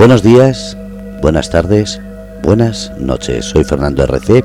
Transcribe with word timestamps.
Buenos 0.00 0.22
días, 0.22 0.78
buenas 1.20 1.50
tardes, 1.50 2.00
buenas 2.42 2.90
noches. 2.98 3.44
Soy 3.44 3.64
Fernando 3.64 4.02
RC 4.02 4.42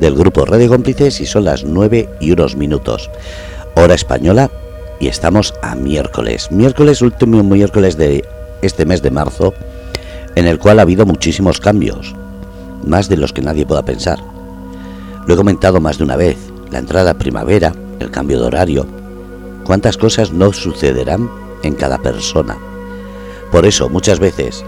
del 0.00 0.14
grupo 0.14 0.44
Radio 0.44 0.68
Cómplices 0.68 1.18
y 1.22 1.24
son 1.24 1.46
las 1.46 1.64
9 1.64 2.10
y 2.20 2.30
unos 2.32 2.56
minutos, 2.56 3.10
hora 3.74 3.94
española, 3.94 4.50
y 5.00 5.08
estamos 5.08 5.54
a 5.62 5.74
miércoles. 5.76 6.52
Miércoles, 6.52 7.00
último 7.00 7.42
miércoles 7.42 7.96
de 7.96 8.22
este 8.60 8.84
mes 8.84 9.00
de 9.00 9.10
marzo, 9.10 9.54
en 10.34 10.46
el 10.46 10.58
cual 10.58 10.78
ha 10.78 10.82
habido 10.82 11.06
muchísimos 11.06 11.58
cambios, 11.58 12.14
más 12.84 13.08
de 13.08 13.16
los 13.16 13.32
que 13.32 13.40
nadie 13.40 13.64
pueda 13.64 13.86
pensar. 13.86 14.18
Lo 15.26 15.32
he 15.32 15.38
comentado 15.38 15.80
más 15.80 15.96
de 15.96 16.04
una 16.04 16.16
vez, 16.16 16.36
la 16.70 16.80
entrada 16.80 17.12
a 17.12 17.18
primavera, 17.18 17.72
el 17.98 18.10
cambio 18.10 18.40
de 18.40 18.46
horario, 18.46 18.86
cuántas 19.64 19.96
cosas 19.96 20.32
no 20.32 20.52
sucederán 20.52 21.30
en 21.62 21.76
cada 21.76 21.96
persona. 21.96 22.58
Por 23.50 23.64
eso, 23.64 23.88
muchas 23.88 24.18
veces, 24.18 24.62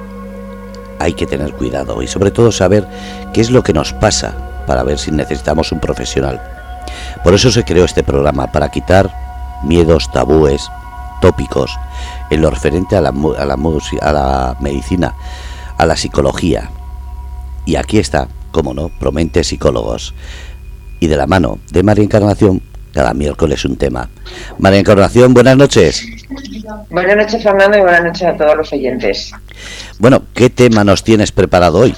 hay 0.98 1.14
que 1.14 1.26
tener 1.26 1.52
cuidado 1.52 2.02
y 2.02 2.06
sobre 2.06 2.30
todo 2.30 2.52
saber 2.52 2.86
qué 3.32 3.40
es 3.40 3.50
lo 3.50 3.62
que 3.62 3.72
nos 3.72 3.92
pasa 3.92 4.34
para 4.66 4.82
ver 4.82 4.98
si 4.98 5.10
necesitamos 5.10 5.72
un 5.72 5.80
profesional. 5.80 6.40
Por 7.22 7.34
eso 7.34 7.50
se 7.50 7.64
creó 7.64 7.84
este 7.84 8.02
programa, 8.02 8.50
para 8.52 8.70
quitar 8.70 9.10
miedos, 9.64 10.10
tabúes, 10.12 10.68
tópicos 11.20 11.70
en 12.30 12.42
lo 12.42 12.50
referente 12.50 12.96
a 12.96 13.00
la, 13.00 13.08
a 13.10 13.44
la, 13.46 13.56
a 14.02 14.12
la 14.12 14.56
medicina, 14.60 15.14
a 15.78 15.86
la 15.86 15.96
psicología. 15.96 16.70
Y 17.66 17.76
aquí 17.76 17.98
está, 17.98 18.28
como 18.50 18.74
no, 18.74 18.88
Promente 18.88 19.44
Psicólogos. 19.44 20.14
Y 21.00 21.06
de 21.06 21.16
la 21.16 21.26
mano 21.26 21.58
de 21.70 21.82
María 21.82 22.04
Encarnación, 22.04 22.62
cada 22.92 23.14
miércoles 23.14 23.64
un 23.64 23.76
tema. 23.76 24.08
María 24.58 24.80
Encarnación, 24.80 25.34
buenas 25.34 25.56
noches. 25.56 26.06
Buenas 26.90 27.16
noches, 27.16 27.42
Fernando, 27.42 27.78
y 27.78 27.80
buenas 27.80 28.04
noches 28.04 28.22
a 28.22 28.36
todos 28.36 28.56
los 28.56 28.72
oyentes. 28.72 29.32
Bueno, 29.98 30.22
¿qué 30.34 30.50
tema 30.50 30.84
nos 30.84 31.04
tienes 31.04 31.32
preparado 31.32 31.78
hoy? 31.80 31.94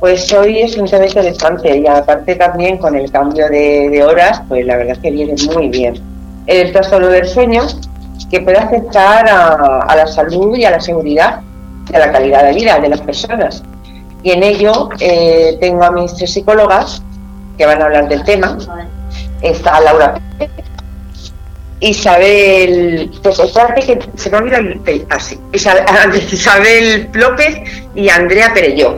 Pues 0.00 0.32
hoy 0.32 0.60
es 0.60 0.76
un 0.76 0.86
tema 0.86 1.06
interesante 1.06 1.78
y 1.78 1.86
aparte 1.86 2.34
también 2.34 2.78
con 2.78 2.94
el 2.96 3.10
cambio 3.10 3.48
de, 3.48 4.02
horas, 4.02 4.42
pues 4.48 4.66
la 4.66 4.76
verdad 4.76 4.94
es 4.94 4.98
que 4.98 5.10
viene 5.10 5.34
muy 5.54 5.68
bien. 5.68 5.94
El 6.46 6.72
trastorno 6.72 7.08
del 7.08 7.26
sueño 7.26 7.62
que 8.30 8.40
puede 8.40 8.58
afectar 8.58 9.28
a, 9.28 9.94
la 9.94 10.06
salud 10.06 10.56
y 10.56 10.64
a 10.64 10.70
la 10.70 10.80
seguridad 10.80 11.40
y 11.92 11.96
a 11.96 11.98
la 12.00 12.12
calidad 12.12 12.44
de 12.44 12.52
vida 12.52 12.80
de 12.80 12.88
las 12.88 13.00
personas. 13.00 13.62
Y 14.22 14.30
en 14.30 14.42
ello 14.42 14.88
eh, 15.00 15.56
tengo 15.60 15.84
a 15.84 15.90
mis 15.90 16.14
tres 16.14 16.32
psicólogas 16.32 17.02
que 17.58 17.66
van 17.66 17.80
a 17.82 17.84
hablar 17.84 18.08
del 18.08 18.24
tema. 18.24 18.56
Está 19.42 19.80
Laura 19.80 20.20
Isabel, 21.82 23.10
pues 23.24 23.40
espérate 23.40 23.80
que 23.84 23.98
se 24.14 24.30
me 24.30 24.36
olvida 24.36 24.58
el 24.58 25.06
así, 25.10 25.36
ah, 25.66 26.06
Isabel, 26.32 27.08
López 27.12 27.58
y 27.96 28.08
Andrea 28.08 28.54
Perelló. 28.54 28.96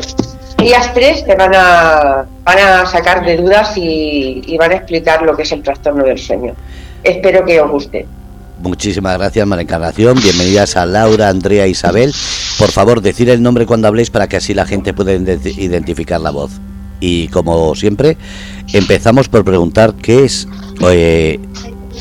Ellas 0.59 0.93
tres 0.93 1.25
te 1.25 1.35
van 1.35 1.53
a, 1.55 2.27
van 2.45 2.59
a 2.59 2.85
sacar 2.85 3.25
de 3.25 3.39
dudas 3.39 3.73
y, 3.77 4.55
van 4.59 4.73
a 4.73 4.75
explicar 4.77 5.23
lo 5.23 5.35
que 5.35 5.43
es 5.43 5.53
el 5.53 5.63
trastorno 5.63 6.05
del 6.05 6.19
sueño. 6.19 6.55
Espero 7.03 7.45
que 7.47 7.59
os 7.59 7.71
guste. 7.71 8.07
Muchísimas 8.61 9.17
gracias, 9.17 9.47
María 9.47 9.63
Encarnación. 9.63 10.21
Bienvenidas 10.23 10.77
a 10.77 10.85
Laura, 10.85 11.31
Andrea, 11.31 11.67
Isabel. 11.67 12.13
Por 12.59 12.71
favor, 12.71 13.01
decir 13.01 13.31
el 13.31 13.43
nombre 13.43 13.65
cuando 13.65 13.89
habléis 13.89 14.11
para 14.11 14.29
que 14.29 14.37
así 14.37 14.53
la 14.53 14.67
gente 14.67 14.93
pueda 14.93 15.13
identificar 15.15 16.21
la 16.21 16.31
voz. 16.31 16.53
Y 17.01 17.29
como 17.29 17.75
siempre, 17.75 18.19
empezamos 18.73 19.29
por 19.29 19.45
preguntar 19.45 19.95
qué 19.95 20.25
es 20.25 20.49
eh, 20.83 21.41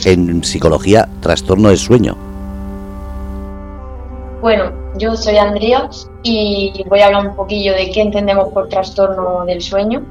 en 0.06 0.44
psicología 0.44 1.08
trastorno 1.22 1.70
del 1.70 1.78
sueño? 1.78 2.16
Bueno, 4.42 4.72
yo 4.98 5.16
soy 5.16 5.38
Andrea 5.38 5.90
y 6.22 6.84
voy 6.90 7.00
a 7.00 7.08
hablar 7.08 7.28
un 7.28 7.36
poquillo 7.36 7.74
de 7.74 7.90
qué 7.92 8.02
entendemos 8.02 8.50
por 8.50 8.68
trastorno 8.68 9.46
del 9.46 9.62
sueño. 9.62 10.04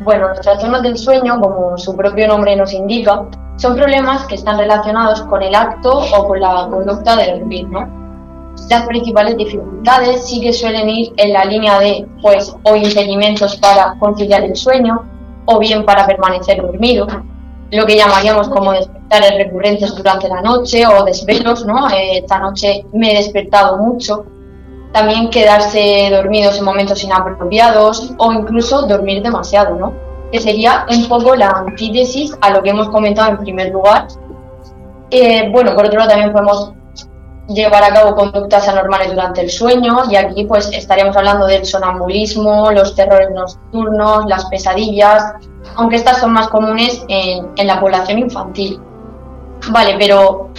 Bueno, 0.00 0.28
los 0.28 0.40
trastornos 0.40 0.82
del 0.82 0.98
sueño, 0.98 1.40
como 1.40 1.78
su 1.78 1.96
propio 1.96 2.26
nombre 2.26 2.56
nos 2.56 2.72
indica, 2.72 3.24
son 3.56 3.76
problemas 3.76 4.26
que 4.26 4.34
están 4.34 4.58
relacionados 4.58 5.22
con 5.22 5.40
el 5.42 5.54
acto 5.54 6.00
o 6.00 6.26
con 6.26 6.40
la 6.40 6.66
conducta 6.68 7.16
del 7.16 7.38
dormir, 7.38 7.68
Las 8.68 8.86
principales 8.86 9.36
dificultades 9.36 10.26
sí 10.26 10.40
que 10.40 10.52
suelen 10.52 10.88
ir 10.88 11.12
en 11.16 11.32
la 11.32 11.44
línea 11.44 11.78
de, 11.78 12.06
pues, 12.20 12.54
o 12.64 12.76
impedimentos 12.76 13.56
para 13.56 13.94
conciliar 14.00 14.42
el 14.42 14.56
sueño, 14.56 15.02
o 15.46 15.58
bien 15.60 15.84
para 15.84 16.06
permanecer 16.06 16.60
dormido, 16.60 17.06
lo 17.74 17.86
que 17.86 17.96
llamaríamos 17.96 18.48
como 18.48 18.72
despertares 18.72 19.36
recurrentes 19.36 19.94
durante 19.96 20.28
la 20.28 20.40
noche 20.40 20.86
o 20.86 21.04
desvelos, 21.04 21.66
¿no? 21.66 21.90
Eh, 21.90 22.18
esta 22.18 22.38
noche 22.38 22.84
me 22.92 23.12
he 23.12 23.16
despertado 23.16 23.78
mucho. 23.78 24.26
También 24.92 25.28
quedarse 25.28 26.08
dormidos 26.10 26.56
en 26.58 26.64
momentos 26.64 27.02
inapropiados 27.02 28.12
o 28.16 28.32
incluso 28.32 28.86
dormir 28.86 29.22
demasiado, 29.22 29.74
¿no? 29.74 29.92
Que 30.30 30.40
sería 30.40 30.86
un 30.88 31.08
poco 31.08 31.34
la 31.34 31.48
antítesis 31.48 32.36
a 32.40 32.50
lo 32.50 32.62
que 32.62 32.70
hemos 32.70 32.88
comentado 32.90 33.30
en 33.30 33.38
primer 33.38 33.72
lugar. 33.72 34.06
Eh, 35.10 35.48
bueno, 35.50 35.74
por 35.74 35.86
otro 35.86 35.98
lado 35.98 36.10
también 36.10 36.32
podemos 36.32 36.72
llevar 37.48 37.82
a 37.82 37.92
cabo 37.92 38.14
conductas 38.14 38.68
anormales 38.68 39.10
durante 39.10 39.40
el 39.42 39.50
sueño 39.50 40.04
y 40.08 40.16
aquí 40.16 40.44
pues 40.44 40.70
estaríamos 40.72 41.16
hablando 41.16 41.46
del 41.46 41.66
sonambulismo, 41.66 42.70
los 42.70 42.94
terrores 42.94 43.30
nocturnos, 43.34 44.26
las 44.26 44.44
pesadillas, 44.46 45.34
aunque 45.76 45.96
estas 45.96 46.20
son 46.20 46.32
más 46.32 46.48
comunes 46.48 47.04
en, 47.08 47.66
la 47.66 47.80
población 47.80 48.18
infantil. 48.18 48.80
Vale, 49.70 49.96
pero 49.98 50.50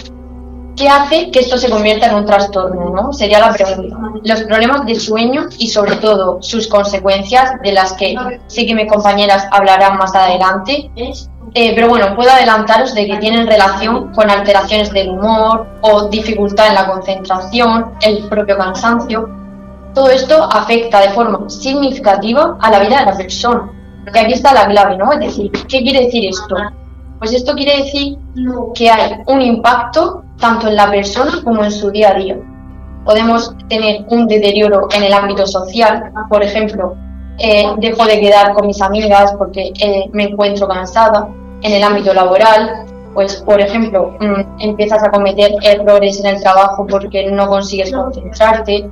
¿qué 0.76 0.88
hace 0.88 1.30
que 1.30 1.40
esto 1.40 1.56
se 1.58 1.70
convierta 1.70 2.06
en 2.06 2.16
un 2.16 2.26
trastorno? 2.26 2.90
¿no? 2.90 3.12
Sería 3.12 3.40
la 3.40 3.52
pregunta. 3.52 3.96
Los 4.24 4.42
problemas 4.42 4.84
de 4.86 4.94
sueño 4.96 5.46
y 5.58 5.68
sobre 5.68 5.96
todo 5.96 6.42
sus 6.42 6.66
consecuencias, 6.66 7.52
de 7.62 7.72
las 7.72 7.92
que 7.94 8.14
sí 8.46 8.66
que 8.66 8.74
mis 8.74 8.90
compañeras 8.90 9.46
hablarán 9.50 9.98
más 9.98 10.14
adelante. 10.14 10.90
Eh, 11.54 11.72
pero 11.74 11.88
bueno, 11.88 12.14
puedo 12.14 12.30
adelantaros 12.30 12.94
de 12.94 13.06
que 13.06 13.16
tienen 13.16 13.46
relación 13.46 14.12
con 14.12 14.28
alteraciones 14.28 14.90
del 14.92 15.10
humor 15.10 15.66
o 15.80 16.08
dificultad 16.08 16.68
en 16.68 16.74
la 16.74 16.86
concentración, 16.86 17.92
el 18.02 18.28
propio 18.28 18.58
cansancio. 18.58 19.30
Todo 19.94 20.10
esto 20.10 20.42
afecta 20.52 21.00
de 21.00 21.10
forma 21.10 21.48
significativa 21.48 22.58
a 22.60 22.70
la 22.70 22.80
vida 22.80 22.98
de 22.98 23.06
la 23.06 23.16
persona 23.16 23.72
porque 24.06 24.20
aquí 24.20 24.34
está 24.34 24.54
la 24.54 24.68
clave, 24.68 24.96
¿no? 24.96 25.12
Es 25.12 25.18
decir, 25.18 25.50
¿qué 25.68 25.82
quiere 25.82 26.04
decir 26.04 26.28
esto? 26.28 26.54
Pues 27.18 27.32
esto 27.32 27.54
quiere 27.54 27.82
decir 27.82 28.16
que 28.76 28.88
hay 28.88 29.16
un 29.26 29.42
impacto 29.42 30.22
tanto 30.38 30.68
en 30.68 30.76
la 30.76 30.88
persona 30.88 31.32
como 31.42 31.64
en 31.64 31.72
su 31.72 31.90
día 31.90 32.10
a 32.10 32.14
día. 32.14 32.36
Podemos 33.04 33.52
tener 33.68 34.04
un 34.10 34.28
deterioro 34.28 34.86
en 34.94 35.02
el 35.02 35.12
ámbito 35.12 35.44
social, 35.44 36.12
por 36.28 36.40
ejemplo, 36.44 36.94
eh, 37.38 37.64
dejo 37.78 38.04
de 38.04 38.20
quedar 38.20 38.52
con 38.52 38.68
mis 38.68 38.80
amigas 38.80 39.34
porque 39.36 39.72
eh, 39.80 40.08
me 40.12 40.24
encuentro 40.24 40.68
cansada. 40.68 41.28
En 41.62 41.72
el 41.72 41.82
ámbito 41.82 42.14
laboral, 42.14 42.86
pues 43.12 43.42
por 43.42 43.60
ejemplo, 43.60 44.14
mm, 44.20 44.60
empiezas 44.60 45.02
a 45.02 45.10
cometer 45.10 45.50
errores 45.62 46.20
en 46.20 46.26
el 46.26 46.40
trabajo 46.40 46.86
porque 46.88 47.28
no 47.28 47.48
consigues 47.48 47.92
concentrarte, 47.92 48.88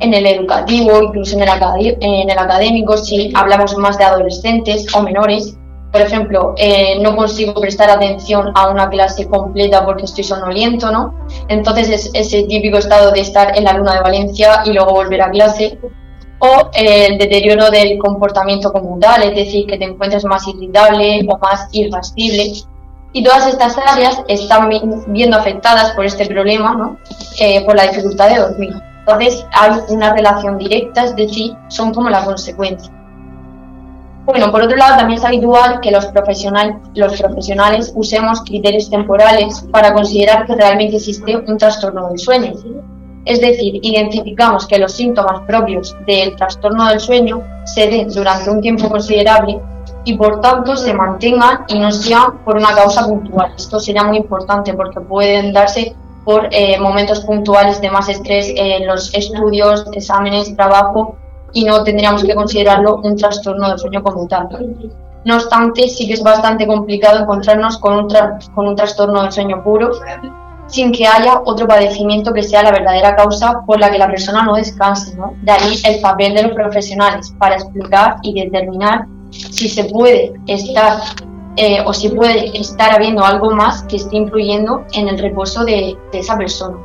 en 0.00 0.14
el 0.14 0.26
educativo, 0.26 1.02
incluso 1.02 1.36
en 1.36 1.42
el, 1.42 1.98
en 2.00 2.30
el 2.30 2.38
académico, 2.38 2.96
si 2.96 3.32
hablamos 3.34 3.76
más 3.76 3.98
de 3.98 4.04
adolescentes 4.04 4.86
o 4.94 5.02
menores. 5.02 5.56
Por 5.90 6.02
ejemplo, 6.02 6.54
eh, 6.58 6.98
no 7.00 7.16
consigo 7.16 7.54
prestar 7.54 7.88
atención 7.88 8.52
a 8.54 8.68
una 8.68 8.90
clase 8.90 9.26
completa 9.26 9.86
porque 9.86 10.04
estoy 10.04 10.22
sonoliento, 10.22 10.90
¿no? 10.90 11.14
Entonces 11.48 11.88
es 11.88 12.10
ese 12.12 12.42
típico 12.42 12.76
estado 12.76 13.10
de 13.10 13.20
estar 13.20 13.56
en 13.56 13.64
la 13.64 13.72
luna 13.72 13.94
de 13.94 14.02
Valencia 14.02 14.62
y 14.66 14.72
luego 14.74 14.92
volver 14.92 15.22
a 15.22 15.30
clase. 15.30 15.78
O 16.40 16.70
eh, 16.74 17.06
el 17.06 17.18
deterioro 17.18 17.70
del 17.70 17.98
comportamiento 17.98 18.70
como 18.70 18.98
tal, 18.98 19.22
es 19.22 19.34
decir, 19.34 19.66
que 19.66 19.78
te 19.78 19.84
encuentres 19.86 20.24
más 20.26 20.46
irritable 20.46 21.26
o 21.26 21.38
más 21.38 21.68
irascible. 21.72 22.52
Y 23.14 23.24
todas 23.24 23.46
estas 23.48 23.76
áreas 23.78 24.22
están 24.28 24.68
viendo 25.08 25.38
afectadas 25.38 25.92
por 25.92 26.04
este 26.04 26.26
problema, 26.26 26.74
¿no? 26.74 26.98
Eh, 27.40 27.64
por 27.64 27.74
la 27.74 27.86
dificultad 27.86 28.28
de 28.28 28.40
dormir. 28.40 28.87
Entonces 29.08 29.46
hay 29.52 29.70
una 29.88 30.12
relación 30.12 30.58
directa, 30.58 31.04
es 31.04 31.16
decir, 31.16 31.56
son 31.68 31.94
como 31.94 32.10
la 32.10 32.24
consecuencia. 32.24 32.92
Bueno, 34.26 34.52
por 34.52 34.60
otro 34.60 34.76
lado, 34.76 34.98
también 34.98 35.18
es 35.18 35.24
habitual 35.24 35.80
que 35.80 35.90
los, 35.90 36.04
los 36.94 37.16
profesionales 37.18 37.92
usemos 37.96 38.42
criterios 38.42 38.90
temporales 38.90 39.64
para 39.72 39.94
considerar 39.94 40.44
que 40.46 40.54
realmente 40.54 40.96
existe 40.96 41.38
un 41.38 41.56
trastorno 41.56 42.08
del 42.10 42.18
sueño. 42.18 42.52
Es 43.24 43.40
decir, 43.40 43.80
identificamos 43.82 44.66
que 44.66 44.78
los 44.78 44.92
síntomas 44.92 45.40
propios 45.46 45.96
del 46.06 46.36
trastorno 46.36 46.86
del 46.88 47.00
sueño 47.00 47.42
se 47.64 47.88
den 47.88 48.10
durante 48.10 48.50
un 48.50 48.60
tiempo 48.60 48.90
considerable 48.90 49.58
y 50.04 50.18
por 50.18 50.42
tanto 50.42 50.76
se 50.76 50.92
mantengan 50.92 51.64
y 51.68 51.78
no 51.78 51.90
sean 51.90 52.38
por 52.44 52.58
una 52.58 52.74
causa 52.74 53.06
puntual. 53.06 53.54
Esto 53.56 53.80
sería 53.80 54.04
muy 54.04 54.18
importante 54.18 54.74
porque 54.74 55.00
pueden 55.00 55.54
darse 55.54 55.96
por 56.28 56.46
eh, 56.50 56.78
momentos 56.78 57.20
puntuales 57.20 57.80
de 57.80 57.90
más 57.90 58.06
estrés 58.10 58.52
en 58.54 58.86
los 58.86 59.14
estudios, 59.14 59.86
exámenes, 59.94 60.54
trabajo 60.54 61.16
y 61.54 61.64
no 61.64 61.82
tendríamos 61.84 62.22
que 62.22 62.34
considerarlo 62.34 62.96
un 63.02 63.16
trastorno 63.16 63.70
de 63.70 63.78
sueño 63.78 64.02
como 64.02 64.28
tal. 64.28 64.46
No 65.24 65.36
obstante, 65.36 65.88
sí 65.88 66.06
que 66.06 66.12
es 66.12 66.22
bastante 66.22 66.66
complicado 66.66 67.20
encontrarnos 67.20 67.78
con 67.78 67.94
un, 67.94 68.08
con 68.54 68.68
un 68.68 68.76
trastorno 68.76 69.22
de 69.22 69.32
sueño 69.32 69.64
puro 69.64 69.92
sin 70.66 70.92
que 70.92 71.06
haya 71.06 71.40
otro 71.46 71.66
padecimiento 71.66 72.34
que 72.34 72.42
sea 72.42 72.62
la 72.62 72.72
verdadera 72.72 73.16
causa 73.16 73.62
por 73.64 73.80
la 73.80 73.90
que 73.90 73.96
la 73.96 74.08
persona 74.08 74.42
no 74.42 74.54
descanse. 74.54 75.16
De 75.40 75.50
ahí 75.50 75.80
el 75.82 76.02
papel 76.02 76.34
de 76.34 76.42
los 76.42 76.52
profesionales 76.52 77.34
para 77.38 77.54
explicar 77.54 78.16
y 78.20 78.38
determinar 78.38 79.06
si 79.30 79.66
se 79.66 79.84
puede 79.84 80.34
estar 80.46 80.98
eh, 81.60 81.82
o 81.84 81.92
si 81.92 82.10
puede 82.10 82.56
estar 82.56 82.94
habiendo 82.94 83.24
algo 83.24 83.50
más 83.50 83.82
que 83.82 83.96
esté 83.96 84.16
influyendo 84.16 84.84
en 84.92 85.08
el 85.08 85.18
reposo 85.18 85.64
de, 85.64 85.98
esa 86.12 86.38
persona. 86.38 86.76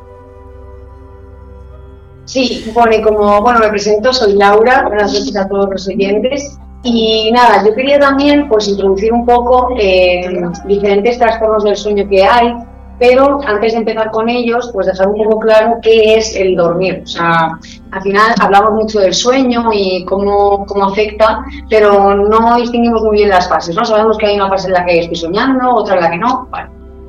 Sí, 2.26 2.72
bueno, 2.74 2.96
como 3.04 3.40
bueno, 3.42 3.60
me 3.60 3.70
presento, 3.70 4.12
soy 4.12 4.34
Laura, 4.34 4.88
buenas 4.88 5.14
noches 5.14 5.36
a 5.38 5.48
todos 5.48 5.70
los 5.70 5.88
oyentes. 5.88 6.58
Y 6.82 7.30
nada, 7.32 7.64
yo 7.64 7.76
quería 7.76 8.00
también 8.00 8.50
pues 8.50 8.68
introducir 8.68 9.14
un 9.14 9.26
poco 9.28 9.76
eh, 9.80 10.42
diferentes 10.66 11.20
trastornos 11.20 11.64
del 11.64 11.78
sueño 11.78 12.10
que 12.10 12.24
hay, 12.24 12.56
pero 13.00 13.40
antes 13.46 13.74
de 13.74 13.80
empezar 13.80 14.12
con 14.12 14.30
ellos, 14.30 14.70
pues 14.74 14.88
dejar 14.88 15.08
un 15.08 15.18
poco 15.18 15.40
claro 15.40 15.78
qué 15.82 16.16
es 16.16 16.36
el 16.36 16.56
dormir. 16.56 17.02
O 17.04 17.08
sea, 17.08 17.58
al 17.92 18.02
final 18.02 18.34
hablamos 18.40 18.72
mucho 18.72 19.00
del 19.00 19.14
sueño 19.14 19.70
y 19.74 20.06
cómo, 20.06 20.66
cómo 20.66 20.86
afecta, 20.86 21.44
pero 21.70 22.16
no 22.16 22.56
distinguimos 22.56 23.02
muy 23.04 23.18
bien 23.18 23.30
las 23.30 23.50
fases, 23.50 23.76
¿no? 23.76 23.86
Sabemos 23.86 24.18
que 24.18 24.28
hay 24.28 24.36
una 24.36 24.50
fase 24.50 24.68
en 24.68 24.74
la 24.74 24.86
que 24.86 25.00
estoy 25.00 25.18
soñando, 25.18 25.76
otra 25.76 25.96
en 25.96 26.02
la 26.02 26.12
que 26.12 26.18
no. 26.18 26.48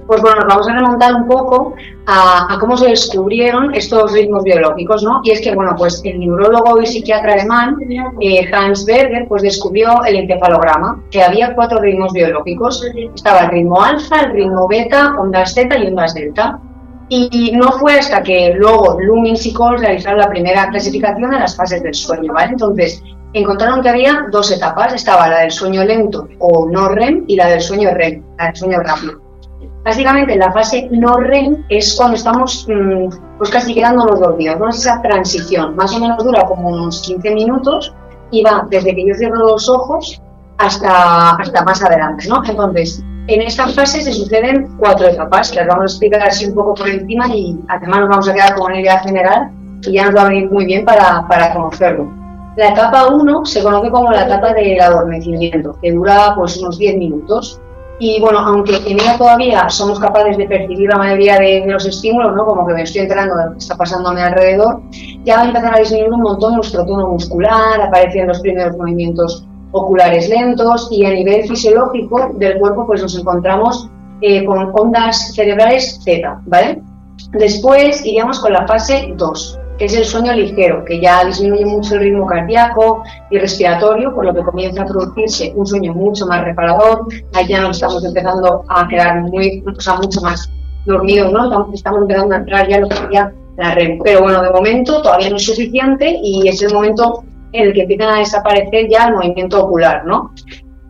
Pues 0.06 0.21
bueno, 0.21 0.41
nos 0.41 0.49
vamos 0.49 0.69
a 0.69 0.75
remontar 0.75 1.15
un 1.15 1.27
poco 1.27 1.75
a, 2.06 2.59
cómo 2.61 2.77
se 2.77 2.89
descubrieron 2.89 3.75
estos 3.75 4.12
ritmos 4.12 4.45
biológicos, 4.45 5.03
¿no? 5.03 5.21
Y 5.25 5.31
es 5.31 5.41
que, 5.41 5.55
bueno, 5.55 5.75
pues 5.77 6.03
el 6.05 6.21
neurólogo 6.21 6.81
y 6.83 6.87
psiquiatra 6.87 7.35
alemán 7.35 7.77
eh, 8.21 8.51
Hans 8.53 8.85
Berger 8.85 9.27
pues 9.29 9.43
descubrió 9.43 10.05
el 10.05 10.17
encefalograma, 10.17 11.03
que 11.11 11.23
había 11.23 11.55
cuatro 11.55 11.81
ritmos 11.81 12.12
biológicos. 12.12 12.85
Estaba 13.15 13.41
el 13.41 13.51
ritmo 13.51 13.83
alfa, 13.83 14.21
el 14.21 14.33
ritmo 14.33 14.69
beta, 14.69 15.15
ondas 15.19 15.55
zeta 15.55 15.79
y 15.79 15.87
ondas 15.87 16.15
delta. 16.15 16.59
Y 17.09 17.53
no 17.55 17.73
fue 17.73 17.99
hasta 17.99 18.23
que 18.23 18.55
luego 18.55 18.99
Lumins 19.00 19.47
y 19.47 19.53
Coles 19.53 19.83
realizaron 19.83 20.19
la 20.19 20.29
primera 20.29 20.69
clasificación 20.71 21.31
de 21.31 21.39
las 21.39 21.55
fases 21.55 21.83
del 21.83 21.95
sueño, 21.95 22.33
¿vale? 22.33 22.53
Entonces, 22.53 23.03
encontraron 23.35 23.83
que 23.83 23.91
había 23.91 24.27
dos 24.31 24.50
etapas, 24.50 24.95
estaba 24.95 25.29
la 25.29 25.41
del 25.41 25.50
sueño 25.50 25.85
lento 25.85 26.29
o 26.39 26.69
no 26.69 26.89
REM 26.89 27.25
y 27.27 27.37
la 27.37 27.49
del 27.49 27.61
sueño 27.61 27.91
REM, 27.93 28.23
la 28.39 28.47
del 28.47 28.57
sueño 28.57 28.81
rápido. 28.81 29.24
Básicamente 29.85 30.37
la 30.37 30.51
fase 30.51 30.89
no 30.93 31.19
REM 31.19 31.65
es 31.69 31.95
cuando 31.95 32.17
estamos 32.17 32.67
mm, 32.69 33.37
pues 33.37 33.51
casi 33.51 33.75
quedándonos 33.75 34.19
dormidos, 34.19 34.59
¿no? 34.59 34.71
Es 34.71 34.79
esa 34.79 35.03
transición, 35.03 35.77
más 35.77 35.95
o 35.95 36.01
menos 36.01 36.25
dura 36.25 36.43
como 36.47 36.71
unos 36.71 37.03
15 37.03 37.35
minutos 37.35 37.95
y 38.31 38.43
va 38.43 38.67
desde 38.71 38.95
que 38.95 39.07
yo 39.07 39.15
cierro 39.15 39.37
los 39.37 39.69
ojos 39.69 40.23
hasta, 40.57 41.33
hasta 41.33 41.65
más 41.65 41.83
adelante, 41.83 42.27
¿no? 42.29 42.43
Entonces, 42.45 43.05
en 43.27 43.43
esta 43.43 43.69
fase 43.69 44.01
se 44.01 44.13
suceden 44.13 44.75
cuatro 44.79 45.07
etapas, 45.07 45.51
que 45.51 45.59
las 45.59 45.69
vamos 45.69 45.83
a 45.83 45.87
explicar 45.87 46.23
así 46.23 46.47
un 46.47 46.55
poco 46.55 46.75
por 46.75 46.89
encima 46.89 47.29
y 47.29 47.59
además 47.69 48.01
nos 48.01 48.09
vamos 48.09 48.29
a 48.29 48.35
quedar 48.35 48.55
con 48.55 48.67
una 48.67 48.81
idea 48.81 49.01
general 49.01 49.51
y 49.83 49.93
ya 49.93 50.07
nos 50.07 50.17
va 50.17 50.23
a 50.23 50.29
venir 50.29 50.51
muy 50.51 50.65
bien 50.65 50.87
para, 50.87 51.29
para 51.29 51.53
conocerlo. 51.53 52.11
La 52.57 52.69
etapa 52.69 53.09
1 53.09 53.45
se 53.45 53.63
conoce 53.63 53.91
como 53.91 54.13
la 54.13 54.25
etapa 54.25 54.55
del 54.55 54.81
adormecimiento, 54.81 55.77
que 55.83 55.93
dura 55.93 56.35
pues 56.37 56.57
unos 56.57 56.79
10 56.79 56.97
minutos 56.97 57.61
y 57.99 58.20
bueno, 58.20 58.41
aunque 58.41 58.76
en 58.76 59.00
ella 59.00 59.17
todavía 59.17 59.69
somos 59.69 60.00
capaces 60.00 60.37
de 60.37 60.46
percibir 60.46 60.88
la 60.88 60.99
mayoría 60.99 61.38
de, 61.38 61.64
los 61.67 61.87
estímulos, 61.87 62.35
¿no? 62.35 62.44
como 62.44 62.67
que 62.67 62.75
me 62.75 62.82
estoy 62.82 63.02
enterando 63.02 63.35
lo 63.37 63.52
que 63.52 63.58
está 63.58 63.76
pasando 63.76 64.08
a 64.08 64.14
mi 64.14 64.20
alrededor, 64.20 64.82
ya 65.25 65.37
va 65.37 65.43
a 65.43 65.46
empezar 65.46 65.75
a 65.75 65.79
disminuir 65.79 66.12
un 66.12 66.23
montón 66.23 66.55
nuestro 66.55 66.85
tono 66.85 67.08
muscular, 67.08 67.81
aparecen 67.81 68.26
los 68.26 68.41
primeros 68.41 68.76
movimientos 68.76 69.46
oculares 69.73 70.29
lentos 70.29 70.88
y 70.91 71.05
a 71.05 71.11
nivel 71.11 71.49
fisiológico 71.49 72.31
del 72.35 72.58
cuerpo 72.58 72.87
pues 72.87 73.02
nos 73.02 73.19
encontramos 73.19 73.88
eh, 74.20 74.44
con 74.44 74.70
ondas 74.73 75.35
cerebrales 75.35 76.00
Z, 76.05 76.40
¿vale? 76.47 76.81
Después 77.32 78.05
iríamos 78.05 78.40
con 78.40 78.52
la 78.52 78.67
fase 78.67 79.12
2, 79.17 79.58
que 79.79 79.87
es 79.87 79.97
el 79.97 80.05
sueño 80.05 80.32
ligero, 80.32 80.85
que 80.85 81.00
ya 81.00 81.25
disminuye 81.25 81.67
mucho 81.67 81.94
el 81.94 82.00
ritmo 82.00 82.26
cardíaco 82.26 83.03
y 83.31 83.38
respiratorio, 83.38 84.15
por 84.15 84.25
lo 84.25 84.35
que 84.35 84.43
comienza 84.43 84.82
a 84.82 84.87
producirse 84.87 85.53
un 85.56 85.67
sueño 85.67 85.94
mucho 85.94 86.26
más 86.26 86.44
reparador. 86.44 87.06
Ahí 87.32 87.49
ya 87.49 87.61
nos 87.61 87.76
estamos 87.76 88.05
empezando 88.05 88.65
a 88.69 88.87
quedar 88.88 89.23
muy, 89.23 89.62
mucho 89.62 90.21
más 90.21 90.50
dormidos, 90.87 91.32
¿no? 91.32 91.73
Estamos 91.73 92.03
empezando 92.03 92.35
a 92.35 92.38
entrar 92.38 92.69
ya 92.69 92.79
lo 92.81 92.88
que 92.88 92.97
sería 92.97 93.32
la 93.56 93.75
REM. 93.75 93.99
Pero 94.03 94.23
bueno, 94.23 94.43
de 94.43 94.50
momento 94.50 95.03
todavía 95.03 95.31
no 95.31 95.37
es 95.37 95.44
suficiente 95.44 96.19
y 96.23 96.49
es 96.49 96.62
el 96.62 96.73
momento 96.73 97.25
en 97.53 97.69
el 97.69 97.73
que 97.73 97.82
empiezan 97.82 98.15
a 98.15 98.19
desaparecer 98.19 98.88
ya 98.88 99.09
el 99.09 99.15
movimiento 99.15 99.65
ocular, 99.65 100.05
¿no? 100.05 100.32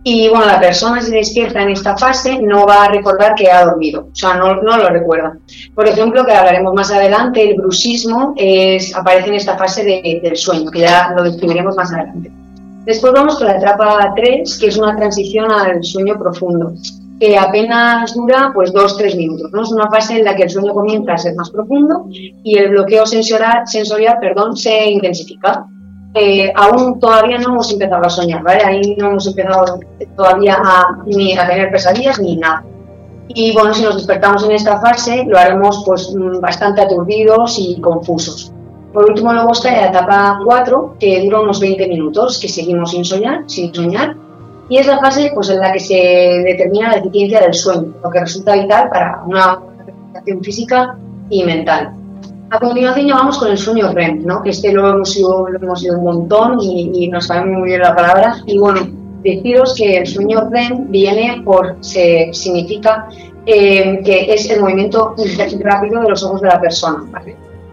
Y 0.06 0.28
bueno, 0.28 0.44
la 0.44 0.60
persona 0.60 1.00
se 1.00 1.16
despierta 1.16 1.62
en 1.62 1.70
esta 1.70 1.96
fase 1.96 2.38
no 2.38 2.66
va 2.66 2.84
a 2.84 2.88
recordar 2.88 3.34
que 3.34 3.50
ha 3.50 3.64
dormido, 3.64 4.08
o 4.12 4.14
sea, 4.14 4.34
no, 4.34 4.56
no 4.56 4.76
lo 4.76 4.90
recuerda. 4.90 5.38
Por 5.74 5.88
ejemplo, 5.88 6.26
que 6.26 6.32
hablaremos 6.32 6.74
más 6.74 6.92
adelante, 6.92 7.42
el 7.42 7.56
bruxismo 7.56 8.34
es, 8.36 8.94
aparece 8.94 9.28
en 9.28 9.34
esta 9.36 9.56
fase 9.56 9.82
del 9.82 10.36
sueño, 10.36 10.70
que 10.70 10.80
ya 10.80 11.10
lo 11.16 11.22
describiremos 11.22 11.74
más 11.74 11.90
adelante. 11.90 12.30
Después 12.84 13.14
vamos 13.14 13.38
con 13.38 13.46
la 13.46 13.56
etapa 13.56 14.12
3, 14.14 14.58
que 14.58 14.66
es 14.66 14.76
una 14.76 14.94
transición 14.94 15.50
al 15.50 15.82
sueño 15.82 16.18
profundo, 16.18 16.74
que 17.18 17.38
apenas 17.38 18.14
dura 18.14 18.50
pues 18.54 18.74
2-3 18.74 19.16
minutos. 19.16 19.50
¿no? 19.52 19.62
Es 19.62 19.72
una 19.72 19.88
fase 19.88 20.18
en 20.18 20.24
la 20.24 20.36
que 20.36 20.42
el 20.42 20.50
sueño 20.50 20.74
comienza 20.74 21.14
a 21.14 21.18
ser 21.18 21.34
más 21.34 21.50
profundo 21.50 22.04
y 22.10 22.58
el 22.58 22.70
bloqueo 22.70 23.06
sensorial, 23.06 23.62
sensorial 23.66 24.18
perdón, 24.20 24.54
se 24.54 24.90
intensifica. 24.90 25.66
Eh, 26.14 26.52
aún 26.54 27.00
todavía 27.00 27.38
no 27.38 27.50
hemos 27.50 27.72
empezado 27.72 28.04
a 28.04 28.10
soñar, 28.10 28.42
¿vale? 28.42 28.62
Ahí 28.64 28.96
no 28.96 29.10
hemos 29.10 29.26
empezado 29.26 29.80
todavía 30.16 30.62
ni 31.06 31.36
a 31.36 31.46
tener 31.46 31.70
pesadillas 31.72 32.20
ni 32.20 32.36
nada. 32.36 32.64
Y 33.28 33.52
bueno, 33.52 33.74
si 33.74 33.82
nos 33.82 33.96
despertamos 33.96 34.44
en 34.44 34.52
esta 34.52 34.80
fase, 34.80 35.24
lo 35.26 35.36
haremos 35.38 35.82
pues 35.84 36.14
mm, 36.14 36.40
bastante 36.40 36.82
aturdidos 36.82 37.58
y 37.58 37.80
confusos. 37.80 38.52
Por 38.92 39.10
último, 39.10 39.32
luego 39.32 39.52
está 39.52 39.72
la 39.72 39.88
etapa 39.88 40.38
4, 40.44 40.96
que 41.00 41.24
dura 41.24 41.40
unos 41.40 41.58
20 41.58 41.88
minutos, 41.88 42.38
que 42.38 42.48
seguimos 42.48 42.92
sin 42.92 43.04
soñar, 43.04 43.42
sin 43.46 43.74
soñar, 43.74 44.16
y 44.68 44.78
es 44.78 44.86
la 44.86 44.98
fase 44.98 45.32
pues, 45.34 45.50
en 45.50 45.58
la 45.58 45.72
que 45.72 45.80
se 45.80 45.94
determina 45.94 46.90
la 46.90 46.98
eficiencia 46.98 47.40
del 47.40 47.54
sueño, 47.54 47.92
lo 48.02 48.10
que 48.10 48.20
resulta 48.20 48.54
vital 48.54 48.88
para 48.88 49.22
una 49.26 49.60
recuperación 49.84 50.44
física 50.44 50.96
y 51.28 51.42
mental. 51.42 51.92
A 52.54 52.60
continuación 52.60 53.08
vamos 53.08 53.38
con 53.38 53.50
el 53.50 53.58
sueño 53.58 53.90
REM, 53.90 54.24
¿no? 54.24 54.40
que 54.40 54.50
este 54.50 54.72
lo 54.72 54.88
hemos 54.88 55.16
ido, 55.16 55.48
lo 55.48 55.58
hemos 55.58 55.82
ido 55.82 55.98
un 55.98 56.04
montón 56.04 56.60
y, 56.60 57.08
nos 57.08 57.26
sabemos 57.26 57.58
muy 57.58 57.70
bien 57.70 57.80
la 57.80 57.96
palabra. 57.96 58.36
Y 58.46 58.58
bueno, 58.58 58.86
deciros 59.24 59.74
que 59.76 59.96
el 59.96 60.06
sueño 60.06 60.48
REM 60.50 60.88
viene 60.88 61.42
por, 61.44 61.76
se, 61.80 62.32
significa 62.32 63.08
eh, 63.44 64.00
que 64.04 64.32
es 64.32 64.48
el 64.50 64.60
movimiento 64.60 65.16
rápido 65.62 66.02
de 66.02 66.10
los 66.10 66.22
ojos 66.22 66.42
de 66.42 66.46
la 66.46 66.60
persona. 66.60 67.02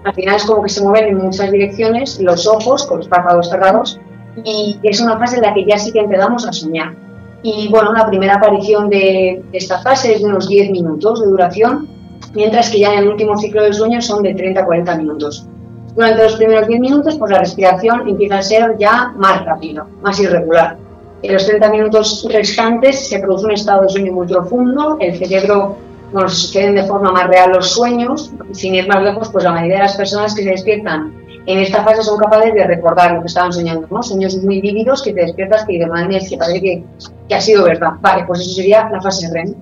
Al 0.04 0.16
final 0.16 0.36
es 0.36 0.46
como 0.46 0.64
que 0.64 0.70
se 0.70 0.82
mueven 0.82 1.10
en 1.10 1.18
muchas 1.26 1.52
direcciones 1.52 2.20
los 2.20 2.48
ojos 2.48 2.88
con 2.88 2.98
los 2.98 3.08
párpados 3.08 3.52
cerrados 3.52 4.00
y 4.44 4.80
es 4.82 5.00
una 5.00 5.20
fase 5.20 5.36
en 5.36 5.44
la 5.44 5.54
que 5.54 5.64
ya 5.64 5.78
sí 5.78 5.92
que 5.92 6.00
empezamos 6.00 6.48
a 6.48 6.52
soñar. 6.52 6.96
Y 7.44 7.68
bueno, 7.70 7.94
la 7.94 8.08
primera 8.08 8.38
aparición 8.38 8.90
de 8.90 9.44
esta 9.52 9.80
fase 9.84 10.16
es 10.16 10.22
de 10.24 10.26
unos 10.26 10.48
10 10.48 10.72
minutos 10.72 11.22
de 11.22 11.28
duración 11.28 12.01
mientras 12.34 12.70
que 12.70 12.80
ya 12.80 12.94
en 12.94 13.00
el 13.00 13.10
último 13.10 13.38
ciclo 13.38 13.64
del 13.64 13.74
sueño 13.74 14.02
son 14.02 14.24
de 14.24 14.34
30 14.34 14.62
a 14.62 14.66
40 14.66 14.98
minutos. 14.98 15.48
Durante 15.96 16.24
los 16.24 16.36
primeros 16.36 16.68
10 16.68 16.80
minutos, 16.80 17.18
pues 17.18 17.32
la 17.32 17.40
respiración 17.40 18.08
empieza 18.08 18.38
a 18.38 18.42
ser 18.42 18.78
ya 18.80 19.14
más 19.18 19.46
rápido, 19.46 19.88
más 20.02 20.20
irregular. 20.20 20.78
En 21.22 21.34
los 21.34 21.46
30 21.46 21.70
minutos 21.70 22.28
restantes 22.32 23.10
se 23.10 23.20
produce 23.20 23.46
un 23.46 23.52
estado 23.52 23.84
de 23.84 23.90
sueño 23.90 24.14
muy 24.14 24.28
profundo, 24.28 24.98
el 25.00 25.18
cerebro, 25.18 25.78
bueno, 26.14 26.30
se 26.30 26.36
suceden 26.36 26.76
de 26.76 26.84
forma 26.84 27.12
más 27.12 27.28
real 27.28 27.52
los 27.52 27.72
sueños, 27.72 28.32
sin 28.54 28.76
ir 28.76 28.88
más 28.88 29.04
lejos, 29.04 29.30
pues 29.30 29.44
la 29.44 29.52
mayoría 29.52 29.78
de 29.78 29.84
las 29.84 29.98
personas 29.98 30.34
que 30.34 30.44
se 30.44 30.50
despiertan 30.50 31.14
en 31.46 31.60
esta 31.60 31.84
fase 31.84 32.04
son 32.04 32.18
capaces 32.20 32.54
de 32.54 32.66
recordar 32.66 33.14
lo 33.14 33.22
que 33.22 33.28
estaban 33.28 33.52
soñando, 33.52 33.88
¿no? 33.90 34.04
Sueños 34.04 34.38
muy 34.44 34.62
vívidos 34.62 35.02
que 35.02 35.14
te 35.14 35.22
despiertas 35.22 35.66
y 35.68 35.80
de 35.80 35.88
manera 35.88 36.20
que 36.20 36.38
que, 36.62 36.84
que 37.28 37.36
ha 37.36 37.42
sido 37.42 37.64
verdad. 37.64 37.94
Vale, 38.00 38.26
pues 38.26 38.42
eso 38.42 38.52
sería 38.52 38.90
la 38.90 39.02
fase 39.02 39.28
REM. 39.32 39.56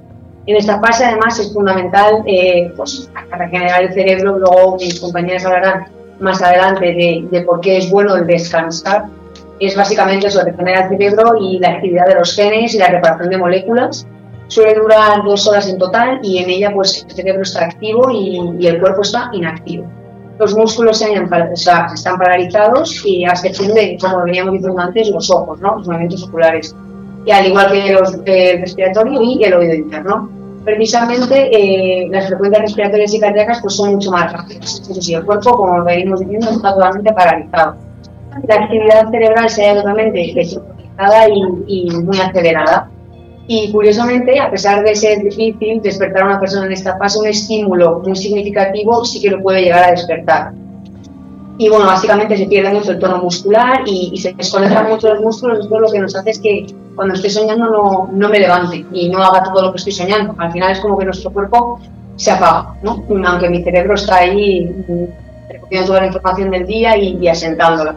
En 0.50 0.56
esta 0.56 0.80
fase, 0.80 1.06
además, 1.06 1.38
es 1.38 1.54
fundamental 1.54 2.24
eh, 2.26 2.74
pues, 2.76 3.08
regenerar 3.30 3.84
el 3.84 3.94
cerebro. 3.94 4.40
Luego 4.40 4.78
mis 4.78 5.00
compañeras 5.00 5.46
hablarán 5.46 5.86
más 6.20 6.42
adelante 6.42 7.28
de, 7.32 7.42
por 7.42 7.62
qué 7.62 7.78
es 7.78 7.92
bueno 7.92 8.16
el 8.16 8.26
descansar. 8.26 9.06
Es 9.60 9.76
básicamente 9.76 10.26
eso, 10.26 10.44
regenerar 10.44 10.86
el 10.86 10.98
cerebro 10.98 11.36
y 11.40 11.60
la 11.60 11.74
actividad 11.74 12.08
de 12.08 12.16
los 12.16 12.36
genes 12.36 12.74
y 12.74 12.80
la 12.80 12.88
reparación 12.88 13.30
de 13.30 13.38
moléculas. 13.38 14.08
Suele 14.48 14.74
durar 14.74 15.24
dos 15.24 15.48
horas 15.48 15.70
en 15.70 15.78
total 15.78 16.20
y 16.24 16.40
en 16.40 16.50
ella 16.50 16.72
pues, 16.74 17.06
el 17.08 17.16
cerebro 17.16 17.44
está 17.44 17.66
activo 17.66 18.10
y, 18.10 18.66
el 18.66 18.80
cuerpo 18.80 19.04
está 19.04 19.30
inactivo. 19.34 19.86
Los 20.40 20.56
músculos 20.56 20.98
se 20.98 21.14
están 21.14 22.18
paralizados 22.18 23.06
y 23.06 23.24
a 23.24 23.34
excepción 23.34 23.76
de, 23.76 24.00
como 24.02 24.24
veníamos 24.24 24.54
diciendo 24.54 24.82
antes, 24.82 25.12
los 25.12 25.30
ojos, 25.30 25.62
¿no? 25.62 25.76
los 25.76 25.86
movimientos 25.86 26.24
oculares. 26.24 26.76
Y 27.24 27.30
al 27.30 27.46
igual 27.46 27.72
que 27.72 27.94
los, 27.94 28.18
el 28.26 28.62
respiratorio 28.62 29.22
y 29.22 29.44
el 29.44 29.54
oído 29.54 29.76
interno 29.76 30.39
precisamente 30.70 31.50
eh, 31.52 32.08
las 32.12 32.28
frecuencias 32.28 32.62
respiratorias 32.62 33.14
y 33.14 33.20
cardíacas 33.20 33.60
pues, 33.62 33.76
son 33.76 33.96
mucho 33.96 34.12
más 34.12 34.32
rápidas. 34.32 34.82
Eso 34.90 35.02
sí, 35.02 35.14
el 35.14 35.26
cuerpo, 35.26 35.52
como 35.52 35.84
venimos 35.84 36.20
diciendo, 36.20 36.50
está 36.52 36.74
totalmente 36.74 37.12
paralizado. 37.14 37.76
La 38.48 38.56
actividad 38.56 39.10
cerebral 39.10 39.50
se 39.50 39.68
ha 39.68 39.76
totalmente 39.76 40.20
desintoxicada 40.36 41.30
y, 41.30 41.42
y, 41.68 41.92
muy 41.92 42.20
acelerada. 42.20 42.90
Y 43.48 43.72
curiosamente, 43.72 44.40
a 44.40 44.52
pesar 44.52 44.84
de 44.84 44.96
ser 44.96 45.24
difícil 45.24 45.82
despertar 45.82 46.22
a 46.22 46.26
una 46.28 46.40
persona 46.40 46.68
en 46.68 46.74
esta 46.74 46.98
fase, 46.98 47.20
un 47.20 47.28
estímulo 47.28 48.00
muy 48.06 48.16
significativo 48.16 49.04
sí 49.04 49.20
que 49.20 49.32
lo 49.32 49.42
puede 49.42 49.64
llegar 49.64 49.86
a 49.86 49.92
despertar. 49.92 50.54
Y 51.60 51.68
bueno, 51.68 51.88
básicamente 51.88 52.38
se 52.38 52.46
pierde 52.46 52.74
mucho 52.74 52.92
el 52.92 53.00
tono 53.00 53.18
muscular 53.18 53.82
y, 53.86 54.18
se 54.18 54.32
desconectan 54.32 54.88
mucho 54.88 55.14
los 55.14 55.22
músculos. 55.22 55.60
Esto 55.60 55.78
lo 55.78 55.92
que 55.92 56.00
nos 56.00 56.16
hace 56.16 56.30
es 56.30 56.40
que 56.40 56.66
cuando 56.96 57.16
estoy 57.16 57.30
soñando 57.30 57.66
no, 57.66 58.10
no, 58.14 58.30
me 58.30 58.40
levante 58.40 58.86
y 58.94 59.10
no 59.10 59.22
haga 59.22 59.44
todo 59.44 59.64
lo 59.64 59.72
que 59.74 59.78
estoy 59.78 59.92
soñando. 59.92 60.34
Al 60.38 60.54
final 60.54 60.72
es 60.72 60.80
como 60.80 60.98
que 60.98 61.04
nuestro 61.04 61.32
cuerpo 61.32 61.82
se 62.16 62.32
apaga, 62.32 62.76
¿no? 62.82 63.04
aunque 63.26 63.50
mi 63.50 63.62
cerebro 63.62 63.96
está 63.96 64.20
ahí 64.20 64.74
recogiendo 65.50 65.88
toda 65.88 66.00
la 66.00 66.08
información 66.08 66.50
del 66.50 66.66
día 66.66 66.96
y, 66.96 67.18
y 67.20 67.28
asentándola. 67.28 67.94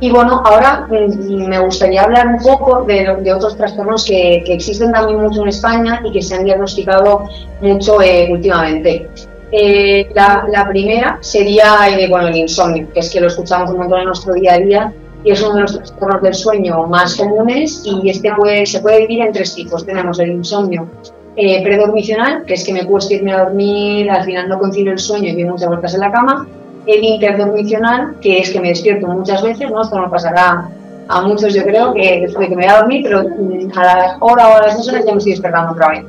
Y 0.00 0.10
bueno, 0.10 0.42
ahora 0.44 0.86
mm, 0.90 1.48
me 1.48 1.60
gustaría 1.60 2.02
hablar 2.02 2.26
un 2.26 2.40
poco 2.40 2.82
de, 2.82 3.16
de 3.22 3.32
otros 3.32 3.56
trastornos 3.56 4.04
que, 4.04 4.42
que, 4.44 4.52
existen 4.52 4.92
también 4.92 5.18
mucho 5.18 5.40
en 5.40 5.48
España 5.48 6.02
y 6.04 6.12
que 6.12 6.20
se 6.20 6.34
han 6.34 6.44
diagnosticado 6.44 7.24
mucho 7.62 8.02
eh, 8.02 8.28
últimamente. 8.30 9.08
Eh, 9.54 10.08
la, 10.14 10.46
la, 10.50 10.66
primera 10.66 11.18
sería 11.20 11.86
eh, 11.90 12.08
bueno, 12.08 12.28
el 12.28 12.36
insomnio, 12.36 12.88
que 12.92 13.00
es 13.00 13.10
que 13.10 13.20
lo 13.20 13.26
escuchamos 13.26 13.70
un 13.70 13.78
montón 13.80 14.00
en 14.00 14.06
nuestro 14.06 14.32
día 14.32 14.54
a 14.54 14.58
día 14.58 14.92
y 15.24 15.30
es 15.30 15.42
uno 15.42 15.56
de 15.56 15.60
los 15.60 15.76
trastornos 15.76 16.22
del 16.22 16.34
sueño 16.34 16.86
más 16.86 17.16
comunes 17.16 17.84
y 17.84 18.08
este 18.08 18.32
puede, 18.34 18.64
se 18.64 18.80
puede 18.80 19.00
dividir 19.00 19.26
en 19.26 19.32
tres 19.32 19.54
tipos. 19.54 19.84
Tenemos 19.84 20.18
el 20.20 20.30
insomnio 20.30 20.88
eh, 21.36 21.62
predormicional, 21.62 22.44
que 22.44 22.54
es 22.54 22.64
que 22.64 22.72
me 22.72 22.86
cuesta 22.86 23.14
irme 23.14 23.32
a 23.32 23.44
dormir, 23.44 24.10
al 24.10 24.24
final 24.24 24.48
no 24.48 24.58
concilio 24.58 24.92
el 24.92 24.98
sueño 24.98 25.28
y 25.28 25.32
doy 25.32 25.44
muchas 25.44 25.68
vueltas 25.68 25.94
en 25.94 26.00
la 26.00 26.10
cama, 26.10 26.46
el 26.86 27.04
interdormicional, 27.04 28.16
que 28.20 28.38
es 28.38 28.50
que 28.50 28.60
me 28.60 28.68
despierto 28.68 29.06
muchas 29.06 29.42
veces, 29.42 29.70
¿no? 29.70 29.82
Esto 29.82 30.00
no 30.00 30.10
pasará 30.10 30.68
a 31.08 31.20
muchos, 31.22 31.54
yo 31.54 31.62
creo, 31.62 31.92
que 31.94 32.20
después 32.22 32.48
de 32.48 32.48
que 32.48 32.56
me 32.56 32.64
voy 32.64 32.72
a 32.72 32.78
dormir, 32.78 33.02
pero 33.04 33.22
mm, 33.22 33.78
a 33.78 33.84
la 33.84 34.16
hora 34.20 34.48
o 34.48 34.56
a 34.56 34.62
las 34.62 34.76
dos 34.76 34.88
horas 34.88 35.04
ya 35.04 35.12
me 35.12 35.18
estoy 35.18 35.32
despertando 35.32 35.72
otra 35.72 35.88
vez. 35.90 36.04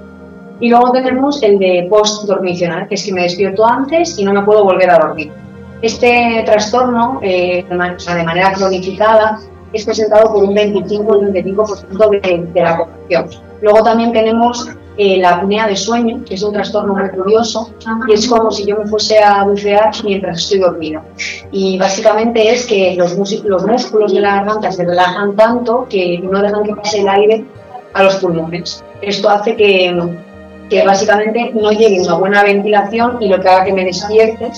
Y 0.59 0.69
luego 0.69 0.91
tenemos 0.91 1.41
el 1.43 1.59
de 1.59 1.87
post-dormicional, 1.89 2.87
que 2.87 2.95
es 2.95 3.05
que 3.05 3.13
me 3.13 3.23
despierto 3.23 3.65
antes 3.65 4.17
y 4.17 4.23
no 4.23 4.33
me 4.33 4.43
puedo 4.43 4.63
volver 4.63 4.89
a 4.89 4.99
dormir. 4.99 5.31
Este 5.81 6.43
trastorno, 6.45 7.19
eh, 7.21 7.65
de, 7.67 7.75
manera 7.75 8.53
cronificada, 8.53 9.39
es 9.73 9.83
presentado 9.83 10.31
por 10.31 10.43
un 10.43 10.53
25 10.53 11.15
y 11.15 11.25
un 11.25 11.33
25% 11.33 12.09
de, 12.09 12.45
de 12.53 12.61
la 12.61 12.77
población. 12.77 13.29
Luego 13.61 13.83
también 13.83 14.13
tenemos 14.13 14.69
eh, 14.95 15.17
la 15.17 15.37
apnea 15.37 15.67
de 15.67 15.75
sueño, 15.75 16.23
que 16.23 16.35
es 16.35 16.43
un 16.43 16.53
trastorno 16.53 16.93
muy 16.93 17.09
curioso, 17.09 17.71
y 18.07 18.13
es 18.13 18.27
como 18.27 18.51
si 18.51 18.65
yo 18.65 18.77
me 18.77 18.85
fuese 18.85 19.17
a 19.17 19.43
bucear 19.43 19.91
mientras 20.03 20.37
estoy 20.37 20.59
dormido. 20.59 21.01
Y 21.51 21.79
básicamente 21.79 22.51
es 22.51 22.67
que 22.67 22.95
los, 22.95 23.15
los 23.43 23.65
músculos 23.65 24.13
de 24.13 24.19
la 24.19 24.35
garganta 24.35 24.71
se 24.71 24.85
relajan 24.85 25.35
tanto 25.35 25.87
que 25.89 26.19
no 26.19 26.39
dejan 26.41 26.63
que 26.63 26.75
pase 26.75 26.99
el 26.99 27.09
aire 27.09 27.45
a 27.93 28.03
los 28.03 28.17
pulmones. 28.17 28.83
Esto 29.01 29.29
hace 29.29 29.55
que, 29.55 29.91
que 30.73 30.83
básicamente 30.83 31.51
no 31.53 31.71
llegue 31.71 32.01
una 32.01 32.15
buena 32.15 32.43
ventilación 32.43 33.21
y 33.21 33.29
lo 33.29 33.39
que 33.39 33.47
haga 33.47 33.65
que 33.65 33.73
me 33.73 33.85
despierte 33.85 34.51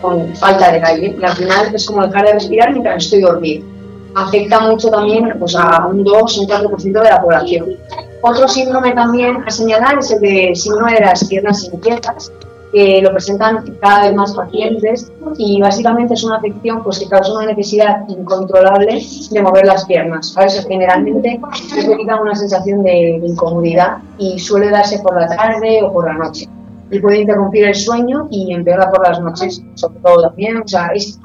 con, 0.00 0.34
falta 0.34 0.72
de 0.72 0.82
aire. 0.82 1.16
Al 1.22 1.36
final 1.36 1.74
es 1.74 1.86
como 1.86 2.06
dejar 2.06 2.26
de 2.26 2.32
respirar 2.32 2.72
mientras 2.72 3.04
estoy 3.04 3.20
dormido. 3.20 3.66
Afecta 4.14 4.60
mucho 4.60 4.88
también 4.88 5.34
pues, 5.38 5.54
a 5.54 5.86
un 5.86 6.02
2 6.02 6.38
un 6.38 6.46
4% 6.48 7.02
de 7.02 7.10
la 7.10 7.20
población. 7.20 7.76
Otro 8.22 8.48
síndrome 8.48 8.92
también 8.92 9.44
a 9.46 9.50
señalar 9.50 9.98
es 9.98 10.10
el 10.10 10.20
de 10.20 10.52
síndrome 10.54 10.94
de 10.94 11.00
las 11.00 11.22
piernas 11.28 11.64
inquietas, 11.64 12.32
que 12.72 13.00
lo 13.02 13.10
presentan 13.12 13.76
cada 13.80 14.06
vez 14.06 14.14
más 14.14 14.34
pacientes 14.34 15.10
y 15.36 15.60
básicamente 15.60 16.14
es 16.14 16.24
una 16.24 16.36
afección 16.36 16.82
pues, 16.82 16.98
que 16.98 17.08
causa 17.08 17.32
una 17.32 17.46
necesidad 17.46 18.06
incontrolable 18.08 19.00
de 19.30 19.42
mover 19.42 19.66
las 19.66 19.84
piernas. 19.86 20.32
¿sabes? 20.32 20.64
Generalmente 20.66 21.40
necesita 21.74 22.20
una 22.20 22.34
sensación 22.34 22.82
de, 22.82 23.20
incomodidad 23.24 23.98
y 24.18 24.38
suele 24.38 24.70
darse 24.70 24.98
por 25.00 25.14
la 25.14 25.28
tarde 25.28 25.80
o 25.82 25.92
por 25.92 26.06
la 26.06 26.14
noche. 26.14 26.48
Y 26.90 27.00
puede 27.00 27.20
interrumpir 27.20 27.64
el 27.64 27.74
sueño 27.74 28.28
y 28.30 28.52
empeora 28.52 28.90
por 28.90 29.06
las 29.06 29.20
noches, 29.20 29.62
sobre 29.74 30.00
todo 30.00 30.28
también. 30.28 30.58
O 30.58 30.66
sea, 30.66 30.88
es 30.94 31.18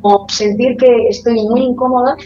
como 0.00 0.26
sentir 0.28 0.76
que 0.78 1.08
estoy 1.08 1.34
muy 1.46 1.62
incómoda 1.62 2.16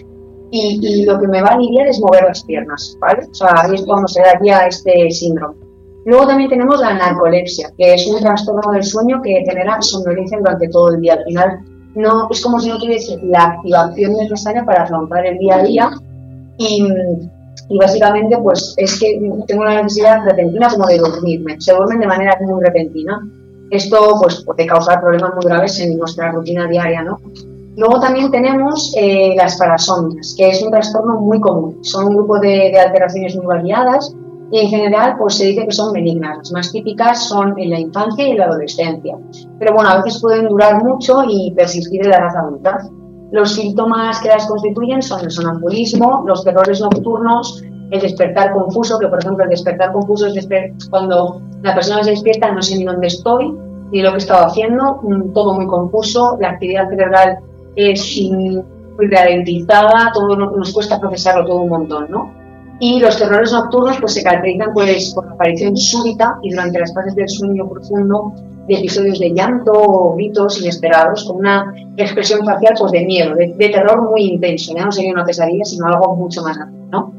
y, 0.51 1.05
lo 1.05 1.19
que 1.19 1.27
me 1.27 1.43
va 1.43 1.49
a 1.49 1.55
aliviar 1.55 1.89
es 1.89 2.01
mover 2.01 2.25
las 2.25 2.45
piernas, 2.45 2.97
¿vale? 3.01 3.27
O 3.31 3.35
sea, 3.35 3.63
ahí 3.63 3.75
es 3.75 3.85
cuando 3.85 4.07
se 4.07 4.21
daría 4.23 4.67
este 4.67 5.11
síndrome. 5.11 5.66
Luego 6.07 6.29
también 6.29 6.49
tenemos 6.49 6.81
la 6.81 6.95
narcolepsia, 6.95 7.69
que 7.77 7.95
es 7.95 8.07
un 8.07 8.21
trastorno 8.21 8.73
del 8.73 8.85
sueño 8.85 9.21
que 9.21 9.45
genera 9.45 9.83
somnolencia 9.83 10.39
durante 10.39 10.69
todo 10.69 10.95
el 10.95 11.01
día. 11.01 11.15
Al 11.15 11.25
final, 11.25 11.59
no, 11.97 12.29
es 12.31 12.41
como 12.41 12.61
si 12.61 12.69
no 12.69 12.79
tuviese 12.79 13.19
la 13.25 13.45
activación 13.47 14.13
necesaria 14.13 14.65
para 14.65 14.85
afrontar 14.85 15.27
el 15.27 15.37
día 15.39 15.57
a 15.57 15.63
día 15.65 15.91
y, 16.59 16.87
y 17.69 17.79
básicamente 17.79 18.39
pues 18.39 18.75
es 18.77 19.01
que 19.01 19.21
tengo 19.49 19.63
una 19.63 19.83
necesidad 19.83 20.25
repentina 20.25 20.69
como 20.69 20.87
de 20.87 20.99
dormirme. 20.99 21.61
Se 21.61 21.75
duermen 21.75 21.99
de 21.99 22.07
manera 22.07 22.39
muy 22.41 22.63
repentina. 22.63 23.21
Esto 23.73 24.17
pues 24.23 24.45
puede 24.45 24.65
causar 24.65 25.01
problemas 25.01 25.35
muy 25.35 25.45
graves 25.45 25.81
en 25.81 25.99
nuestra 25.99 26.31
rutina 26.31 26.69
diaria, 26.69 27.03
¿no? 27.03 27.19
Luego 27.77 27.99
también 27.99 28.31
tenemos 28.31 28.95
eh, 28.97 29.35
las 29.37 29.59
parasomnias, 29.59 30.35
que 30.39 30.51
es 30.51 30.63
un 30.63 30.71
trastorno 30.71 31.21
muy 31.21 31.41
común. 31.41 31.79
Son 31.83 32.07
un 32.07 32.15
grupo 32.15 32.39
de, 32.39 32.79
alteraciones 32.79 33.37
muy 33.37 33.47
variadas 33.47 34.15
y 34.51 34.61
en 34.61 34.69
general 34.69 35.17
pues 35.19 35.37
se 35.37 35.47
dice 35.47 35.67
que 35.67 35.73
son 35.73 35.93
benignas. 35.93 36.39
Las 36.39 36.53
más 36.53 36.73
típicas 36.73 37.29
son 37.29 37.59
en 37.59 37.71
la 37.71 37.81
infancia 37.81 38.27
y 38.27 38.31
en 38.33 38.39
la 38.39 38.45
adolescencia. 38.45 39.17
Pero 39.59 39.75
bueno, 39.75 39.91
a 39.91 40.03
veces 40.03 40.21
pueden 40.21 40.49
durar 40.49 40.83
mucho 40.83 41.23
y 41.29 41.53
persistir 41.53 42.03
en 42.05 42.11
la 42.11 42.19
edad 42.19 42.37
adulta. 42.37 42.89
Los 43.33 43.55
síntomas 43.55 44.21
que 44.21 44.29
las 44.29 44.47
constituyen 44.47 45.03
son 45.03 45.25
el 45.25 45.31
sonambulismo, 45.31 46.23
los 46.27 46.45
terrores 46.45 46.81
nocturnos, 46.81 47.63
el 47.91 48.01
despertar 48.01 48.53
confuso, 48.53 48.99
que 48.99 49.09
por 49.09 49.19
ejemplo 49.19 49.45
el 49.45 49.51
despertar 49.51 49.93
confuso 49.93 50.27
es 50.27 50.49
cuando 50.91 51.41
la 51.63 51.75
persona 51.75 52.05
se 52.05 52.11
despierta, 52.11 52.53
no 52.53 52.63
sé 52.63 52.79
ni 52.79 52.85
dónde 52.85 53.09
estoy, 53.09 53.53
ni 53.91 54.03
lo 54.03 54.11
que 54.11 54.17
he 54.17 54.19
estado 54.19 54.47
haciendo, 54.47 55.01
todo 55.35 55.55
muy 55.55 55.67
confuso, 55.67 56.37
la 56.41 56.51
actividad 56.51 56.89
cerebral 56.89 57.39
es 57.75 58.21
muy 58.31 59.07
ralentizada, 59.09 60.11
todo 60.15 60.37
nos 60.37 60.73
cuesta 60.73 61.01
procesarlo 61.01 61.45
todo 61.45 61.63
un 61.63 61.69
montón, 61.69 62.07
¿no? 62.11 62.46
Y 62.79 63.01
los 63.01 63.17
terrores 63.17 63.53
nocturnos 63.53 63.99
pues 64.01 64.15
se 64.15 64.23
caracterizan 64.23 64.73
pues 64.75 65.13
por 65.15 65.27
la 65.27 65.33
aparición 65.33 65.77
súbita 65.77 66.39
y 66.43 66.51
durante 66.51 66.79
las 66.79 66.93
fases 66.93 67.15
del 67.15 67.29
sueño 67.29 67.69
profundo 67.69 68.33
de 68.69 68.75
episodios 68.75 69.19
de 69.19 69.31
llanto 69.31 69.73
o 69.73 70.15
gritos 70.15 70.61
inesperados 70.61 71.25
con 71.25 71.39
una 71.39 71.73
expresión 71.97 72.45
facial 72.45 72.75
pues 72.79 72.93
de 72.93 73.07
miedo, 73.07 73.35
de, 73.35 73.55
terror 73.57 74.11
muy 74.11 74.25
intenso, 74.25 74.75
ya 74.75 74.85
no 74.85 74.93
sería 74.93 75.13
una 75.13 75.25
pesadilla 75.25 75.65
sino 75.65 75.87
algo 75.87 76.17
mucho 76.17 76.43
más 76.43 76.57
grande, 76.57 76.79
¿no? 76.91 77.13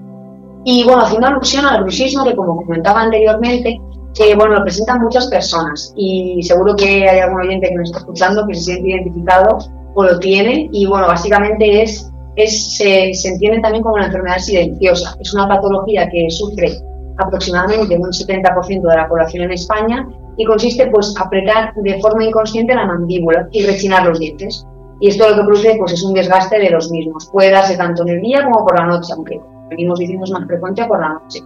Y 0.65 0.83
bueno, 0.83 1.03
haciendo 1.03 1.27
alusión 1.27 1.65
al 1.65 1.81
bruxismo 1.81 2.25
que 2.25 2.35
como 2.35 2.57
comentaba 2.57 3.01
anteriormente, 3.01 3.79
que 4.13 4.35
bueno, 4.35 4.55
lo 4.55 4.63
presentan 4.63 5.01
muchas 5.01 5.27
personas. 5.27 5.93
Y 5.95 6.41
seguro 6.43 6.75
que 6.75 7.07
hay 7.07 7.19
algún 7.19 7.41
oyente 7.41 7.69
que 7.69 7.75
nos 7.75 7.89
está 7.89 7.99
escuchando 7.99 8.45
que 8.47 8.55
se 8.55 8.63
siente 8.63 8.89
identificado 8.89 9.59
o 9.93 10.03
lo 10.03 10.19
tiene. 10.19 10.69
Y 10.73 10.85
bueno, 10.85 11.07
básicamente 11.07 11.83
es, 11.83 12.11
es 12.37 12.77
se, 12.77 13.13
se, 13.13 13.29
entiende 13.29 13.59
también 13.59 13.83
como 13.83 13.95
una 13.95 14.05
enfermedad 14.05 14.37
silenciosa. 14.37 15.17
Es 15.19 15.33
una 15.33 15.47
patología 15.47 16.07
que 16.09 16.29
sufre 16.29 16.77
aproximadamente 17.17 17.97
un 17.97 18.11
70% 18.11 18.81
de 18.81 18.95
la 18.95 19.07
población 19.07 19.45
en 19.45 19.51
España 19.51 20.07
y 20.37 20.45
consiste 20.45 20.87
pues 20.87 21.15
apretar 21.19 21.73
de 21.75 21.99
forma 21.99 22.23
inconsciente 22.23 22.75
la 22.75 22.85
mandíbula 22.85 23.47
y 23.51 23.65
rechinar 23.65 24.05
los 24.05 24.19
dientes. 24.19 24.65
Y 24.99 25.09
esto 25.09 25.29
lo 25.29 25.35
que 25.35 25.41
produce 25.41 25.75
pues 25.77 25.93
es 25.93 26.03
un 26.03 26.13
desgaste 26.13 26.59
de 26.59 26.69
los 26.69 26.91
mismos. 26.91 27.27
Puede 27.31 27.51
darse 27.51 27.75
tanto 27.75 28.03
en 28.03 28.09
el 28.09 28.21
día 28.21 28.43
como 28.43 28.65
por 28.65 28.79
la 28.79 28.85
noche, 28.85 29.13
aunque 29.13 29.41
venimos 29.69 29.99
diciendo 29.99 30.25
es 30.25 30.31
más 30.31 30.45
frecuente 30.45 30.85
por 30.85 30.99
la 30.99 31.09
noche. 31.09 31.41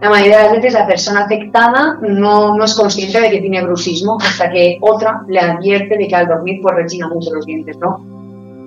La 0.00 0.10
mayoría 0.10 0.36
de 0.36 0.42
las 0.44 0.52
veces 0.52 0.74
la 0.74 0.86
persona 0.86 1.24
afectada 1.24 1.98
no, 2.02 2.54
no, 2.54 2.64
es 2.64 2.74
consciente 2.74 3.18
de 3.18 3.30
que 3.30 3.40
tiene 3.40 3.62
bruxismo 3.62 4.18
hasta 4.20 4.50
que 4.50 4.76
otra 4.82 5.22
le 5.26 5.40
advierte 5.40 5.96
de 5.96 6.06
que 6.06 6.14
al 6.14 6.28
dormir 6.28 6.60
pues 6.62 6.74
rechina 6.74 7.08
mucho 7.08 7.32
los 7.32 7.46
dientes, 7.46 7.78
¿no? 7.78 7.98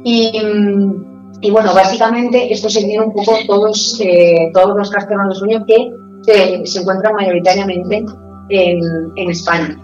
Y, 0.03 0.31
y 1.41 1.51
bueno, 1.51 1.73
básicamente 1.73 2.51
esto 2.51 2.69
se 2.69 2.83
tiene 2.83 3.05
un 3.05 3.13
poco 3.13 3.33
todos, 3.47 3.99
eh, 4.01 4.51
todos 4.53 4.75
los 4.75 4.89
trastornos 4.89 5.29
de 5.29 5.39
sueño 5.39 5.65
que 5.65 5.91
se, 6.23 6.65
se 6.65 6.79
encuentran 6.81 7.15
mayoritariamente 7.15 8.03
en, 8.49 8.79
en, 9.15 9.29
España. 9.29 9.77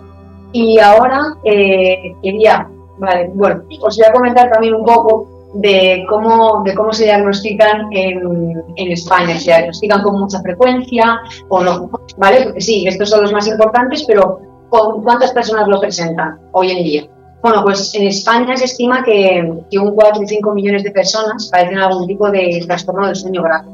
Y 0.52 0.78
ahora 0.80 1.22
eh, 1.46 2.14
quería, 2.22 2.68
vale, 2.98 3.32
bueno, 3.34 3.64
os 3.82 3.98
voy 3.98 4.06
a 4.06 4.12
comentar 4.12 4.52
también 4.52 4.74
un 4.74 4.84
poco 4.84 5.52
de 5.56 6.06
cómo, 6.10 6.62
de 6.66 6.76
cómo 6.76 6.92
se 6.92 7.06
diagnostican 7.06 7.88
en, 7.92 8.64
en, 8.76 8.92
España. 8.92 9.40
¿Se 9.40 9.52
diagnostican 9.52 10.02
con 10.04 10.20
mucha 10.20 10.42
frecuencia 10.42 11.22
o 11.48 11.64
no? 11.64 11.90
¿Vale? 12.18 12.44
Porque 12.44 12.62
sí, 12.62 12.86
estos 12.86 13.10
son 13.10 13.22
los 13.22 13.32
más 13.32 13.48
importantes, 13.48 14.04
pero 14.06 14.42
¿cuántas 14.70 15.32
personas 15.32 15.70
lo 15.70 15.80
presentan 15.80 16.38
hoy 16.52 16.72
en 16.72 16.84
día? 16.84 17.15
Bueno, 17.46 17.62
pues 17.62 17.94
en 17.94 18.08
España 18.08 18.58
se 18.58 18.66
estima 18.66 19.04
que, 19.04 19.54
que 19.70 19.78
un 19.78 19.94
4 19.94 20.24
y 20.24 20.28
5 20.28 20.52
millones 20.56 20.84
de 20.84 20.90
personas 20.90 21.48
padecen 21.52 21.78
algún 21.78 22.08
tipo 22.08 22.32
de 22.32 22.64
trastorno 22.66 23.06
del 23.06 23.16
sueño 23.16 23.44
grave, 23.44 23.68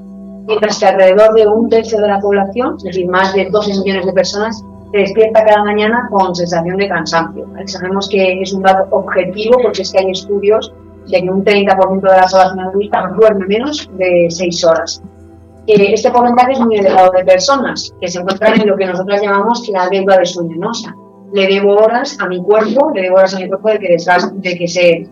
mientras 0.46 0.78
que 0.78 0.88
alrededor 0.88 1.34
de 1.36 1.48
un 1.48 1.70
tercio 1.70 2.02
de 2.02 2.10
la 2.10 2.20
población, 2.20 2.76
es 2.80 2.84
decir, 2.84 3.08
más 3.08 3.34
de 3.34 3.50
12 3.50 3.80
millones 3.80 4.08
de 4.08 4.12
personas, 4.12 4.62
se 4.92 4.98
despierta 4.98 5.46
cada 5.46 5.64
mañana 5.64 6.06
con 6.12 6.36
sensación 6.36 6.76
de 6.76 6.90
cansancio. 6.90 7.48
Sabemos 7.66 8.10
que 8.10 8.42
es 8.42 8.52
un 8.52 8.62
dato 8.62 8.94
objetivo 8.94 9.58
porque 9.64 9.84
es 9.84 9.92
que 9.94 10.00
hay 10.00 10.12
estudios 10.12 10.74
de 11.08 11.22
que 11.22 11.30
un 11.30 11.46
30% 11.46 12.02
de 12.02 12.10
la 12.10 12.28
población 12.28 12.60
adulta 12.60 13.10
duerme 13.18 13.46
menos 13.48 13.90
de 13.94 14.28
6 14.30 14.66
horas. 14.66 15.02
que 15.66 15.94
este 15.94 16.12
porcentaje 16.12 16.52
es 16.52 16.60
muy 16.60 16.76
elevado 16.76 17.10
de 17.18 17.24
personas 17.24 17.90
que 18.02 18.10
se 18.10 18.20
encuentran 18.20 18.60
en 18.60 18.68
lo 18.68 18.76
que 18.76 18.88
nosotros 18.88 19.22
llamamos 19.22 19.66
la 19.70 19.88
deuda 19.88 20.18
de 20.18 20.26
sueño, 20.26 20.58
¿no? 20.58 20.72
O 20.72 20.74
sea, 20.74 20.94
le 21.34 21.48
debo 21.48 21.76
horas 21.76 22.18
a 22.20 22.28
mi 22.28 22.42
cuerpo, 22.42 22.92
le 22.94 23.04
debo 23.04 23.18
horas 23.18 23.34
a 23.36 23.40
mi 23.40 23.48
cuerpo 23.48 23.70
de 23.70 23.80
que, 23.80 23.98
de 24.34 24.58
que 24.58 24.68
se, 24.68 25.08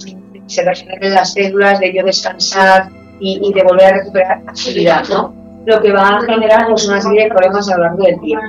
se 0.48 0.64
regeneren 0.64 1.14
las 1.14 1.34
células, 1.34 1.80
de 1.80 1.94
yo 1.94 2.04
descansar 2.04 2.90
y, 3.20 3.54
de 3.54 3.64
volver 3.64 3.86
a 3.86 3.98
recuperar 3.98 4.42
actividad, 4.48 5.04
¿no? 5.10 5.34
Lo 5.66 5.82
que 5.82 5.92
va 5.92 6.18
a 6.18 6.22
generar 6.22 6.68
pues, 6.68 6.88
una 6.88 7.02
serie 7.02 7.24
de 7.24 7.30
problemas 7.30 7.70
a 7.70 7.78
lo 7.78 7.84
largo 7.84 8.04
del 8.04 8.20
día, 8.20 8.40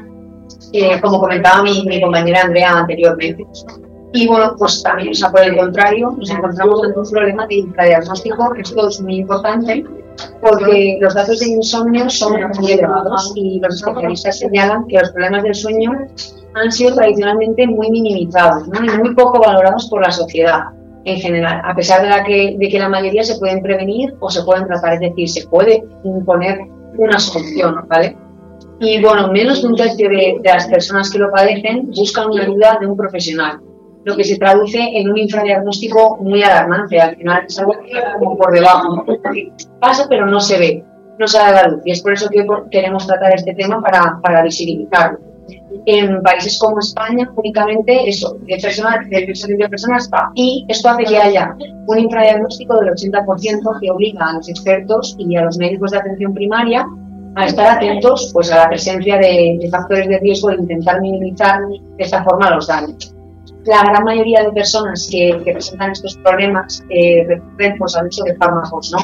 eh, 0.72 1.00
como 1.00 1.20
comentaba 1.20 1.62
mi, 1.62 1.84
mi 1.84 2.00
compañera 2.00 2.42
Andrea 2.42 2.78
anteriormente. 2.78 3.44
Y 4.12 4.26
bueno, 4.26 4.54
pues 4.58 4.82
también, 4.82 5.10
o 5.10 5.14
sea, 5.14 5.30
por 5.30 5.42
el 5.42 5.56
contrario, 5.56 6.14
nos 6.16 6.30
encontramos 6.30 6.82
en 6.84 6.98
un 6.98 7.10
problema 7.10 7.46
de 7.46 7.56
infradiagnóstico, 7.56 8.52
que 8.54 8.62
esto 8.62 8.88
es 8.88 9.00
muy 9.00 9.16
importante, 9.16 9.84
porque 10.40 10.98
los 11.00 11.14
datos 11.14 11.40
de 11.40 11.48
insomnio 11.48 12.08
son 12.08 12.40
muy 12.58 12.72
elevados 12.72 13.32
y 13.36 13.60
los 13.60 13.76
especialistas 13.76 14.38
señalan 14.38 14.86
que 14.86 14.98
los 14.98 15.10
problemas 15.10 15.42
del 15.42 15.54
sueño 15.54 15.92
han 16.54 16.72
sido 16.72 16.94
tradicionalmente 16.94 17.66
muy 17.66 17.90
minimizados 17.90 18.64
y 18.66 18.98
muy 18.98 19.14
poco 19.14 19.40
valorados 19.40 19.88
por 19.88 20.02
la 20.02 20.10
sociedad 20.10 20.60
en 21.04 21.18
general, 21.18 21.62
a 21.64 21.74
pesar 21.74 22.02
de, 22.02 22.24
que, 22.24 22.56
de 22.58 22.68
que 22.68 22.78
la 22.78 22.88
mayoría 22.88 23.22
se 23.22 23.38
pueden 23.38 23.62
prevenir 23.62 24.14
o 24.20 24.30
se 24.30 24.42
pueden 24.42 24.66
tratar, 24.66 24.94
es 24.94 25.00
decir, 25.00 25.28
se 25.28 25.48
puede 25.48 25.82
imponer 26.04 26.58
una 26.98 27.18
solución, 27.18 27.86
¿vale? 27.88 28.16
Y 28.80 29.00
bueno, 29.02 29.28
menos 29.28 29.62
de 29.62 29.68
un 29.68 29.76
tercio 29.76 30.08
de, 30.08 30.36
de 30.42 30.48
las 30.48 30.66
personas 30.66 31.10
que 31.10 31.18
lo 31.18 31.30
padecen 31.30 31.90
buscan 31.96 32.30
una 32.30 32.42
ayuda 32.42 32.78
de 32.80 32.86
un 32.86 32.96
profesional 32.96 33.60
lo 34.04 34.16
que 34.16 34.24
se 34.24 34.38
traduce 34.38 34.78
en 34.78 35.10
un 35.10 35.18
infradiagnóstico 35.18 36.18
muy 36.18 36.42
alarmante. 36.42 37.00
Al 37.00 37.16
final 37.16 37.44
es 37.46 37.58
algo 37.58 37.74
como 38.18 38.36
por 38.36 38.52
debajo. 38.52 39.04
Pasa, 39.80 40.06
pero 40.08 40.26
no 40.26 40.40
se 40.40 40.58
ve, 40.58 40.84
no 41.18 41.26
se 41.26 41.38
da 41.38 41.50
la 41.50 41.68
luz. 41.68 41.82
Y 41.84 41.92
es 41.92 42.02
por 42.02 42.12
eso 42.12 42.28
que 42.28 42.46
queremos 42.70 43.06
tratar 43.06 43.34
este 43.34 43.54
tema 43.54 43.80
para, 43.80 44.18
para 44.22 44.42
visibilizarlo. 44.42 45.18
En 45.86 46.22
países 46.22 46.58
como 46.58 46.78
España, 46.78 47.30
únicamente 47.34 48.08
eso, 48.08 48.36
de 48.46 48.58
personas, 48.60 49.08
de 49.08 49.68
personas 49.68 50.04
está. 50.04 50.30
Y 50.34 50.64
esto 50.68 50.90
hace 50.90 51.04
que 51.04 51.16
haya 51.16 51.56
un 51.86 51.98
infradiagnóstico 51.98 52.76
del 52.76 52.90
80% 52.90 53.80
que 53.80 53.90
obliga 53.90 54.26
a 54.26 54.32
los 54.34 54.48
expertos 54.48 55.16
y 55.18 55.36
a 55.36 55.44
los 55.44 55.58
médicos 55.58 55.90
de 55.90 55.98
atención 55.98 56.34
primaria 56.34 56.86
a 57.36 57.46
estar 57.46 57.78
atentos 57.78 58.30
pues, 58.32 58.50
a 58.52 58.56
la 58.56 58.68
presencia 58.68 59.16
de, 59.16 59.58
de 59.60 59.70
factores 59.70 60.08
de 60.08 60.18
riesgo 60.18 60.50
e 60.50 60.56
intentar 60.56 61.00
minimizar 61.00 61.60
de 61.68 61.80
esta 62.04 62.24
forma 62.24 62.50
los 62.50 62.66
daños 62.66 63.14
la 63.64 63.82
gran 63.84 64.04
mayoría 64.04 64.42
de 64.42 64.52
personas 64.52 65.08
que, 65.10 65.38
presentan 65.44 65.92
estos 65.92 66.16
problemas 66.18 66.84
eh, 66.90 67.24
recurren 67.28 67.76
pues, 67.78 67.96
al 67.96 68.06
uso 68.06 68.24
de 68.24 68.34
fármacos, 68.36 68.92
¿no? 68.92 68.98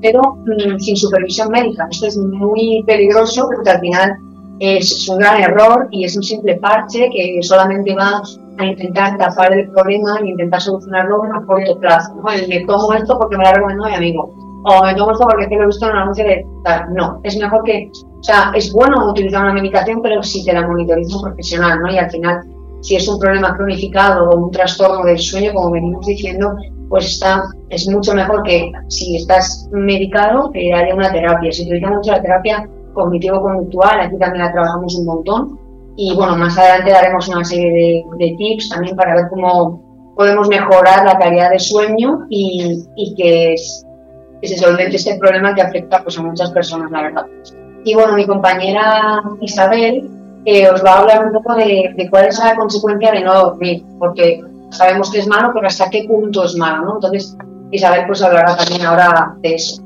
Pero 0.00 0.20
mm, 0.46 0.78
sin 0.78 0.96
supervisión 0.96 1.50
médica. 1.50 1.86
Esto 1.90 2.06
es 2.06 2.16
muy 2.16 2.82
peligroso 2.86 3.48
porque 3.54 3.70
al 3.70 3.80
final 3.80 4.16
es, 4.60 5.08
un 5.08 5.18
gran 5.18 5.42
error 5.42 5.88
y 5.90 6.04
es 6.04 6.16
un 6.16 6.22
simple 6.22 6.56
parche 6.56 7.10
que 7.12 7.38
solamente 7.42 7.94
va 7.94 8.22
a 8.58 8.64
intentar 8.64 9.16
tapar 9.18 9.52
el 9.52 9.70
problema 9.70 10.18
e 10.20 10.28
intentar 10.28 10.60
solucionarlo 10.60 11.22
a 11.24 11.44
corto 11.44 11.78
plazo. 11.78 12.14
¿no? 12.14 12.22
me 12.22 12.60
tomo 12.64 12.92
esto 12.92 13.18
porque 13.18 13.36
me 13.36 13.44
lo 13.44 13.50
ha 13.50 13.54
recomendado 13.54 13.90
mi 13.90 13.96
amigo. 13.96 14.34
O 14.64 14.84
me 14.84 14.94
tomo 14.94 15.12
esto 15.12 15.24
porque 15.28 15.54
lo 15.54 15.62
he 15.62 15.66
visto 15.66 15.86
en 15.86 15.92
una 15.92 16.02
anuncio 16.02 16.24
de 16.24 16.46
tal. 16.64 16.92
No, 16.94 17.20
es 17.22 17.36
mejor 17.38 17.62
que... 17.64 17.90
O 18.18 18.22
sea, 18.22 18.50
es 18.54 18.72
bueno 18.72 19.10
utilizar 19.10 19.42
una 19.42 19.52
medicación, 19.52 20.02
pero 20.02 20.22
si 20.22 20.44
te 20.44 20.52
la 20.52 20.66
monitoriza 20.66 21.16
un 21.16 21.22
profesional, 21.22 21.80
¿no? 21.80 21.92
Y 21.92 21.98
al 21.98 22.10
final 22.10 22.42
si 22.80 22.96
es 22.96 23.08
un 23.08 23.18
problema 23.18 23.56
cronificado 23.56 24.30
o 24.30 24.36
un 24.36 24.50
trastorno 24.50 25.04
del 25.04 25.18
sueño, 25.18 25.52
como 25.52 25.72
venimos 25.72 26.06
diciendo, 26.06 26.54
pues 26.88 27.06
está, 27.06 27.44
es 27.68 27.88
mucho 27.88 28.14
mejor 28.14 28.42
que 28.42 28.72
si 28.88 29.16
estás 29.16 29.68
medicado, 29.72 30.50
que 30.50 30.72
haya 30.72 30.94
una 30.94 31.12
terapia. 31.12 31.52
Se 31.52 31.62
utiliza 31.62 31.90
mucho 31.90 32.12
la 32.12 32.22
terapia 32.22 32.68
cognitivo-conductual, 32.94 34.00
aquí 34.00 34.16
también 34.18 34.44
la 34.44 34.52
trabajamos 34.52 34.96
un 34.96 35.04
montón. 35.04 35.58
Y 35.96 36.14
bueno, 36.14 36.36
más 36.36 36.56
adelante 36.56 36.92
daremos 36.92 37.28
una 37.28 37.44
serie 37.44 38.04
de, 38.18 38.36
tips 38.38 38.68
también 38.68 38.96
para 38.96 39.16
ver 39.16 39.24
cómo 39.30 40.14
podemos 40.14 40.48
mejorar 40.48 41.04
la 41.04 41.18
calidad 41.18 41.50
de 41.50 41.58
sueño 41.58 42.26
y, 42.30 43.14
que, 43.16 43.56
se 43.56 44.56
solvente 44.56 44.96
este 44.96 45.18
problema 45.18 45.54
que 45.54 45.62
afecta 45.62 46.02
pues, 46.02 46.16
a 46.18 46.22
muchas 46.22 46.50
personas, 46.52 46.90
la 46.92 47.02
verdad. 47.02 47.26
Y 47.84 47.94
bueno, 47.94 48.14
mi 48.14 48.26
compañera 48.26 49.22
Isabel 49.40 50.08
os 50.72 50.84
va 50.84 50.92
a 50.92 50.98
hablar 51.00 51.26
un 51.26 51.32
poco 51.32 51.54
de, 51.54 52.08
cuál 52.10 52.26
es 52.26 52.38
la 52.38 52.56
consecuencia 52.56 53.12
de 53.12 53.20
no 53.22 53.34
dormir, 53.34 53.84
porque 53.98 54.42
sabemos 54.70 55.10
que 55.10 55.18
es 55.18 55.26
malo, 55.26 55.50
pero 55.52 55.66
hasta 55.66 55.90
qué 55.90 56.04
punto 56.08 56.44
es 56.44 56.56
malo, 56.56 56.84
¿no? 56.84 56.94
Entonces, 56.94 57.36
Isabel 57.70 58.04
pues 58.06 58.22
hablará 58.22 58.56
también 58.56 58.86
ahora 58.86 59.36
de 59.40 59.54
eso. 59.54 59.82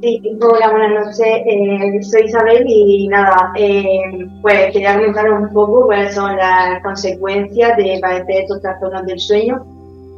Sí, 0.00 0.22
hola, 0.40 0.70
buenas 0.70 1.06
noches. 1.06 1.42
Eh, 1.44 2.02
soy 2.02 2.22
Isabel 2.26 2.64
y 2.68 3.08
nada, 3.08 3.52
eh, 3.56 4.28
pues 4.42 4.72
quería 4.72 4.94
comentar 4.94 5.30
un 5.30 5.52
poco 5.52 5.86
cuáles 5.86 6.14
son 6.14 6.36
las 6.36 6.80
consecuencias 6.84 7.76
de 7.76 7.98
padecer 8.00 8.42
estos 8.42 8.62
trastornos 8.62 9.06
del 9.06 9.18
sueño. 9.18 9.66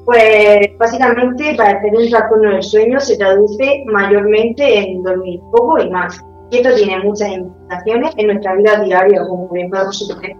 Pues 0.04 0.68
básicamente 0.78 1.54
padecer 1.56 1.96
un 1.96 2.10
trastorno 2.10 2.50
del 2.50 2.62
sueño 2.62 3.00
se 3.00 3.16
traduce 3.16 3.84
mayormente 3.86 4.78
en 4.78 5.02
dormir 5.02 5.40
poco 5.50 5.78
y 5.78 5.88
más 5.88 6.22
y 6.50 6.56
esto 6.56 6.74
tiene 6.74 7.02
muchas 7.04 7.30
implicaciones 7.30 8.12
en 8.16 8.26
nuestra 8.26 8.54
vida 8.56 8.80
diaria, 8.80 9.22
como 9.26 9.48
bien 9.48 9.70
podemos 9.70 9.98
suponer. 9.98 10.36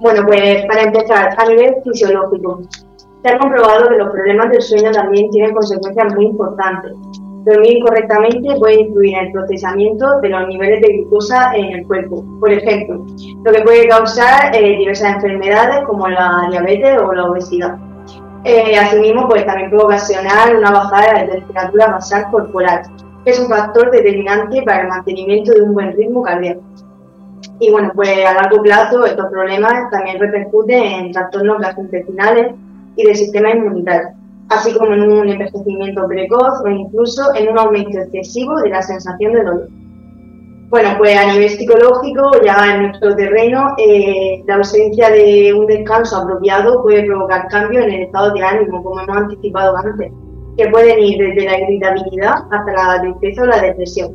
Bueno, 0.00 0.24
pues 0.26 0.64
para 0.66 0.82
empezar, 0.82 1.34
a 1.36 1.46
nivel 1.46 1.76
fisiológico, 1.84 2.60
se 3.22 3.34
ha 3.34 3.38
comprobado 3.38 3.88
que 3.88 3.96
los 3.96 4.10
problemas 4.10 4.50
del 4.50 4.62
sueño 4.62 4.90
también 4.92 5.30
tienen 5.30 5.54
consecuencias 5.54 6.14
muy 6.14 6.26
importantes. 6.26 6.92
Dormir 7.44 7.78
incorrectamente 7.78 8.56
puede 8.58 8.80
influir 8.80 9.14
en 9.14 9.26
el 9.26 9.32
procesamiento 9.32 10.20
de 10.20 10.28
los 10.28 10.48
niveles 10.48 10.82
de 10.82 10.88
glucosa 10.88 11.52
en 11.54 11.64
el 11.66 11.86
cuerpo. 11.86 12.24
Por 12.40 12.52
ejemplo, 12.52 13.06
lo 13.44 13.52
que 13.52 13.62
puede 13.62 13.88
causar 13.88 14.54
eh, 14.54 14.76
diversas 14.76 15.16
enfermedades 15.16 15.84
como 15.86 16.08
la 16.08 16.46
diabetes 16.50 16.98
o 17.00 17.12
la 17.12 17.24
obesidad. 17.24 17.78
Eh, 18.44 18.76
asimismo, 18.76 19.28
pues 19.28 19.44
también 19.46 19.70
puede 19.70 19.84
ocasionar 19.84 20.56
una 20.56 20.70
bajada 20.70 21.12
de 21.12 21.26
la 21.26 21.32
temperatura 21.34 21.86
basal 21.88 22.26
corporal, 22.30 22.82
es 23.24 23.38
un 23.38 23.48
factor 23.48 23.90
determinante 23.90 24.62
para 24.62 24.82
el 24.82 24.88
mantenimiento 24.88 25.52
de 25.52 25.62
un 25.62 25.74
buen 25.74 25.92
ritmo 25.92 26.22
cardíaco. 26.22 26.62
Y 27.60 27.70
bueno, 27.70 27.92
pues 27.94 28.10
a 28.24 28.34
largo 28.34 28.62
plazo 28.62 29.04
estos 29.04 29.26
problemas 29.30 29.90
también 29.90 30.18
repercuten 30.18 30.82
en 30.82 31.12
trastornos 31.12 31.58
gastrointestinales 31.58 32.54
y 32.96 33.04
del 33.04 33.16
sistema 33.16 33.50
inmunitario, 33.50 34.08
así 34.48 34.72
como 34.74 34.94
en 34.94 35.02
un 35.02 35.28
envejecimiento 35.28 36.06
precoz 36.06 36.60
o 36.64 36.68
incluso 36.68 37.34
en 37.34 37.48
un 37.48 37.58
aumento 37.58 37.98
excesivo 37.98 38.56
de 38.62 38.70
la 38.70 38.82
sensación 38.82 39.32
de 39.32 39.44
dolor. 39.44 39.68
Bueno, 40.70 40.90
pues 40.98 41.16
a 41.16 41.32
nivel 41.32 41.48
psicológico, 41.48 42.30
ya 42.44 42.74
en 42.74 42.82
nuestro 42.82 43.16
terreno, 43.16 43.74
eh, 43.78 44.42
la 44.46 44.56
ausencia 44.56 45.08
de 45.08 45.54
un 45.54 45.66
descanso 45.66 46.18
apropiado 46.18 46.82
puede 46.82 47.04
provocar 47.04 47.48
cambios 47.48 47.84
en 47.84 47.92
el 47.92 48.02
estado 48.02 48.32
de 48.34 48.42
ánimo, 48.42 48.82
como 48.82 49.00
hemos 49.00 49.16
anticipado 49.16 49.74
antes 49.78 50.12
que 50.58 50.68
pueden 50.70 50.98
ir 50.98 51.18
desde 51.18 51.48
la 51.48 51.60
irritabilidad 51.60 52.34
hasta 52.50 52.72
la 52.72 53.00
tristeza 53.00 53.42
o 53.42 53.46
la 53.46 53.62
depresión. 53.62 54.12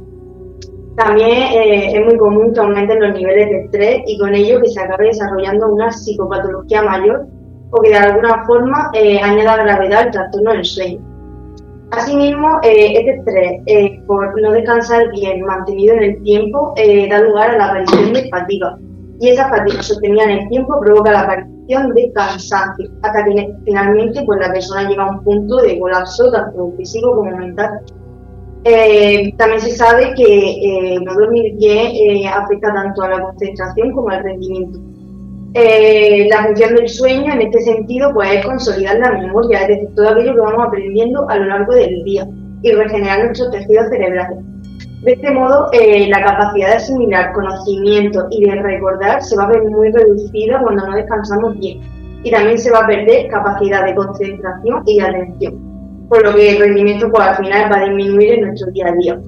También 0.98 1.32
eh, 1.32 1.98
es 1.98 2.06
muy 2.06 2.18
común 2.18 2.54
que 2.54 2.60
aumenten 2.60 3.00
los 3.00 3.18
niveles 3.18 3.50
de 3.50 3.60
estrés 3.64 4.02
y 4.06 4.20
con 4.20 4.36
ello 4.36 4.62
que 4.62 4.70
se 4.70 4.80
acabe 4.80 5.08
desarrollando 5.08 5.70
una 5.70 5.90
psicopatología 5.90 6.84
mayor 6.84 7.26
o 7.72 7.82
que 7.82 7.90
de 7.90 7.96
alguna 7.96 8.46
forma 8.46 8.92
eh, 8.94 9.20
añada 9.20 9.64
gravedad 9.64 10.02
al 10.02 10.12
trastorno 10.12 10.52
del 10.52 10.66
sueño. 10.66 11.00
Asimismo, 11.92 12.60
eh, 12.62 12.94
este 12.98 13.12
estrés 13.18 14.02
por 14.06 14.40
no 14.40 14.52
descansar 14.52 15.10
bien 15.12 15.42
mantenido 15.42 15.96
en 15.96 16.04
el 16.04 16.24
tiempo 16.24 16.76
da 17.10 17.20
lugar 17.20 17.52
a 17.52 17.58
la 17.58 17.66
aparición 17.68 18.14
de 18.14 18.30
fatiga 18.30 18.78
y 19.24 19.30
esa 19.30 19.48
fatiga 19.48 19.82
sostenida 19.82 20.24
en 20.26 20.32
el 20.32 20.50
tiempo 20.50 20.78
provoca 20.82 21.14
la 21.14 21.22
aparición 21.22 21.94
de 21.94 22.12
cansancio, 22.14 22.92
hasta 23.04 23.24
que 23.24 23.54
finalmente 23.64 24.22
pues, 24.26 24.38
la 24.42 24.52
persona 24.52 24.90
llega 24.90 25.02
a 25.02 25.12
un 25.12 25.24
punto 25.24 25.62
de 25.62 25.80
colapso 25.80 26.30
tanto 26.30 26.74
físico 26.76 27.16
como 27.16 27.38
mental. 27.38 27.70
Eh, 28.66 29.34
también 29.38 29.62
se 29.62 29.72
sabe 29.72 30.14
que 30.16 30.26
eh, 30.26 31.00
no 31.06 31.14
dormir 31.14 31.56
bien 31.56 31.88
eh, 31.94 32.28
afecta 32.28 32.74
tanto 32.74 33.02
a 33.02 33.12
la 33.12 33.22
concentración 33.22 33.94
como 33.94 34.10
al 34.10 34.24
rendimiento. 34.24 34.80
la 35.54 36.44
función 36.44 36.76
del 36.76 36.90
sueño 36.90 37.32
en 37.32 37.44
este 37.44 37.62
sentido 37.62 38.12
pues, 38.14 38.30
es 38.30 38.46
consolidar 38.46 39.00
la 39.00 39.12
memoria, 39.12 39.62
es 39.62 39.68
decir, 39.70 39.90
todo 39.96 40.10
aquello 40.10 40.36
que 40.36 40.42
vamos 40.42 40.68
aprendiendo 40.68 41.30
a 41.30 41.38
lo 41.38 41.46
largo 41.46 41.74
del 41.74 42.04
día 42.04 42.28
y 42.62 42.72
regenerar 42.74 43.24
nuestros 43.24 43.52
tejidos 43.52 43.88
cerebrales. 43.88 44.53
De 45.04 45.12
este 45.12 45.32
modo, 45.32 45.68
eh, 45.74 46.08
la 46.08 46.24
capacidad 46.24 46.70
de 46.70 46.76
asimilar 46.76 47.34
conocimiento 47.34 48.26
y 48.32 48.46
de 48.46 48.56
recordar 48.56 49.22
se 49.22 49.36
va 49.36 49.44
a 49.44 49.50
ver 49.50 49.64
muy 49.64 49.92
reducida 49.92 50.62
cuando 50.62 50.88
no 50.88 50.96
descansamos 50.96 51.60
bien. 51.60 51.82
Y 52.24 52.32
también 52.32 52.58
se 52.58 52.72
va 52.72 52.80
a 52.80 52.88
perder 52.88 53.28
capacidad 53.28 53.84
de 53.84 53.96
concentración 53.96 54.82
y 54.86 55.00
de 55.00 55.06
atención. 55.06 56.08
Por 56.08 56.24
lo 56.24 56.34
que 56.34 56.52
el 56.52 56.60
rendimiento 56.60 57.12
pues, 57.12 57.22
al 57.22 57.36
final 57.36 57.70
va 57.70 57.78
a 57.80 57.84
disminuir 57.84 58.34
en 58.36 58.42
nuestro 58.48 58.72
día 58.72 58.88
a 58.88 58.92
día. 58.94 59.20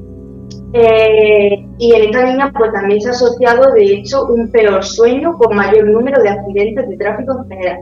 Eh, 0.71 1.65
y 1.77 1.93
en 1.93 2.03
esta 2.03 2.25
línea 2.25 2.53
pues, 2.57 2.71
también 2.71 3.01
se 3.01 3.09
ha 3.09 3.11
asociado, 3.11 3.73
de 3.73 3.83
hecho, 3.83 4.27
un 4.27 4.49
peor 4.51 4.81
sueño 4.81 5.37
con 5.37 5.57
mayor 5.57 5.89
número 5.89 6.21
de 6.23 6.29
accidentes 6.29 6.87
de 6.87 6.95
tráfico 6.95 7.33
en 7.37 7.49
general. 7.49 7.79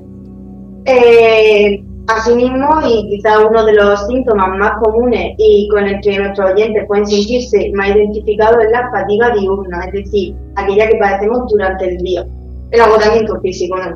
Eh, 0.86 1.84
Asimismo, 2.08 2.82
y 2.86 3.08
quizá 3.10 3.48
uno 3.48 3.64
de 3.66 3.74
los 3.74 4.08
síntomas 4.08 4.58
más 4.58 4.74
comunes 4.84 5.36
y 5.38 5.70
con 5.70 5.88
el 5.88 6.02
que 6.02 6.20
nuestros 6.20 6.52
oyentes 6.52 6.86
pueden 6.88 7.08
sentirse 7.08 7.72
más 7.76 7.96
identificados 7.96 8.62
es 8.62 8.72
la 8.72 8.92
fatiga 8.92 9.30
diurna, 9.32 9.86
es 9.86 9.94
decir, 9.94 10.36
aquella 10.56 10.90
que 10.90 10.98
padecemos 10.98 11.50
durante 11.50 11.86
el 11.86 11.98
día, 12.00 12.26
el 12.72 12.82
agotamiento 12.82 13.40
físico. 13.40 13.78
¿no? 13.78 13.96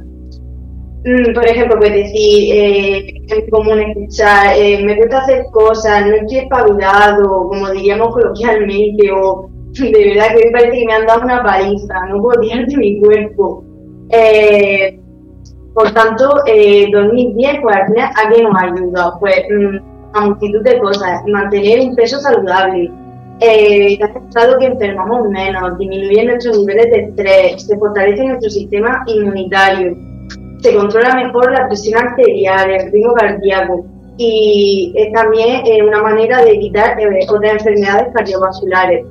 Mm, 1.03 1.33
por 1.33 1.45
ejemplo, 1.45 1.77
pues 1.79 1.93
decir, 1.93 2.53
eh, 2.53 3.23
es 3.27 3.49
común 3.51 3.79
escuchar, 3.79 4.55
eh, 4.57 4.83
me 4.83 4.95
gusta 4.95 5.19
hacer 5.19 5.45
cosas, 5.51 6.05
no 6.05 6.15
estoy 6.15 6.39
espabilado, 6.39 7.47
como 7.49 7.69
diríamos 7.71 8.13
coloquialmente, 8.13 9.11
o 9.11 9.49
de 9.79 9.91
verdad 9.91 10.35
que 10.35 10.45
me 10.45 10.51
parece 10.51 10.79
que 10.79 10.85
me 10.85 10.93
han 10.93 11.05
dado 11.05 11.21
una 11.23 11.43
paliza, 11.43 12.05
no 12.09 12.21
puedo 12.21 12.39
tirar 12.39 12.65
de 12.65 12.77
mi 12.77 12.99
cuerpo. 12.99 13.63
Eh, 14.09 14.99
por 15.77 15.91
tanto, 15.91 16.41
eh, 16.47 16.89
dormir 16.91 17.35
bien, 17.35 17.61
pues 17.61 17.75
al 17.75 17.85
final, 17.85 18.09
¿a 18.15 18.29
qué 18.31 18.41
nos 18.41 18.63
ayuda? 18.63 19.13
Pues 19.19 19.43
a 20.13 20.21
multitud 20.21 20.63
de 20.63 20.79
cosas. 20.79 21.21
Mantener 21.27 21.81
un 21.81 21.95
peso 21.95 22.19
saludable. 22.19 22.91
Eh, 23.41 23.99
ha 24.01 24.57
que 24.57 24.65
enfermamos 24.65 25.29
menos, 25.29 25.77
disminuye 25.77 26.25
nuestros 26.25 26.57
niveles 26.57 26.89
de 26.89 26.99
estrés, 27.01 27.67
se 27.67 27.77
fortalece 27.77 28.25
nuestro 28.25 28.49
sistema 28.49 29.03
inmunitario, 29.05 29.95
se 30.61 30.73
controla 30.73 31.13
mejor 31.13 31.51
la 31.51 31.67
presión 31.67 32.01
arterial, 32.01 32.71
el 32.71 32.91
ritmo 32.91 33.13
cardíaco 33.13 33.85
y 34.17 34.91
es 34.95 35.13
también 35.13 35.63
eh, 35.63 35.83
una 35.83 36.01
manera 36.01 36.43
de 36.43 36.55
evitar 36.55 36.99
eh, 36.99 37.27
otras 37.29 37.53
enfermedades 37.53 38.07
cardiovasculares. 38.15 39.05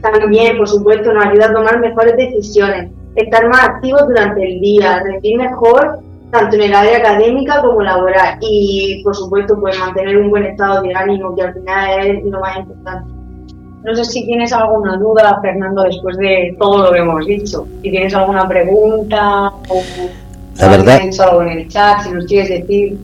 También, 0.00 0.56
por 0.58 0.68
supuesto, 0.68 1.12
nos 1.12 1.26
ayuda 1.26 1.46
a 1.46 1.52
tomar 1.54 1.80
mejores 1.80 2.16
decisiones, 2.16 2.92
estar 3.22 3.48
más 3.48 3.68
activos 3.68 4.02
durante 4.06 4.42
el 4.42 4.60
día, 4.60 5.02
rendir 5.02 5.36
mejor 5.36 6.00
tanto 6.30 6.56
en 6.56 6.62
el 6.62 6.74
área 6.74 6.98
académica 6.98 7.60
como 7.62 7.82
laboral 7.82 8.38
y, 8.40 9.02
por 9.02 9.16
supuesto, 9.16 9.58
pues 9.58 9.78
mantener 9.78 10.18
un 10.18 10.30
buen 10.30 10.44
estado 10.44 10.82
de 10.82 10.94
ánimo, 10.94 11.34
que 11.34 11.42
al 11.42 11.54
final 11.54 12.06
es 12.06 12.24
lo 12.24 12.40
más 12.40 12.58
importante. 12.58 13.10
No 13.84 13.94
sé 13.94 14.04
si 14.04 14.26
tienes 14.26 14.52
alguna 14.52 14.96
duda, 14.96 15.38
Fernando, 15.40 15.84
después 15.84 16.16
de 16.18 16.54
todo 16.58 16.84
lo 16.84 16.92
que 16.92 16.98
hemos 16.98 17.24
dicho. 17.24 17.66
Si 17.82 17.90
tienes 17.90 18.14
alguna 18.14 18.46
pregunta 18.46 19.52
o 19.68 19.82
la 20.56 20.68
verdad, 20.68 21.00
algo 21.20 21.42
en 21.42 21.48
el 21.48 21.68
chat, 21.68 22.02
si 22.02 22.10
nos 22.10 22.26
quieres 22.26 22.48
decir. 22.48 22.98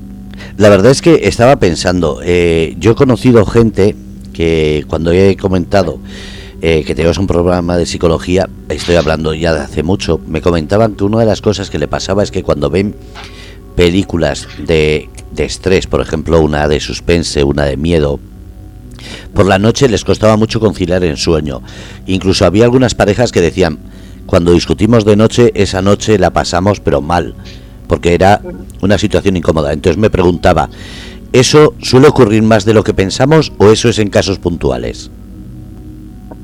La 0.57 0.69
verdad 0.69 0.91
es 0.91 1.01
que 1.01 1.21
estaba 1.23 1.57
pensando, 1.57 2.21
eh, 2.25 2.75
yo 2.79 2.93
he 2.93 2.95
conocido 2.97 3.47
gente 3.47 3.95
que 4.33 4.85
cuando 4.89 5.13
he 5.13 5.37
comentado 5.37 6.01
eh, 6.67 6.83
que 6.83 6.95
tenemos 6.95 7.19
un 7.19 7.27
programa 7.27 7.77
de 7.77 7.85
psicología, 7.85 8.49
estoy 8.71 8.95
hablando 8.95 9.35
ya 9.35 9.53
de 9.53 9.61
hace 9.61 9.83
mucho, 9.83 10.19
me 10.27 10.41
comentaban 10.41 10.95
que 10.95 11.05
una 11.05 11.19
de 11.19 11.27
las 11.27 11.43
cosas 11.43 11.69
que 11.69 11.79
le 11.79 11.89
pasaba 11.89 12.23
es 12.23 12.31
que 12.31 12.43
cuando 12.43 12.71
ven 12.71 12.95
películas 13.77 14.49
de, 14.67 15.11
de 15.33 15.45
estrés, 15.45 15.87
por 15.87 16.01
ejemplo 16.01 16.41
una 16.41 16.67
de 16.67 16.81
suspense, 16.81 17.45
una 17.45 17.65
de 17.65 17.77
miedo, 17.77 18.19
por 19.35 19.45
la 19.45 19.59
noche 19.59 19.91
les 19.91 20.07
costaba 20.07 20.39
mucho 20.39 20.59
conciliar 20.59 21.05
en 21.05 21.19
sueño. 21.19 21.61
Incluso 22.07 22.47
había 22.47 22.65
algunas 22.65 22.95
parejas 22.95 23.31
que 23.31 23.43
decían, 23.43 23.79
cuando 24.25 24.53
discutimos 24.53 25.05
de 25.05 25.17
noche, 25.17 25.53
esa 25.55 25.83
noche 25.83 26.19
la 26.19 26.31
pasamos 26.31 26.81
pero 26.81 27.03
mal, 27.03 27.35
porque 27.89 28.15
era 28.15 28.41
una 28.81 28.97
situación 28.97 29.37
incómoda. 29.37 29.75
Entonces 29.75 29.99
me 29.99 30.09
preguntaba, 30.09 30.71
¿eso 31.31 31.75
suele 31.83 32.09
ocurrir 32.09 32.43
más 32.43 32.65
de 32.65 32.73
lo 32.73 32.85
que 32.85 32.95
pensamos 32.95 33.53
o 33.59 33.71
eso 33.71 33.91
es 33.91 33.99
en 33.99 34.09
casos 34.09 34.39
puntuales? 34.39 35.11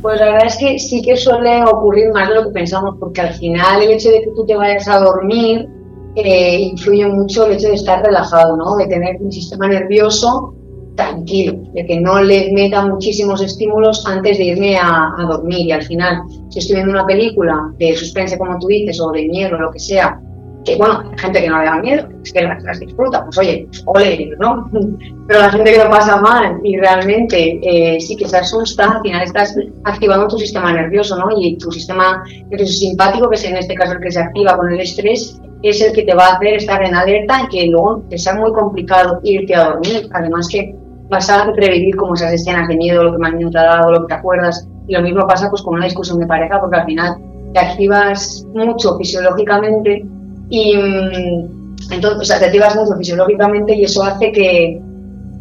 Pues 0.02 0.18
la 0.18 0.26
verdad 0.26 0.46
es 0.46 0.56
que 0.56 0.78
sí 0.78 1.02
que 1.02 1.16
suele 1.16 1.62
ocurrir 1.64 2.10
más 2.12 2.28
de 2.28 2.36
lo 2.36 2.44
que 2.44 2.50
pensamos, 2.50 2.96
porque 2.98 3.20
al 3.20 3.34
final 3.34 3.82
el 3.82 3.90
hecho 3.90 4.10
de 4.10 4.22
que 4.22 4.30
tú 4.34 4.46
te 4.46 4.56
vayas 4.56 4.88
a 4.88 4.98
dormir 4.98 5.68
eh, 6.14 6.58
influye 6.58 7.06
mucho 7.06 7.46
el 7.46 7.52
hecho 7.52 7.68
de 7.68 7.74
estar 7.74 8.02
relajado, 8.02 8.56
¿no? 8.56 8.76
De 8.76 8.86
tener 8.86 9.16
un 9.20 9.30
sistema 9.30 9.68
nervioso 9.68 10.54
tranquilo, 10.96 11.58
de 11.72 11.86
que 11.86 12.00
no 12.00 12.22
le 12.22 12.50
meta 12.52 12.84
muchísimos 12.84 13.42
estímulos 13.42 14.04
antes 14.06 14.38
de 14.38 14.44
irme 14.44 14.76
a, 14.76 15.12
a, 15.18 15.22
dormir. 15.24 15.66
Y 15.66 15.72
al 15.72 15.82
final, 15.82 16.22
si 16.48 16.58
estoy 16.58 16.76
viendo 16.76 16.92
una 16.92 17.06
película 17.06 17.72
de 17.78 17.94
suspense, 17.94 18.38
como 18.38 18.58
tú 18.58 18.68
dices, 18.68 19.00
o 19.00 19.10
de 19.12 19.26
miedo, 19.26 19.58
lo 19.58 19.70
que 19.70 19.78
sea, 19.78 20.20
que 20.64 20.76
bueno, 20.76 21.00
hay 21.10 21.18
gente 21.18 21.40
que 21.40 21.48
no 21.48 21.58
le 21.58 21.64
da 21.64 21.76
miedo, 21.76 22.08
es 22.22 22.32
que 22.32 22.42
las, 22.42 22.80
disfruta, 22.80 23.24
pues 23.24 23.38
oye, 23.38 23.68
ole, 23.86 24.30
¿no? 24.38 24.68
Pero 25.26 25.40
la 25.40 25.50
gente 25.50 25.72
que 25.72 25.84
lo 25.84 25.90
pasa 25.90 26.20
mal 26.20 26.60
y 26.62 26.76
realmente 26.76 27.60
eh, 27.62 28.00
sí 28.00 28.16
que 28.16 28.28
se 28.28 28.36
asusta, 28.36 28.90
al 28.90 29.02
final 29.02 29.22
estás 29.22 29.56
activando 29.84 30.28
tu 30.28 30.38
sistema 30.38 30.72
nervioso, 30.72 31.16
¿no? 31.16 31.28
Y 31.38 31.56
tu 31.56 31.70
sistema 31.70 32.22
nervioso 32.50 32.72
simpático, 32.72 33.28
que 33.30 33.36
es 33.36 33.44
en 33.44 33.56
este 33.56 33.74
caso 33.74 33.92
el 33.92 34.00
que 34.00 34.10
se 34.10 34.20
activa 34.20 34.56
con 34.56 34.72
el 34.72 34.80
estrés, 34.80 35.40
es 35.62 35.82
el 35.82 35.92
que 35.92 36.02
te 36.02 36.14
va 36.14 36.26
a 36.26 36.34
hacer 36.36 36.54
estar 36.54 36.82
en 36.82 36.94
alerta 36.94 37.42
y 37.44 37.48
que 37.48 37.66
luego 37.66 38.02
te 38.08 38.18
sea 38.18 38.34
muy 38.34 38.52
complicado 38.52 39.20
irte 39.22 39.54
a 39.54 39.70
dormir. 39.70 40.08
Además 40.12 40.48
que 40.48 40.74
vas 41.08 41.28
a 41.28 41.50
revivir 41.52 41.96
como 41.96 42.14
esas 42.14 42.32
escenas 42.32 42.68
de 42.68 42.76
miedo, 42.76 43.04
lo 43.04 43.12
que 43.12 43.18
más 43.18 43.34
miedo 43.34 43.50
te 43.50 43.58
ha 43.58 43.64
dado, 43.64 43.92
lo 43.92 44.00
que 44.02 44.08
te 44.08 44.14
acuerdas. 44.14 44.66
Y 44.86 44.94
lo 44.94 45.02
mismo 45.02 45.26
pasa 45.26 45.50
pues 45.50 45.62
con 45.62 45.74
una 45.74 45.84
discusión 45.84 46.18
de 46.18 46.26
pareja, 46.26 46.60
porque 46.60 46.76
al 46.76 46.86
final 46.86 47.16
te 47.52 47.60
activas 47.60 48.46
mucho 48.54 48.96
fisiológicamente 48.96 50.04
y 50.50 50.76
mm, 50.76 51.76
entonces, 51.92 52.36
o 52.36 52.38
te 52.38 52.44
activas 52.44 52.76
mucho 52.76 52.96
fisiológicamente 52.98 53.74
y 53.74 53.84
eso 53.84 54.02
hace 54.02 54.30
que, 54.32 54.80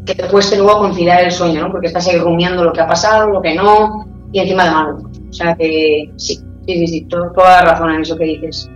que 0.06 0.16
te 0.16 0.28
cueste 0.28 0.58
luego 0.58 0.80
conciliar 0.80 1.24
el 1.24 1.32
sueño, 1.32 1.62
¿no? 1.62 1.72
Porque 1.72 1.88
estás 1.88 2.08
ahí 2.08 2.18
rumiando 2.18 2.64
lo 2.64 2.72
que 2.72 2.82
ha 2.82 2.88
pasado, 2.88 3.30
lo 3.30 3.42
que 3.42 3.56
no, 3.56 4.06
y 4.32 4.40
encima 4.40 4.66
de 4.66 4.72
malo. 4.72 4.98
O 5.30 5.34
sea 5.34 5.56
que 5.56 6.12
sí, 6.16 6.40
sí, 6.66 6.78
sí, 6.80 6.88
sí, 6.88 7.02
toda 7.10 7.30
la 7.36 7.62
razón 7.74 7.92
en 7.92 8.02
eso 8.02 8.16
que 8.16 8.26
dices. 8.26 8.70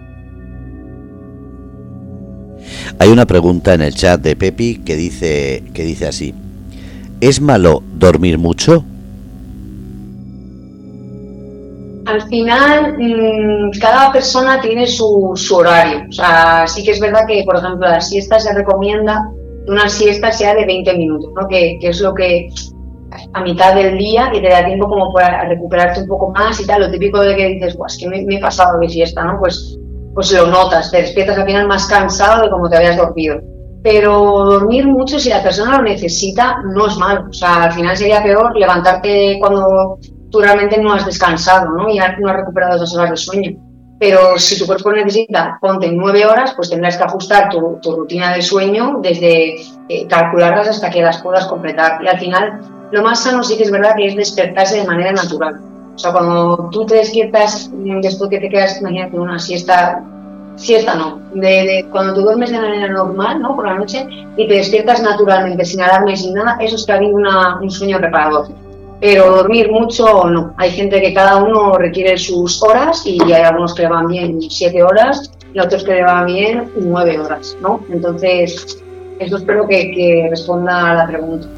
Hay 2.99 3.09
una 3.09 3.25
pregunta 3.25 3.73
en 3.73 3.81
el 3.81 3.93
chat 3.93 4.21
de 4.21 4.35
Pepi 4.35 4.77
que 4.85 4.95
dice, 4.95 5.63
que 5.73 5.83
dice 5.83 6.07
así. 6.07 6.33
¿Es 7.21 7.41
malo 7.41 7.83
dormir 7.95 8.37
mucho? 8.37 8.85
Al 12.05 12.21
final, 12.23 12.95
mmm, 12.97 13.71
cada 13.79 14.11
persona 14.11 14.59
tiene 14.61 14.85
su, 14.87 15.33
horario. 15.53 16.05
O 16.09 16.11
sea, 16.11 16.67
sí 16.67 16.83
que 16.83 16.91
es 16.91 16.99
verdad 16.99 17.21
que, 17.27 17.43
por 17.45 17.57
ejemplo, 17.57 17.87
la 17.87 18.01
siesta 18.01 18.39
se 18.39 18.53
recomienda 18.53 19.29
que 19.65 19.71
una 19.71 19.87
siesta 19.87 20.31
sea 20.31 20.53
de 20.53 20.65
20 20.65 20.97
minutos, 20.97 21.31
¿no? 21.35 21.47
que, 21.47 21.77
es 21.81 22.01
lo 22.01 22.13
que 22.13 22.49
a 23.33 23.41
mitad 23.41 23.75
del 23.75 23.97
día 23.97 24.29
que 24.33 24.41
te 24.41 24.49
da 24.49 24.65
tiempo 24.65 24.87
como 24.89 25.13
para 25.13 25.47
recuperarte 25.47 26.01
un 26.01 26.07
poco 26.07 26.31
más 26.31 26.59
y 26.59 26.65
tal. 26.65 26.81
Lo 26.81 26.91
típico 26.91 27.21
de 27.21 27.35
que 27.35 27.47
dices, 27.49 27.77
es 27.87 27.97
que 27.97 28.09
me, 28.09 28.23
me, 28.25 28.35
he 28.35 28.39
pasado 28.39 28.79
de 28.79 28.89
siesta, 28.89 29.23
¿no? 29.23 29.39
Pues, 29.39 29.77
pues 30.13 30.31
lo 30.33 30.47
notas, 30.47 30.91
te 30.91 31.01
despiertas 31.01 31.37
al 31.37 31.45
final 31.45 31.67
más 31.67 31.87
cansado 31.87 32.43
de 32.43 32.49
como 32.49 32.69
te 32.69 32.77
habías 32.77 32.97
dormido 32.97 33.39
pero 33.83 34.45
dormir 34.45 34.87
mucho 34.87 35.19
si 35.19 35.29
la 35.29 35.43
persona 35.43 35.77
lo 35.77 35.83
necesita 35.83 36.61
no 36.73 36.87
es 36.87 36.97
malo. 36.97 37.25
O 37.29 37.33
sea, 37.33 37.65
al 37.65 37.73
final 37.73 37.97
sería 37.97 38.23
peor 38.23 38.57
levantarte 38.57 39.37
cuando 39.39 39.99
tú 40.33 40.81
no 40.81 40.93
has 40.93 41.05
descansado, 41.05 41.69
¿no? 41.69 41.89
Y 41.89 41.97
no 41.97 42.29
has 42.29 42.35
recuperado 42.35 42.75
esas 42.75 42.95
horas 42.95 43.11
de 43.11 43.17
sueño. 43.17 43.51
Pero 43.99 44.37
si 44.37 44.59
tu 44.59 44.65
cuerpo 44.65 44.91
necesita, 44.91 45.57
ponte 45.61 45.89
nueve 45.91 46.25
horas, 46.25 46.53
pues 46.55 46.69
tendrás 46.69 46.97
que 46.97 47.03
ajustar 47.03 47.49
tu, 47.49 47.79
rutina 47.95 48.33
de 48.33 48.41
sueño 48.41 48.99
desde 49.01 49.61
eh, 49.87 50.07
calcularlas 50.09 50.67
hasta 50.67 50.89
que 50.89 51.01
las 51.01 51.21
puedas 51.21 51.45
completar. 51.45 52.03
Y 52.03 52.07
al 52.07 52.19
final, 52.19 52.59
lo 52.91 53.03
más 53.03 53.23
sano 53.23 53.43
sí 53.43 53.55
que 53.55 53.63
es 53.63 53.71
verdad 53.71 53.95
que 53.95 54.07
es 54.07 54.15
despertarse 54.15 54.77
de 54.77 54.87
manera 54.87 55.13
natural. 55.13 55.61
O 55.95 55.97
sea, 55.97 56.11
cuando 56.11 56.69
tú 56.71 56.85
te 56.85 56.95
despiertas 56.95 57.69
después 58.01 58.29
que 58.29 58.39
te 58.39 58.49
quedas, 58.49 58.81
imagínate, 58.81 59.17
una 59.17 59.37
siesta 59.39 60.03
siesta 60.55 60.95
no, 60.95 61.19
de, 61.33 61.47
de, 61.49 61.87
cuando 61.91 62.13
tú 62.13 62.21
duermes 62.21 62.51
de 62.51 62.59
manera 62.59 62.87
normal, 62.87 63.41
¿no? 63.41 63.55
Por 63.55 63.67
la 63.67 63.75
noche 63.75 64.07
y 64.37 64.47
te 64.47 64.53
despiertas 64.55 65.01
naturalmente, 65.01 65.65
sin 65.65 65.81
alarma 65.81 66.11
y 66.11 66.17
sin 66.17 66.33
nada, 66.33 66.57
eso 66.59 66.75
es 66.75 66.85
que 66.85 66.91
ha 66.91 66.95
habido 66.95 67.15
una, 67.15 67.59
un 67.59 67.71
sueño 67.71 67.97
reparador. 67.97 68.47
Pero 69.03 69.35
dormir 69.35 69.69
mucho 69.69 70.29
no. 70.29 70.53
Hay 70.55 70.71
gente 70.71 71.01
que 71.01 71.13
cada 71.13 71.35
uno 71.43 71.73
requiere 71.77 72.17
sus 72.17 72.63
horas 72.63 73.03
y 73.05 73.21
hay 73.33 73.41
algunos 73.41 73.75
que 73.75 73.81
le 73.81 73.89
van 73.89 74.07
bien 74.07 74.39
siete 74.49 74.81
horas 74.81 75.29
y 75.53 75.59
otros 75.59 75.83
que 75.83 75.95
le 75.95 76.03
van 76.03 76.25
bien 76.25 76.71
nueve 76.77 77.19
horas, 77.19 77.57
¿no? 77.61 77.81
Entonces, 77.91 78.81
eso 79.19 79.35
espero 79.35 79.67
que, 79.67 80.27
responda 80.29 80.91
a 80.91 80.93
la 80.95 81.07
pregunta. 81.07 81.49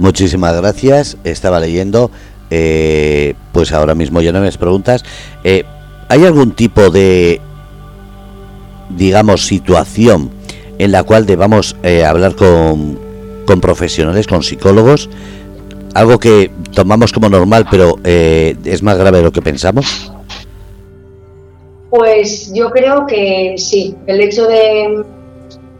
Muchísimas 0.00 0.60
gracias. 0.60 1.16
Estaba 1.22 1.60
leyendo, 1.60 2.10
eh, 2.50 3.34
pues 3.52 3.72
ahora 3.72 3.94
mismo 3.94 4.20
ya 4.20 4.32
no 4.32 4.40
me 4.40 4.50
preguntas. 4.50 5.04
Eh, 5.44 5.62
¿Hay 6.08 6.24
algún 6.24 6.50
tipo 6.50 6.90
de 6.90 7.40
digamos, 8.96 9.46
situación 9.46 10.32
en 10.78 10.90
la 10.90 11.04
cual 11.04 11.26
debamos 11.26 11.76
eh, 11.84 12.04
hablar 12.04 12.34
con, 12.34 12.98
con, 13.46 13.60
profesionales, 13.60 14.26
con 14.26 14.42
psicólogos, 14.42 15.08
algo 15.94 16.18
que 16.18 16.50
tomamos 16.74 17.12
como 17.12 17.28
normal, 17.28 17.66
pero 17.70 17.96
eh, 18.04 18.56
es 18.64 18.82
más 18.82 18.98
grave 18.98 19.18
de 19.18 19.24
lo 19.24 19.32
que 19.32 19.42
pensamos? 19.42 20.12
Pues 21.90 22.52
yo 22.54 22.70
creo 22.70 23.06
que 23.06 23.54
sí, 23.56 23.96
el 24.06 24.20
hecho 24.20 24.46
de, 24.46 25.02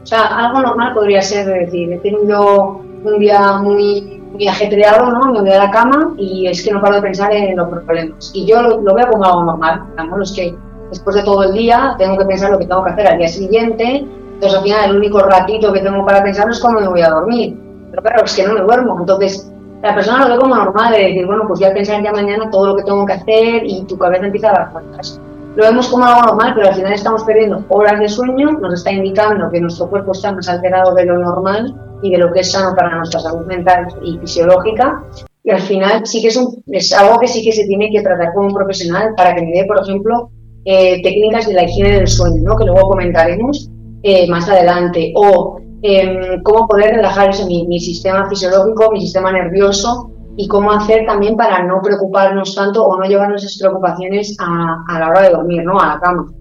o 0.03 0.07
sea, 0.07 0.23
algo 0.23 0.61
normal 0.61 0.93
podría 0.95 1.23
ser 1.23 1.47
decir, 1.47 1.93
he 1.93 1.99
tenido 1.99 2.81
un 3.05 3.19
día 3.19 3.59
muy, 3.59 4.21
muy 4.33 4.49
ajetreado, 4.49 5.11
¿no? 5.11 5.33
Me 5.33 5.41
voy 5.41 5.51
a 5.51 5.59
la 5.59 5.71
cama 5.71 6.15
y 6.19 6.49
es 6.49 6.65
que 6.65 6.73
no 6.73 6.81
paro 6.81 6.97
de 6.97 7.03
pensar 7.03 7.33
en 7.33 7.57
los 7.57 7.69
problemas. 7.69 8.33
Y 8.35 8.45
yo 8.45 8.61
lo, 8.61 8.95
veo 8.95 9.09
como 9.09 9.25
algo 9.25 9.45
normal, 9.45 9.85
digamos, 9.91 10.19
los 10.19 10.33
que 10.33 10.55
después 10.91 11.15
de 11.15 11.23
todo 11.23 11.45
el 11.45 11.53
día 11.53 11.95
tengo 11.97 12.19
que 12.19 12.25
pensar 12.25 12.51
lo 12.51 12.59
que 12.59 12.67
tengo 12.67 12.83
que 12.85 12.91
hacer 12.91 13.07
al 13.07 13.19
día 13.19 13.29
siguiente 13.29 14.05
Entonces 14.35 14.59
al 14.59 14.65
final 14.65 14.91
el 14.91 14.97
único 14.97 15.21
ratito 15.21 15.73
que 15.73 15.81
tengo 15.81 16.05
para 16.05 16.21
pensar 16.25 16.51
es 16.51 16.59
cómo 16.59 16.81
me 16.81 16.89
voy 16.89 17.03
a 17.03 17.11
dormir. 17.11 17.57
Pero 17.91 18.03
claro, 18.03 18.25
es 18.25 18.35
que 18.35 18.45
no 18.45 18.55
me 18.55 18.63
duermo. 18.63 18.97
Entonces 18.99 19.49
la 19.83 19.95
persona 19.95 20.27
lo 20.27 20.35
ve 20.35 20.41
como 20.41 20.55
normal, 20.55 20.93
de 20.93 20.99
decir, 20.99 21.27
bueno, 21.27 21.45
pues 21.47 21.61
ya 21.61 21.73
pensar 21.73 22.03
ya 22.03 22.13
mañana 22.13 22.51
todo 22.51 22.69
lo 22.69 22.77
que 22.77 22.83
tengo 22.83 23.07
que 23.07 23.15
hacer 23.15 23.63
y 23.65 23.85
tu 23.85 23.97
cabeza 23.97 24.27
empieza 24.27 24.51
a 24.51 24.53
dar 24.53 24.73
vueltas. 24.73 25.21
Lo 25.57 25.65
vemos 25.65 25.89
como 25.89 26.05
algo 26.05 26.23
normal, 26.23 26.53
pero 26.55 26.69
al 26.69 26.75
final 26.75 26.93
estamos 26.93 27.25
perdiendo 27.25 27.65
horas 27.69 27.99
de 27.99 28.09
sueño, 28.09 28.53
nos 28.53 28.75
está 28.75 28.93
indicando 28.93 29.51
que 29.51 29.61
nuestro 29.61 29.89
cuerpo 29.89 30.13
está 30.13 30.33
más 30.33 30.49
alterado 30.49 30.95
de 30.95 31.07
lo 31.07 31.19
normal 31.19 31.75
y 32.03 32.11
de 32.11 32.19
lo 32.19 32.33
que 32.33 32.41
es 32.41 32.53
sano 32.53 32.75
para 32.77 32.97
nuestra 32.97 33.21
salud 33.21 33.47
mental 33.47 33.89
y 34.03 34.19
fisiológica. 34.19 35.03
Y 35.43 35.51
al 35.51 35.61
final 35.61 36.07
sí 36.07 36.21
que 36.21 36.29
es, 36.29 36.37
un, 36.37 36.63
es 36.69 36.93
algo 36.93 37.19
que 37.19 37.27
sí 37.27 37.43
que 37.43 37.53
se 37.53 37.67
tiene 37.67 37.91
que 37.91 38.03
tratar 38.03 38.33
como 38.35 38.49
un 38.49 38.55
profesional 38.55 39.15
para 39.17 39.35
que 39.35 39.43
me 39.43 39.53
dé, 39.53 39.65
por 39.65 39.81
ejemplo, 39.81 40.31
eh, 40.65 41.03
técnicas 41.03 41.47
de 41.47 41.55
la 41.55 41.65
higiene 41.65 41.97
del 41.97 42.07
sueño, 42.07 42.43
¿no? 42.43 42.57
que 42.57 42.67
luego 42.67 42.91
comentaremos 42.91 43.71
eh, 44.03 44.29
más 44.29 44.49
adelante, 44.49 45.13
o 45.17 45.59
em, 45.83 46.43
cómo 46.43 46.67
poder 46.67 46.97
relajar 46.97 47.31
eso, 47.31 47.47
mi, 47.47 47.67
mi 47.67 47.81
sistema 47.81 48.29
fisiológico, 48.29 48.91
mi 48.93 49.01
sistema 49.01 49.33
nervioso 49.33 50.11
y 50.37 50.49
cómo 50.49 50.73
hacer 50.73 51.07
también 51.07 51.37
para 51.37 51.65
no 51.65 51.81
preocuparnos 51.83 52.55
tanto 52.55 52.85
o 52.85 52.99
no 52.99 53.05
llevarnos 53.07 53.45
esas 53.45 53.59
preocupaciones 53.59 54.37
a, 54.41 54.85
a, 54.89 54.99
la 54.99 55.09
hora 55.09 55.23
de 55.23 55.31
dormir, 55.31 55.65
¿no? 55.65 55.79
A 55.79 55.95
la 55.95 56.01
cama. 56.01 56.33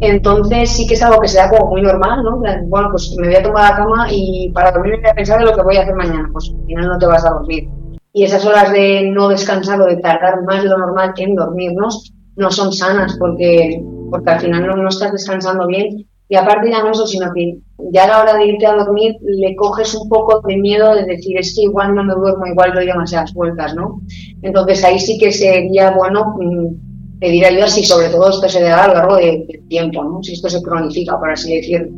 Entonces 0.00 0.70
sí 0.70 0.86
que 0.86 0.94
es 0.94 1.02
algo 1.02 1.20
que 1.20 1.28
se 1.28 1.38
da 1.38 1.48
como 1.48 1.70
muy 1.70 1.82
normal, 1.82 2.22
¿no? 2.24 2.38
Bueno, 2.38 2.88
pues 2.90 3.14
me 3.18 3.28
voy 3.28 3.36
a 3.36 3.42
tomar 3.42 3.70
la 3.70 3.76
cama 3.76 4.06
y 4.10 4.50
para 4.52 4.72
dormir 4.72 4.96
voy 5.00 5.10
a 5.10 5.14
pensar 5.14 5.40
en 5.40 5.46
lo 5.46 5.54
que 5.54 5.62
voy 5.62 5.76
a 5.76 5.82
hacer 5.82 5.94
mañana. 5.94 6.28
Pues 6.32 6.50
al 6.50 6.66
final 6.66 6.88
no 6.88 6.98
te 6.98 7.06
vas 7.06 7.24
a 7.24 7.30
dormir. 7.30 7.68
Y 8.12 8.24
esas 8.24 8.44
horas 8.44 8.72
de 8.72 9.10
no 9.10 9.28
descansar 9.28 9.80
o 9.80 9.86
de 9.86 9.96
tardar 9.96 10.42
más 10.44 10.62
de 10.62 10.68
lo 10.68 10.78
normal 10.78 11.12
en 11.16 11.34
dormirnos 11.34 12.12
no 12.36 12.50
son 12.50 12.72
sanas 12.72 13.16
porque, 13.18 13.82
porque 14.10 14.30
al 14.30 14.40
final 14.40 14.66
no, 14.66 14.76
no 14.76 14.88
estás 14.88 15.12
descansando 15.12 15.66
bien. 15.66 16.06
Y 16.28 16.36
aparte 16.36 16.70
ya 16.70 16.82
no 16.82 16.90
eso, 16.90 17.06
sino 17.06 17.32
que 17.34 17.58
ya 17.92 18.04
a 18.04 18.08
la 18.08 18.22
hora 18.22 18.34
de 18.34 18.46
irte 18.46 18.66
a 18.66 18.74
dormir 18.74 19.16
le 19.22 19.54
coges 19.56 19.94
un 19.94 20.08
poco 20.08 20.40
de 20.46 20.56
miedo 20.56 20.94
de 20.94 21.04
decir, 21.04 21.36
es 21.38 21.54
que 21.54 21.62
igual 21.62 21.94
no 21.94 22.02
me 22.02 22.14
duermo, 22.14 22.46
igual 22.46 22.72
doy 22.72 22.86
demasiadas 22.86 23.34
vueltas, 23.34 23.74
¿no? 23.74 24.00
Entonces 24.42 24.82
ahí 24.84 24.98
sí 24.98 25.18
que 25.18 25.30
sería 25.30 25.90
bueno 25.90 26.34
mm, 26.38 27.18
pedir 27.20 27.44
ayuda 27.44 27.68
si 27.68 27.84
sobre 27.84 28.08
todo 28.08 28.30
esto 28.30 28.48
se 28.48 28.62
da 28.62 28.84
a 28.84 28.88
lo 28.88 28.94
largo 28.94 29.16
del 29.16 29.46
de 29.46 29.62
tiempo, 29.68 30.02
¿no? 30.02 30.22
Si 30.22 30.32
esto 30.32 30.48
se 30.48 30.62
cronifica, 30.62 31.18
por 31.18 31.30
así 31.30 31.56
decirlo. 31.56 31.88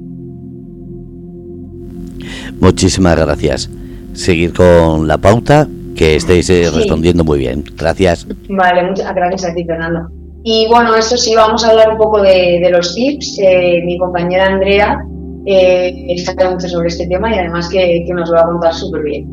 Muchísimas 2.61 3.17
gracias. 3.17 3.71
Seguir 4.13 4.53
con 4.53 5.07
la 5.07 5.19
pauta, 5.19 5.69
que 5.95 6.17
estéis 6.17 6.51
eh, 6.51 6.71
respondiendo 6.75 7.25
muy 7.25 7.39
bien. 7.39 7.65
Gracias. 7.77 8.27
Vale, 8.49 8.83
muchas 8.89 9.15
gracias 9.15 9.51
a 9.51 9.55
ti, 9.55 9.65
Fernando. 9.65 10.16
Y 10.49 10.69
bueno, 10.69 10.95
eso 10.95 11.17
sí, 11.17 11.35
vamos 11.35 11.65
a 11.65 11.71
hablar 11.71 11.91
un 11.91 11.99
poco 11.99 12.23
de, 12.23 12.69
los 12.71 12.95
tips. 12.95 13.41
Eh, 13.41 13.83
mi 13.85 13.99
compañera 13.99 14.47
Andrea 14.47 15.05
eh, 15.45 16.15
sabe 16.25 16.51
mucho 16.51 16.69
sobre 16.69 16.87
este 16.87 17.09
tema 17.09 17.35
y 17.35 17.39
además 17.41 17.69
que, 17.69 18.07
nos 18.15 18.33
va 18.33 18.43
a 18.43 18.45
contar 18.45 18.73
súper 18.73 19.03
bien. 19.03 19.25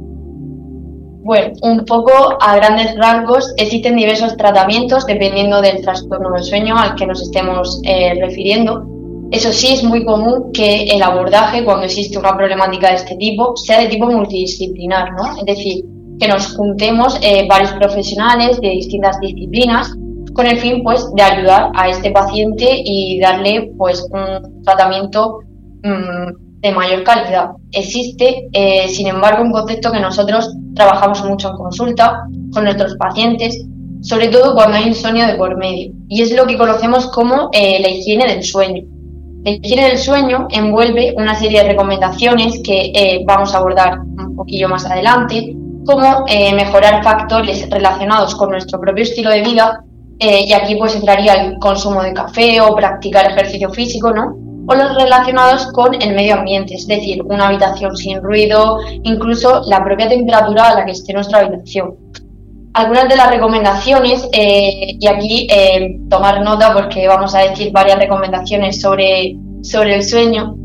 Bueno, 1.21 1.53
un 1.61 1.85
poco 1.85 2.11
a 2.41 2.55
grandes 2.55 2.95
rasgos, 2.97 3.53
existen 3.57 3.95
diversos 3.95 4.35
tratamientos 4.37 5.05
dependiendo 5.05 5.61
del 5.61 5.83
trastorno 5.83 6.31
del 6.31 6.43
sueño 6.43 6.75
al 6.75 6.95
que 6.95 7.05
nos 7.05 7.21
estemos 7.21 7.79
eh, 7.83 8.15
refiriendo. 8.19 8.83
Eso 9.29 9.53
sí, 9.53 9.71
es 9.71 9.83
muy 9.83 10.03
común 10.05 10.51
que 10.51 10.85
el 10.85 11.03
abordaje, 11.03 11.63
cuando 11.63 11.85
existe 11.85 12.17
una 12.17 12.35
problemática 12.35 12.89
de 12.89 12.95
este 12.95 13.15
tipo, 13.17 13.55
sea 13.55 13.81
de 13.81 13.87
tipo 13.87 14.07
multidisciplinar, 14.07 15.11
¿no? 15.11 15.37
Es 15.37 15.45
decir, 15.45 15.85
que 16.19 16.27
nos 16.27 16.55
juntemos 16.55 17.19
eh, 17.21 17.45
varios 17.47 17.71
profesionales 17.73 18.59
de 18.59 18.69
distintas 18.69 19.19
disciplinas 19.19 19.95
con 20.33 20.47
el 20.47 20.57
fin 20.57 20.83
pues 20.83 21.05
de 21.13 21.21
ayudar 21.21 21.71
a 21.75 21.89
este 21.89 22.11
paciente 22.11 22.81
y 22.83 23.19
darle 23.19 23.71
pues 23.77 24.05
un 24.11 24.63
tratamiento 24.63 25.39
mmm, 25.83 26.43
de 26.61 26.71
mayor 26.71 27.03
calidad. 27.03 27.51
Existe, 27.71 28.47
eh, 28.53 28.87
sin 28.87 29.07
embargo, 29.07 29.43
un 29.43 29.51
concepto 29.51 29.91
que 29.91 29.99
nosotros 29.99 30.49
trabajamos 30.75 31.23
mucho 31.25 31.51
en 31.51 31.57
consulta 31.57 32.23
con 32.53 32.63
nuestros 32.63 32.95
pacientes, 32.95 33.65
sobre 34.01 34.29
todo 34.29 34.55
cuando 34.55 34.77
hay 34.77 34.87
insomnio 34.87 35.27
de 35.27 35.35
por 35.35 35.57
medio, 35.57 35.91
y 36.07 36.21
es 36.21 36.33
lo 36.33 36.45
que 36.45 36.57
conocemos 36.57 37.07
como 37.07 37.49
eh, 37.51 37.79
la 37.81 37.89
higiene 37.89 38.27
del 38.27 38.43
sueño. 38.43 38.83
La 39.43 39.51
higiene 39.51 39.89
del 39.89 39.97
sueño 39.97 40.47
envuelve 40.51 41.13
una 41.17 41.35
serie 41.35 41.61
de 41.61 41.69
recomendaciones 41.69 42.61
que 42.63 42.91
eh, 42.95 43.23
vamos 43.25 43.53
a 43.53 43.57
abordar 43.57 43.99
un 43.99 44.35
poquillo 44.37 44.69
más 44.69 44.85
adelante, 44.85 45.53
como 45.85 46.23
mejorar 46.55 47.03
factores 47.03 47.69
relacionados 47.69 48.35
con 48.35 48.51
nuestro 48.51 48.79
propio 48.79 49.03
estilo 49.03 49.29
de 49.29 49.41
vida 49.41 49.83
eh, 50.23 50.45
y 50.47 50.53
aquí 50.53 50.77
pues 50.77 50.95
entraría 50.95 51.33
el 51.33 51.59
consumo 51.59 52.01
de 52.01 52.13
café 52.13 52.61
o 52.61 52.73
practicar 52.73 53.29
ejercicio 53.29 53.69
físico, 53.71 54.13
¿no? 54.13 54.37
O 54.65 54.73
los 54.73 54.95
relacionados 54.95 55.67
con 55.73 55.93
el 56.01 56.15
medio 56.15 56.35
ambiente, 56.35 56.75
es 56.75 56.87
decir, 56.87 57.21
una 57.23 57.47
habitación 57.47 57.93
sin 57.97 58.21
ruido, 58.23 58.77
incluso 59.03 59.63
la 59.65 59.83
propia 59.83 60.07
temperatura 60.07 60.69
a 60.69 60.75
la 60.75 60.85
que 60.85 60.93
esté 60.93 61.11
nuestra 61.11 61.39
habitación. 61.39 61.95
Algunas 62.73 63.09
de 63.09 63.17
las 63.17 63.31
recomendaciones, 63.31 64.25
eh, 64.31 64.95
y 64.97 65.07
aquí 65.07 65.45
eh, 65.51 65.99
tomar 66.09 66.41
nota 66.41 66.73
porque 66.73 67.05
vamos 67.05 67.35
a 67.35 67.39
decir 67.39 67.73
varias 67.73 67.99
recomendaciones 67.99 68.79
sobre, 68.79 69.35
sobre 69.61 69.95
el 69.95 70.03
sueño, 70.03 70.55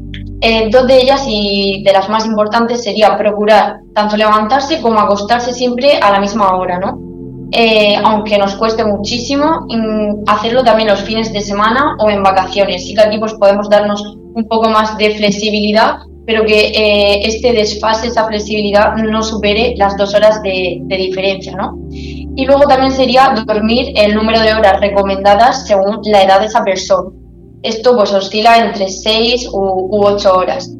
dos 0.70 0.86
de 0.86 1.02
ellas 1.02 1.24
y 1.26 1.82
de 1.84 1.92
las 1.92 2.08
más 2.08 2.24
importantes 2.24 2.84
sería 2.84 3.18
procurar 3.18 3.80
tanto 3.92 4.16
levantarse 4.16 4.80
como 4.80 5.00
acostarse 5.00 5.52
siempre 5.52 5.96
a 5.96 6.12
la 6.12 6.20
misma 6.20 6.56
hora, 6.56 6.78
¿no? 6.78 7.07
Eh, 7.52 7.96
aunque 8.04 8.38
nos 8.38 8.54
cueste 8.56 8.84
muchísimo, 8.84 9.66
hacerlo 10.26 10.62
también 10.64 10.88
los 10.88 11.00
fines 11.00 11.32
de 11.32 11.40
semana 11.40 11.96
o 11.98 12.10
en 12.10 12.22
vacaciones. 12.22 12.86
Sí 12.86 12.94
que 12.94 13.00
aquí 13.00 13.18
pues, 13.18 13.34
podemos 13.34 13.68
darnos 13.70 14.02
un 14.34 14.46
poco 14.48 14.68
más 14.68 14.96
de 14.98 15.10
flexibilidad, 15.12 15.98
pero 16.26 16.44
que 16.44 16.68
eh, 16.68 17.26
este 17.26 17.52
desfase, 17.52 18.08
esa 18.08 18.26
flexibilidad, 18.26 18.94
no 18.96 19.22
supere 19.22 19.74
las 19.76 19.96
dos 19.96 20.14
horas 20.14 20.42
de, 20.42 20.78
de, 20.82 20.96
diferencia. 20.96 21.56
¿no? 21.56 21.78
Y 21.90 22.44
luego 22.44 22.64
también 22.68 22.92
sería 22.92 23.34
dormir 23.46 23.92
el 23.96 24.14
número 24.14 24.40
de 24.40 24.52
horas 24.52 24.80
recomendadas 24.80 25.66
según 25.66 26.00
la 26.04 26.22
edad 26.22 26.40
de 26.40 26.46
esa 26.46 26.62
persona. 26.62 27.10
Esto 27.62 27.96
pues 27.96 28.12
oscila 28.12 28.58
entre 28.58 28.88
6 28.88 29.48
u, 29.52 29.58
u 29.58 30.04
8 30.04 30.36
horas. 30.36 30.70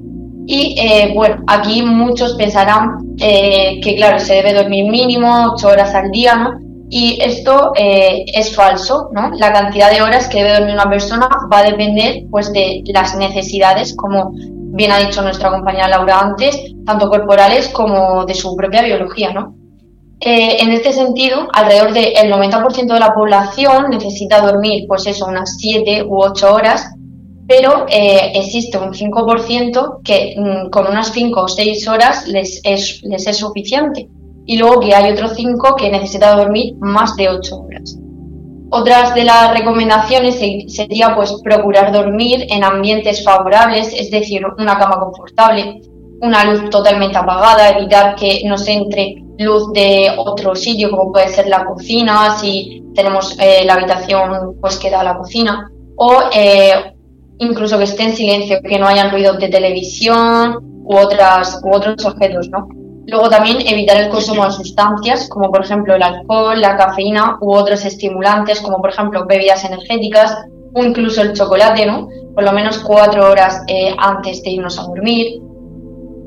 Y 0.51 0.75
eh, 0.81 1.13
bueno, 1.15 1.45
aquí 1.47 1.83
muchos 1.83 2.33
pensarán 2.37 3.17
eh, 3.21 3.79
que, 3.83 3.97
claro, 3.97 4.19
se 4.19 4.33
debe 4.33 4.55
dormir 4.55 4.91
mínimo 4.91 5.53
8 5.53 5.69
horas 5.69 5.95
al 5.95 6.11
día, 6.11 6.37
¿no? 6.37 6.59
Y 6.89 7.21
esto 7.21 7.73
eh, 7.77 8.25
es 8.33 8.57
falso, 8.57 9.11
¿no? 9.13 9.29
La 9.33 9.53
cantidad 9.53 9.91
de 9.91 10.01
horas 10.01 10.27
que 10.27 10.39
debe 10.39 10.55
dormir 10.55 10.73
una 10.73 10.89
persona 10.89 11.29
va 11.53 11.59
a 11.59 11.65
depender, 11.65 12.23
pues, 12.31 12.51
de 12.55 12.83
las 12.87 13.15
necesidades, 13.15 13.95
como 13.95 14.33
bien 14.33 14.91
ha 14.91 14.97
dicho 15.01 15.21
nuestra 15.21 15.51
compañera 15.51 15.87
Laura 15.87 16.19
antes, 16.19 16.59
tanto 16.87 17.11
corporales 17.11 17.69
como 17.69 18.25
de 18.25 18.35
su 18.35 18.57
propia 18.57 18.81
biología, 18.81 19.35
¿no? 19.35 19.55
En 20.21 20.71
este 20.71 20.95
sentido, 20.95 21.47
alrededor 21.53 21.93
del 21.93 22.33
90% 22.33 22.95
de 22.95 23.01
la 23.01 23.13
población 23.13 23.91
necesita 23.91 24.41
dormir, 24.41 24.87
pues 24.89 25.07
eso, 25.07 25.27
unas 25.27 25.59
7 25.59 26.05
u 26.05 26.23
8 26.23 26.55
horas, 26.55 26.91
pero 27.49 27.87
eh, 27.89 28.33
existe 28.35 28.77
un 28.77 28.93
5% 28.93 30.03
que 30.05 30.35
mm, 30.37 30.69
con 30.69 30.87
unas 30.87 31.11
5 31.13 31.41
o 31.41 31.49
6 31.49 31.89
horas 31.89 32.29
les 32.29 32.61
es, 32.63 33.03
les 33.03 33.27
es 33.27 33.39
suficiente. 33.39 34.07
Y 34.45 34.59
luego 34.59 34.81
que 34.81 34.95
hay 34.95 35.11
otro 35.11 35.29
5 35.29 35.75
que 35.77 35.91
necesita 35.91 36.37
dormir 36.37 36.75
más 36.79 37.17
de 37.17 37.31
8 37.31 37.57
horas. 37.57 37.99
Otras 38.71 39.15
de 39.15 39.25
las 39.25 39.59
recomendaciones 39.59 40.39
sería 40.69 41.17
pues 41.17 41.35
procurar 41.43 41.91
dormir 41.91 42.47
en 42.51 42.65
ambientes 42.65 43.25
favorables, 43.25 43.95
es 43.95 44.11
decir, 44.11 44.43
una 44.59 44.79
cama 44.79 45.01
confortable, 45.01 45.81
una 46.21 46.45
luz 46.45 46.69
totalmente 46.69 47.17
apagada, 47.17 47.71
evitar 47.71 48.15
que 48.15 48.43
nos 48.45 48.69
entre 48.69 49.23
luz 49.39 49.73
de 49.73 50.11
otro 50.19 50.55
sitio 50.55 50.91
como 50.91 51.13
puede 51.13 51.29
ser 51.29 51.49
la 51.49 51.65
cocina, 51.65 52.37
si 52.39 52.85
tenemos 52.95 53.39
eh, 53.41 53.63
la 53.65 53.75
habitación 53.75 54.57
pues 54.61 54.77
que 54.77 54.91
da 54.91 55.01
a 55.01 55.05
la 55.05 55.17
cocina, 55.17 55.71
o 55.97 56.25
eh, 56.35 56.93
incluso 57.39 57.79
que 57.79 57.85
esté 57.85 58.05
en 58.05 58.17
silencio, 58.17 58.61
que 58.63 58.79
no 58.79 58.87
hayan 58.87 59.11
ruidos 59.11 59.39
de 59.39 59.49
televisión 59.49 60.59
u, 60.85 60.97
otras, 60.97 61.61
u 61.65 61.75
otros 61.75 62.05
objetos, 62.05 62.49
¿no? 62.49 62.69
Luego 63.07 63.31
también 63.31 63.67
evitar 63.67 63.97
el 63.97 64.11
consumo 64.11 64.45
de 64.45 64.51
sustancias, 64.51 65.29
como 65.31 65.51
por 65.51 65.65
ejemplo 65.65 65.95
el 65.95 66.03
alcohol, 66.03 66.61
la 66.61 66.77
cafeína 66.77 67.39
u 67.41 67.55
otros 67.55 67.85
estimulantes, 67.85 68.61
como 68.61 68.79
por 68.79 68.91
ejemplo 68.91 69.25
bebidas 69.27 69.65
energéticas 69.65 70.37
o 70.75 70.85
incluso 70.85 71.23
el 71.23 71.33
chocolate, 71.33 71.87
¿no? 71.87 72.09
Por 72.35 72.45
lo 72.45 72.53
menos 72.53 72.79
cuatro 72.81 73.31
horas 73.31 73.63
eh, 73.67 73.95
antes 73.97 74.43
de 74.43 74.51
irnos 74.51 74.79
a 74.79 74.83
dormir. 74.83 75.41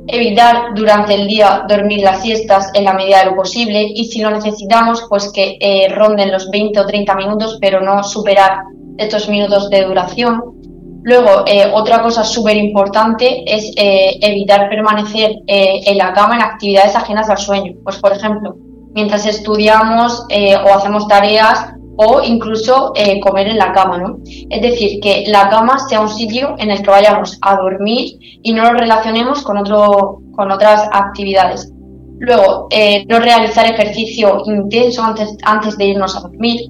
Evitar 0.07 0.73
durante 0.73 1.13
el 1.13 1.27
día 1.27 1.63
dormir 1.69 2.01
las 2.01 2.23
siestas 2.23 2.71
en 2.73 2.85
la 2.85 2.93
medida 2.93 3.19
de 3.19 3.25
lo 3.25 3.35
posible 3.35 3.83
y 3.83 4.05
si 4.05 4.19
lo 4.19 4.31
necesitamos, 4.31 5.05
pues 5.07 5.31
que 5.31 5.57
eh, 5.59 5.87
ronden 5.93 6.31
los 6.31 6.49
20 6.49 6.79
o 6.79 6.85
30 6.87 7.15
minutos, 7.15 7.59
pero 7.61 7.81
no 7.81 8.03
superar 8.03 8.57
estos 8.97 9.29
minutos 9.29 9.69
de 9.69 9.85
duración 9.85 10.60
Luego, 11.03 11.43
eh, 11.47 11.71
otra 11.73 12.01
cosa 12.01 12.23
súper 12.23 12.57
importante 12.57 13.43
es 13.51 13.71
eh, 13.75 14.19
evitar 14.21 14.69
permanecer 14.69 15.37
eh, 15.47 15.81
en 15.85 15.97
la 15.97 16.13
cama 16.13 16.35
en 16.35 16.41
actividades 16.43 16.95
ajenas 16.95 17.29
al 17.29 17.39
sueño. 17.39 17.73
Pues, 17.83 17.97
por 17.97 18.11
ejemplo, 18.11 18.55
mientras 18.93 19.25
estudiamos 19.25 20.25
o 20.65 20.73
hacemos 20.73 21.07
tareas 21.07 21.73
o 21.95 22.21
incluso 22.21 22.93
comer 23.21 23.47
en 23.47 23.57
la 23.57 23.71
cama, 23.71 23.97
¿no? 23.97 24.17
Es 24.49 24.61
decir, 24.61 24.99
que 24.99 25.25
la 25.27 25.49
cama 25.49 25.79
sea 25.79 26.01
un 26.01 26.09
sitio 26.09 26.55
en 26.57 26.71
el 26.71 26.81
que 26.81 26.89
vayamos 26.89 27.37
a 27.41 27.55
dormir 27.55 28.17
y 28.43 28.53
no 28.53 28.63
lo 28.63 28.73
relacionemos 28.73 29.43
con, 29.43 29.57
otro, 29.57 30.19
con 30.35 30.51
otras 30.51 30.89
actividades. 30.91 31.71
Luego, 32.19 32.67
no 33.07 33.19
realizar 33.19 33.65
ejercicio 33.65 34.41
intenso 34.45 35.03
antes, 35.03 35.37
antes 35.43 35.77
de 35.77 35.85
irnos 35.85 36.15
a 36.17 36.21
dormir. 36.21 36.69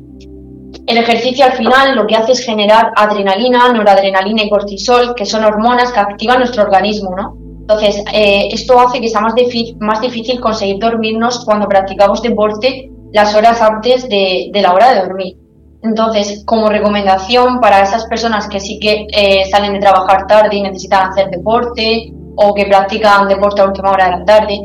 El 0.87 0.97
ejercicio 0.97 1.45
al 1.45 1.53
final 1.53 1.95
lo 1.95 2.07
que 2.07 2.15
hace 2.15 2.31
es 2.31 2.43
generar 2.43 2.91
adrenalina, 2.95 3.71
noradrenalina 3.71 4.43
y 4.43 4.49
cortisol, 4.49 5.13
que 5.15 5.25
son 5.25 5.43
hormonas 5.43 5.91
que 5.91 5.99
activan 5.99 6.39
nuestro 6.39 6.63
organismo, 6.63 7.15
¿no? 7.15 7.37
Entonces, 7.61 8.03
eh, 8.13 8.49
esto 8.51 8.79
hace 8.79 8.99
que 8.99 9.07
sea 9.07 9.21
más, 9.21 9.35
difícil 9.35 10.41
conseguir 10.41 10.79
dormirnos 10.79 11.45
cuando 11.45 11.69
practicamos 11.69 12.21
deporte 12.21 12.91
las 13.13 13.33
horas 13.35 13.61
antes 13.61 14.09
de, 14.09 14.51
la 14.53 14.73
hora 14.73 14.93
de 14.93 15.01
dormir. 15.01 15.37
Entonces, 15.83 16.43
como 16.45 16.69
recomendación 16.69 17.59
para 17.59 17.81
esas 17.81 18.05
personas 18.05 18.47
que 18.47 18.59
sí 18.59 18.79
que 18.79 19.07
eh, 19.13 19.45
salen 19.49 19.73
de 19.73 19.79
trabajar 19.79 20.27
tarde 20.27 20.57
y 20.57 20.61
necesitan 20.61 21.09
hacer 21.09 21.29
deporte 21.29 22.11
o 22.35 22.53
que 22.53 22.65
practican 22.65 23.27
deporte 23.27 23.61
a 23.61 23.65
última 23.65 23.91
hora 23.91 24.05
de 24.05 24.11
la 24.11 24.25
tarde, 24.25 24.59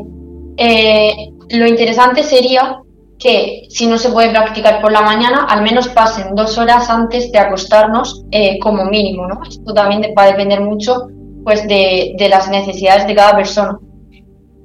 eh, 0.57 1.31
lo 1.49 1.67
interesante 1.67 2.23
sería 2.23 2.81
que 3.19 3.67
si 3.69 3.87
no 3.87 3.97
se 3.97 4.09
puede 4.09 4.29
practicar 4.29 4.81
por 4.81 4.91
la 4.91 5.01
mañana, 5.01 5.45
al 5.49 5.63
menos 5.63 5.87
pasen 5.89 6.35
dos 6.35 6.57
horas 6.57 6.89
antes 6.89 7.31
de 7.31 7.39
acostarnos 7.39 8.23
eh, 8.31 8.59
como 8.59 8.85
mínimo. 8.85 9.27
¿no? 9.27 9.41
Esto 9.47 9.73
también 9.73 10.13
va 10.17 10.23
a 10.23 10.27
depender 10.27 10.61
mucho 10.61 11.07
pues, 11.43 11.67
de, 11.67 12.13
de 12.17 12.29
las 12.29 12.49
necesidades 12.49 13.07
de 13.07 13.15
cada 13.15 13.35
persona. 13.35 13.79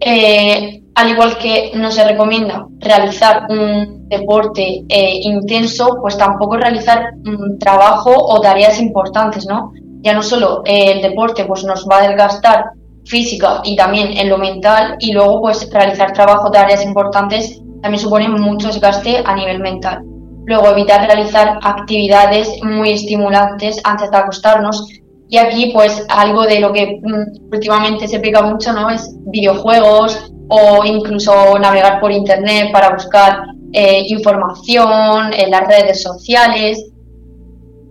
Eh, 0.01 0.83
al 0.95 1.11
igual 1.11 1.39
que 1.39 1.73
no 1.75 1.91
se 1.91 2.07
recomienda 2.07 2.67
realizar 2.79 3.47
un 3.49 4.09
deporte 4.09 4.85
eh, 4.89 5.21
intenso, 5.23 5.99
pues 6.01 6.19
tampoco 6.19 6.57
realizar 6.57 7.15
un 7.25 7.59
trabajo 7.59 8.13
o 8.15 8.41
tareas 8.41 8.79
importantes, 8.81 9.47
¿no? 9.47 9.73
Ya 10.03 10.13
no 10.13 10.23
solo 10.23 10.63
eh, 10.67 10.93
el 10.93 11.03
deporte 11.03 11.45
pues 11.45 11.65
nos 11.65 11.87
va 11.89 11.99
a 11.99 12.09
desgastar 12.09 12.65
física 13.05 13.63
y 13.65 13.75
también 13.75 14.17
en 14.17 14.29
lo 14.29 14.39
mental 14.39 14.97
y 14.99 15.13
luego 15.13 15.41
pues 15.41 15.71
realizar 15.73 16.13
trabajo, 16.13 16.51
tareas 16.51 16.85
importantes 16.85 17.63
también 17.83 18.01
supone 18.01 18.29
mucho 18.29 18.69
desgaste 18.69 19.23
a 19.25 19.35
nivel 19.35 19.61
mental. 19.61 20.03
Luego 20.45 20.69
evitar 20.69 21.07
realizar 21.07 21.59
actividades 21.63 22.51
muy 22.63 22.91
estimulantes 22.93 23.81
antes 23.85 24.11
de 24.11 24.17
acostarnos, 24.17 24.89
y 25.33 25.39
aquí, 25.39 25.71
pues, 25.73 26.05
algo 26.11 26.43
de 26.43 26.61
lo 26.61 26.75
que 26.75 27.01
mm, 27.03 27.51
últimamente 27.51 28.07
se 28.07 28.21
pega 28.21 28.43
mucho, 28.43 28.71
¿no? 28.75 28.91
Es 28.91 29.17
videojuegos 29.29 30.31
o 30.49 30.85
incluso 30.85 31.59
navegar 31.59 32.01
por 32.01 32.13
internet 32.13 32.71
para 32.71 32.91
buscar 32.91 33.45
eh, 33.73 34.05
información 34.09 35.33
en 35.33 35.51
las 35.51 35.67
redes 35.67 36.03
sociales. 36.03 36.85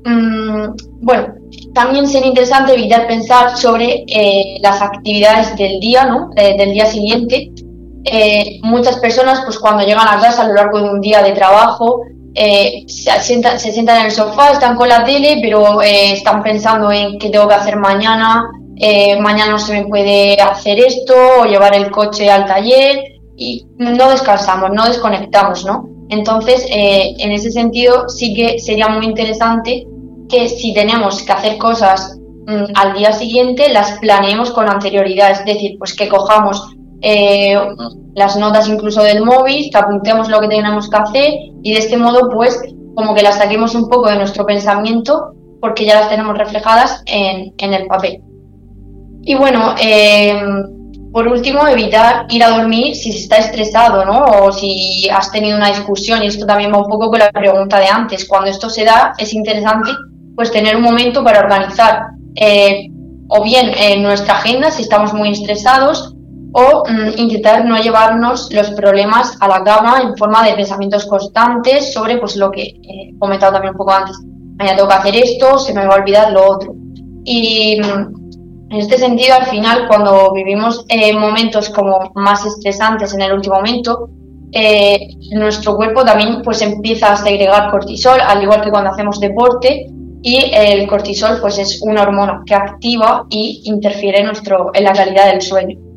Mm, 0.05 0.67
bueno, 1.01 1.33
también 1.73 2.05
sería 2.05 2.27
interesante 2.27 2.75
evitar 2.75 3.07
pensar 3.07 3.57
sobre 3.57 4.03
eh, 4.05 4.59
las 4.61 4.79
actividades 4.79 5.57
del 5.57 5.79
día, 5.79 6.05
¿no? 6.05 6.29
Eh, 6.35 6.55
del 6.59 6.73
día 6.73 6.85
siguiente. 6.85 7.51
Muchas 8.63 8.97
personas, 8.97 9.41
pues 9.45 9.59
cuando 9.59 9.83
llegan 9.83 10.07
a 10.07 10.19
casa 10.19 10.43
a 10.43 10.47
lo 10.47 10.53
largo 10.53 10.79
de 10.79 10.89
un 10.89 11.01
día 11.01 11.21
de 11.21 11.31
trabajo, 11.33 12.01
eh, 12.33 12.85
se, 12.87 13.11
sientan, 13.19 13.59
se 13.59 13.73
sientan 13.73 13.99
en 13.99 14.05
el 14.05 14.11
sofá, 14.11 14.51
están 14.51 14.75
con 14.75 14.87
la 14.87 15.03
tele, 15.03 15.39
pero 15.41 15.81
eh, 15.81 16.13
están 16.13 16.41
pensando 16.41 16.91
en 16.91 17.19
qué 17.19 17.29
tengo 17.29 17.47
que 17.47 17.55
hacer 17.55 17.75
mañana, 17.75 18.49
eh, 18.77 19.19
mañana 19.19 19.51
no 19.51 19.59
se 19.59 19.73
me 19.73 19.85
puede 19.87 20.35
hacer 20.35 20.79
esto, 20.79 21.13
o 21.41 21.45
llevar 21.45 21.75
el 21.75 21.91
coche 21.91 22.31
al 22.31 22.45
taller, 22.45 23.03
y 23.35 23.65
no 23.77 24.09
descansamos, 24.09 24.69
no 24.71 24.85
desconectamos, 24.85 25.65
¿no? 25.65 25.89
Entonces, 26.09 26.65
en 26.69 27.31
ese 27.31 27.51
sentido, 27.51 28.09
sí 28.09 28.33
que 28.33 28.59
sería 28.59 28.89
muy 28.89 29.05
interesante 29.05 29.87
que 30.29 30.49
si 30.49 30.73
tenemos 30.73 31.23
que 31.23 31.31
hacer 31.31 31.57
cosas 31.57 32.17
mm, 32.47 32.73
al 32.75 32.93
día 32.97 33.13
siguiente, 33.13 33.71
las 33.71 33.97
planeemos 33.99 34.51
con 34.51 34.69
anterioridad, 34.69 35.31
es 35.31 35.45
decir, 35.45 35.77
pues 35.79 35.95
que 35.95 36.09
cojamos 36.09 36.75
eh, 37.01 37.57
las 38.13 38.35
notas 38.37 38.67
incluso 38.67 39.03
del 39.03 39.23
móvil, 39.23 39.69
que 39.71 39.77
apuntemos 39.77 40.29
lo 40.29 40.39
que 40.39 40.47
tenemos 40.47 40.89
que 40.89 40.97
hacer 40.97 41.33
y 41.63 41.73
de 41.73 41.79
este 41.79 41.97
modo 41.97 42.29
pues 42.29 42.61
como 42.95 43.15
que 43.15 43.23
las 43.23 43.37
saquemos 43.37 43.73
un 43.75 43.89
poco 43.89 44.09
de 44.09 44.17
nuestro 44.17 44.45
pensamiento 44.45 45.33
porque 45.59 45.85
ya 45.85 45.99
las 45.99 46.09
tenemos 46.09 46.37
reflejadas 46.37 47.03
en, 47.05 47.53
el 47.73 47.85
papel. 47.87 48.21
Y 49.23 49.35
bueno, 49.35 49.75
eh, 49.79 50.41
por 51.11 51.27
último, 51.27 51.67
evitar 51.67 52.25
ir 52.29 52.43
a 52.43 52.49
dormir 52.49 52.95
si 52.95 53.11
se 53.11 53.19
está 53.19 53.37
estresado, 53.37 54.05
¿no? 54.05 54.23
O 54.23 54.51
si 54.51 55.07
has 55.09 55.31
tenido 55.31 55.57
una 55.57 55.67
discusión, 55.67 56.23
y 56.23 56.27
esto 56.27 56.45
también 56.45 56.73
va 56.73 56.79
un 56.79 56.89
poco 56.89 57.09
con 57.09 57.19
la 57.19 57.31
pregunta 57.31 57.79
de 57.79 57.87
antes. 57.87 58.25
Cuando 58.25 58.49
esto 58.49 58.69
se 58.69 58.85
da, 58.85 59.13
es 59.17 59.33
interesante 59.33 59.91
pues 60.35 60.51
tener 60.51 60.75
un 60.75 60.81
momento 60.81 61.23
para 61.23 61.39
organizar 61.39 62.07
eh, 62.35 62.87
o 63.27 63.43
bien 63.43 63.71
en 63.77 64.01
nuestra 64.01 64.35
agenda 64.37 64.71
si 64.71 64.83
estamos 64.83 65.13
muy 65.13 65.31
estresados 65.31 66.15
o 66.53 66.83
mm, 66.87 67.19
intentar 67.19 67.65
no 67.65 67.77
llevarnos 67.77 68.51
los 68.51 68.71
problemas 68.71 69.37
a 69.39 69.47
la 69.47 69.63
cama 69.63 70.01
en 70.01 70.17
forma 70.17 70.43
de 70.43 70.53
pensamientos 70.53 71.05
constantes 71.05 71.93
sobre 71.93 72.17
pues 72.17 72.35
lo 72.35 72.51
que 72.51 72.63
he 72.83 73.17
comentado 73.17 73.53
también 73.53 73.73
un 73.73 73.77
poco 73.77 73.91
antes. 73.91 74.17
Mañana 74.57 74.77
tengo 74.77 74.89
que 74.89 74.95
hacer 74.95 75.15
esto, 75.15 75.57
se 75.57 75.73
me 75.73 75.85
va 75.85 75.95
a 75.95 75.99
olvidar 75.99 76.31
lo 76.31 76.49
otro. 76.49 76.73
Y 77.23 77.79
mm, 77.79 78.71
en 78.71 78.77
este 78.79 78.97
sentido, 78.97 79.35
al 79.35 79.45
final, 79.47 79.87
cuando 79.87 80.31
vivimos 80.33 80.85
eh, 80.89 81.13
momentos 81.13 81.69
como 81.69 82.11
más 82.15 82.45
estresantes 82.45 83.13
en 83.13 83.21
el 83.21 83.33
último 83.33 83.55
momento, 83.55 84.09
eh, 84.53 84.99
nuestro 85.31 85.75
cuerpo 85.77 86.03
también 86.03 86.41
pues 86.43 86.61
empieza 86.61 87.13
a 87.13 87.17
segregar 87.17 87.71
cortisol, 87.71 88.19
al 88.19 88.43
igual 88.43 88.61
que 88.61 88.69
cuando 88.69 88.89
hacemos 88.89 89.19
deporte, 89.19 89.87
y 90.23 90.51
el 90.53 90.87
cortisol 90.87 91.39
pues 91.41 91.57
es 91.57 91.81
una 91.81 92.03
hormona 92.03 92.43
que 92.45 92.53
activa 92.53 93.25
y 93.29 93.61
interfiere 93.65 94.19
en, 94.19 94.27
nuestro, 94.27 94.69
en 94.73 94.83
la 94.83 94.93
calidad 94.93 95.31
del 95.31 95.41
sueño. 95.41 95.90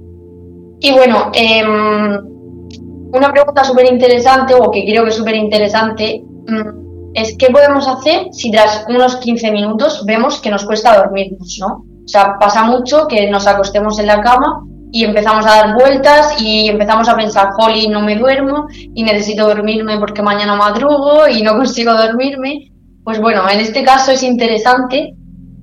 Y 0.85 0.93
bueno, 0.93 1.31
em, 1.33 2.13
una 3.11 3.33
pregunta 3.33 3.65
súper 3.65 3.91
interesante, 3.91 4.53
o 4.53 4.71
que 4.71 4.85
creo 4.85 5.03
que 5.03 5.09
es 5.09 5.17
súper 5.17 5.35
interesante, 5.35 6.23
mm, 6.23 7.15
es 7.15 7.35
qué 7.39 7.47
podemos 7.47 7.89
hacer 7.89 8.27
si 8.33 8.51
tras 8.51 8.85
unos 8.87 9.17
15 9.17 9.51
minutos 9.51 10.05
vemos 10.05 10.43
que 10.43 10.51
nos 10.51 10.67
cuesta 10.67 10.95
dormirnos, 10.95 11.57
¿no? 11.59 11.87
O 12.05 12.07
sea, 12.07 12.37
pasa 12.39 12.65
mucho 12.65 13.07
que 13.09 13.31
nos 13.31 13.47
acostemos 13.47 13.99
en 13.99 14.09
la 14.09 14.21
cama 14.21 14.61
y 14.93 15.05
empezamos 15.05 15.47
a 15.47 15.57
dar 15.57 15.75
vueltas 15.75 16.39
y 16.39 16.69
empezamos 16.69 17.09
a 17.09 17.17
pensar, 17.17 17.53
jolly, 17.53 17.89
no 17.89 18.03
me 18.03 18.17
duermo 18.17 18.67
y 18.95 19.05
necesito 19.05 19.47
dormirme 19.47 19.99
porque 19.99 20.23
mañana 20.23 20.55
madrugo 20.55 21.27
y 21.29 21.41
no 21.41 21.53
consigo 21.57 21.95
dormirme. 21.95 22.71
Pues 23.05 23.19
bueno, 23.23 23.49
en 23.49 23.61
este 23.61 23.85
caso 23.85 24.13
es 24.13 24.23
interesante 24.23 25.15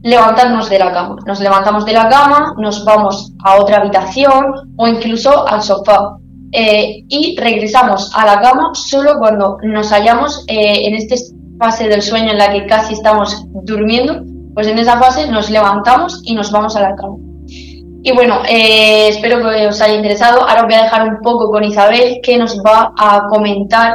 levantarnos 0.04 0.70
de 0.70 0.80
la 0.80 0.92
cama. 0.92 1.18
Nos 1.26 1.40
levantamos 1.40 1.86
de 1.86 1.94
la 1.94 2.10
cama, 2.10 2.54
nos 2.58 2.84
vamos 2.86 3.34
a 3.44 3.56
otra 3.56 3.78
habitación 3.78 4.74
o 4.78 4.88
incluso 4.88 5.48
al 5.48 5.62
sofá. 5.62 6.18
Eh, 6.54 7.06
y 7.08 7.38
regresamos 7.40 8.12
a 8.14 8.26
la 8.26 8.42
cama 8.42 8.72
solo 8.74 9.18
cuando 9.20 9.58
nos 9.64 9.90
hallamos 9.92 10.44
eh, 10.48 10.86
en 10.86 10.96
esta 10.96 11.16
fase 11.58 11.88
del 11.88 12.02
sueño 12.02 12.32
en 12.32 12.38
la 12.38 12.52
que 12.52 12.66
casi 12.66 12.94
estamos 12.94 13.46
durmiendo, 13.64 14.24
pues 14.54 14.68
en 14.68 14.78
esa 14.78 15.00
fase 15.00 15.28
nos 15.28 15.50
levantamos 15.50 16.22
y 16.26 16.34
nos 16.34 16.52
vamos 16.52 16.76
a 16.76 16.82
la 16.82 16.96
cama. 16.96 17.16
Y 18.04 18.12
bueno, 18.14 18.40
eh, 18.50 19.10
espero 19.10 19.38
que 19.38 19.68
os 19.68 19.80
haya 19.80 19.94
interesado. 19.94 20.42
Ahora 20.42 20.62
os 20.62 20.66
voy 20.66 20.74
a 20.74 20.84
dejar 20.84 21.08
un 21.08 21.20
poco 21.22 21.52
con 21.52 21.64
Isabel, 21.64 22.20
que 22.24 22.36
nos 22.38 22.60
va 22.66 22.92
a 22.98 23.28
comentar 23.30 23.94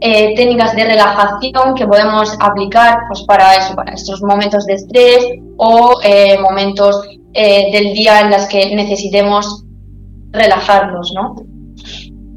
eh, 0.00 0.34
técnicas 0.34 0.74
de 0.74 0.84
relajación 0.84 1.74
que 1.74 1.86
podemos 1.86 2.36
aplicar 2.40 2.98
pues, 3.08 3.22
para 3.22 3.56
eso, 3.56 3.74
para 3.74 3.92
estos 3.92 4.22
momentos 4.22 4.66
de 4.66 4.74
estrés 4.74 5.26
o 5.56 6.00
eh, 6.04 6.38
momentos 6.40 7.08
eh, 7.32 7.70
del 7.72 7.94
día 7.94 8.20
en 8.20 8.30
los 8.30 8.46
que 8.46 8.74
necesitemos 8.74 9.64
relajarnos, 10.32 11.12
¿no? 11.14 11.36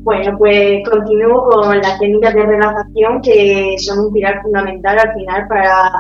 Bueno, 0.04 0.38
pues 0.38 0.88
continúo 0.90 1.50
con 1.50 1.78
las 1.80 2.00
técnicas 2.00 2.34
de 2.34 2.46
relajación 2.46 3.22
que 3.22 3.76
son 3.80 4.06
un 4.06 4.14
pilar 4.14 4.42
fundamental 4.42 5.00
al 5.00 5.14
final 5.14 5.48
para 5.50 5.92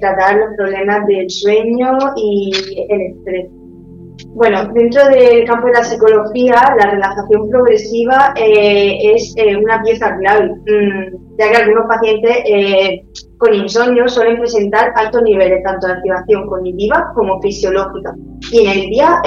tratar 0.00 0.36
los 0.36 0.56
problemas 0.56 1.06
del 1.06 1.28
sueño 1.28 1.98
y 2.16 2.50
el 2.88 3.00
estrés. 3.02 3.50
Bueno, 4.24 4.66
dentro 4.72 5.04
del 5.08 5.44
campo 5.44 5.66
de 5.66 5.74
la 5.74 5.84
psicología, 5.84 6.74
la 6.78 6.90
relajación 6.90 7.50
progresiva 7.50 8.32
eh, 8.36 9.14
es 9.14 9.34
eh, 9.36 9.56
una 9.56 9.82
pieza 9.82 10.16
clave, 10.16 10.48
mm, 10.48 11.36
ya 11.38 11.50
que 11.50 11.56
algunos 11.56 11.86
pacientes 11.86 12.36
eh, 12.46 13.04
con 13.36 13.54
insomnio 13.54 14.08
suelen 14.08 14.38
presentar 14.38 14.92
altos 14.96 15.22
niveles 15.22 15.62
tanto 15.62 15.86
de 15.86 15.94
activación 15.94 16.46
cognitiva 16.46 17.12
como 17.14 17.40
fisiológica, 17.42 18.14
y 18.52 18.66
en 18.66 18.70
el 18.70 18.86
día, 18.88 19.20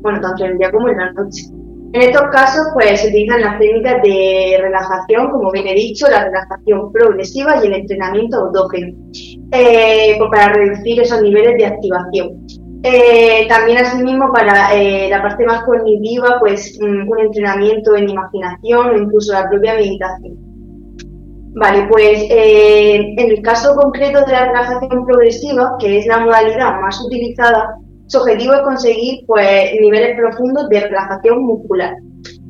bueno, 0.00 0.20
tanto 0.20 0.44
en 0.44 0.52
el 0.52 0.58
día 0.58 0.72
como 0.72 0.88
en 0.88 0.96
la 0.96 1.12
noche. 1.12 1.42
En 1.94 2.00
estos 2.00 2.22
casos, 2.32 2.66
pues 2.72 3.00
se 3.00 3.08
utilizan 3.08 3.42
las 3.42 3.58
técnicas 3.58 4.02
de 4.02 4.58
relajación, 4.60 5.30
como 5.30 5.52
bien 5.52 5.68
he 5.68 5.74
dicho, 5.74 6.08
la 6.08 6.24
relajación 6.24 6.90
progresiva 6.90 7.62
y 7.62 7.66
el 7.66 7.74
entrenamiento 7.74 8.38
autógeno, 8.38 8.96
pues 9.50 10.30
para 10.30 10.52
reducir 10.54 11.00
esos 11.00 11.22
niveles 11.22 11.58
de 11.58 11.66
activación. 11.66 12.61
Eh, 12.84 13.46
también 13.48 13.78
asimismo 13.78 14.32
para 14.32 14.74
eh, 14.74 15.08
la 15.08 15.22
parte 15.22 15.44
más 15.46 15.62
cognitiva, 15.62 16.38
pues 16.40 16.78
mm, 16.80 17.08
un 17.08 17.20
entrenamiento 17.20 17.94
en 17.94 18.08
imaginación 18.08 18.90
o 18.90 18.96
incluso 18.96 19.32
la 19.32 19.48
propia 19.48 19.74
meditación. 19.74 20.34
Vale, 21.54 21.86
pues 21.88 22.26
eh, 22.28 23.14
en 23.16 23.30
el 23.30 23.40
caso 23.42 23.76
concreto 23.76 24.24
de 24.24 24.32
la 24.32 24.46
relajación 24.46 25.06
progresiva, 25.06 25.76
que 25.78 25.98
es 25.98 26.06
la 26.06 26.20
modalidad 26.20 26.80
más 26.80 27.00
utilizada, 27.04 27.76
su 28.06 28.18
objetivo 28.18 28.54
es 28.54 28.62
conseguir 28.62 29.24
pues, 29.26 29.72
niveles 29.80 30.16
profundos 30.16 30.68
de 30.68 30.80
relajación 30.80 31.44
muscular. 31.44 31.94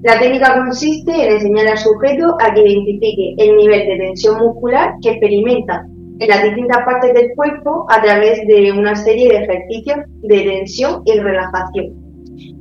La 0.02 0.18
técnica 0.18 0.54
consiste 0.54 1.12
en 1.12 1.32
enseñar 1.34 1.68
al 1.68 1.78
sujeto 1.78 2.36
a 2.40 2.54
que 2.54 2.62
identifique 2.62 3.34
el 3.38 3.56
nivel 3.56 3.86
de 3.86 3.96
tensión 3.98 4.38
muscular 4.38 4.94
que 5.02 5.10
experimenta 5.10 5.84
en 6.18 6.28
las 6.28 6.42
distintas 6.42 6.84
partes 6.84 7.14
del 7.14 7.30
cuerpo 7.34 7.86
a 7.88 8.00
través 8.02 8.46
de 8.46 8.72
una 8.72 8.94
serie 8.94 9.28
de 9.28 9.44
ejercicios 9.44 9.98
de 10.22 10.40
tensión 10.40 11.02
y 11.04 11.18
relajación. 11.18 12.02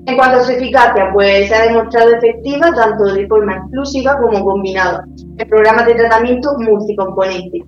En 0.05 0.15
cuanto 0.15 0.39
a 0.39 0.43
su 0.43 0.51
eficacia, 0.51 1.11
pues 1.13 1.47
se 1.47 1.55
ha 1.55 1.67
demostrado 1.67 2.15
efectiva 2.15 2.73
tanto 2.73 3.13
de 3.13 3.27
forma 3.27 3.57
exclusiva 3.57 4.17
como 4.17 4.43
combinada 4.43 5.05
en 5.37 5.47
programas 5.47 5.85
de 5.85 5.95
tratamiento 5.95 6.49
multicomponente. 6.57 7.59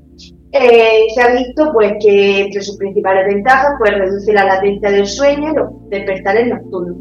Eh, 0.52 1.06
se 1.14 1.22
ha 1.22 1.34
visto 1.34 1.72
pues 1.74 1.94
que 2.00 2.42
entre 2.42 2.62
sus 2.62 2.78
principales 2.78 3.26
ventajas 3.34 3.74
pues 3.80 3.92
reduce 3.98 4.34
la 4.34 4.46
latencia 4.46 4.92
del 4.92 5.08
sueño 5.08 5.52
y 5.52 5.56
los 5.56 5.90
despertares 5.90 6.48
nocturnos. 6.48 6.98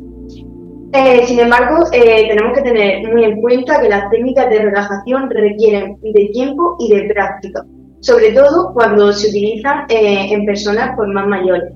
Eh, 0.94 1.26
sin 1.26 1.40
embargo, 1.40 1.84
eh, 1.92 2.28
tenemos 2.28 2.54
que 2.54 2.62
tener 2.62 3.10
muy 3.10 3.24
en 3.24 3.40
cuenta 3.40 3.80
que 3.80 3.88
las 3.88 4.10
técnicas 4.10 4.50
de 4.50 4.58
relajación 4.58 5.30
requieren 5.30 5.96
de 6.02 6.30
tiempo 6.32 6.76
y 6.78 6.94
de 6.94 7.04
práctica, 7.12 7.64
sobre 8.02 8.32
todo 8.32 8.72
cuando 8.74 9.12
se 9.12 9.28
utilizan 9.28 9.86
en 9.88 10.44
personas 10.44 10.90
pues, 10.96 11.08
más 11.08 11.26
mayores. 11.26 11.72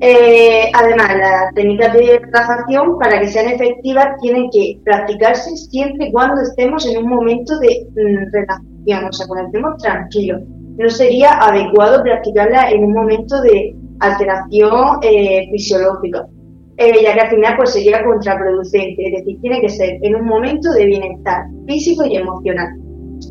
Eh, 0.00 0.70
además, 0.74 1.08
las 1.18 1.54
técnicas 1.54 1.92
de 1.92 2.20
relajación, 2.20 2.98
para 3.00 3.18
que 3.18 3.26
sean 3.26 3.48
efectivas, 3.48 4.06
tienen 4.22 4.48
que 4.50 4.78
practicarse 4.84 5.56
siempre 5.56 6.12
cuando 6.12 6.40
estemos 6.42 6.86
en 6.86 6.98
un 6.98 7.10
momento 7.10 7.58
de 7.58 7.84
mm, 7.90 8.32
relajación, 8.32 9.08
o 9.08 9.12
sea, 9.12 9.26
cuando 9.26 9.46
estemos 9.46 9.82
tranquilos. 9.82 10.42
No 10.76 10.88
sería 10.88 11.32
adecuado 11.40 12.00
practicarla 12.04 12.70
en 12.70 12.84
un 12.84 12.92
momento 12.92 13.42
de 13.42 13.74
alteración 13.98 15.00
eh, 15.02 15.48
fisiológica, 15.50 16.28
eh, 16.76 17.02
ya 17.02 17.14
que 17.14 17.20
al 17.20 17.30
final 17.30 17.56
pues, 17.56 17.72
sería 17.72 18.04
contraproducente. 18.04 19.04
Es 19.04 19.12
decir, 19.18 19.40
tiene 19.40 19.60
que 19.60 19.68
ser 19.68 19.98
en 20.00 20.14
un 20.14 20.26
momento 20.26 20.72
de 20.74 20.86
bienestar 20.86 21.42
físico 21.66 22.04
y 22.04 22.18
emocional. 22.18 22.68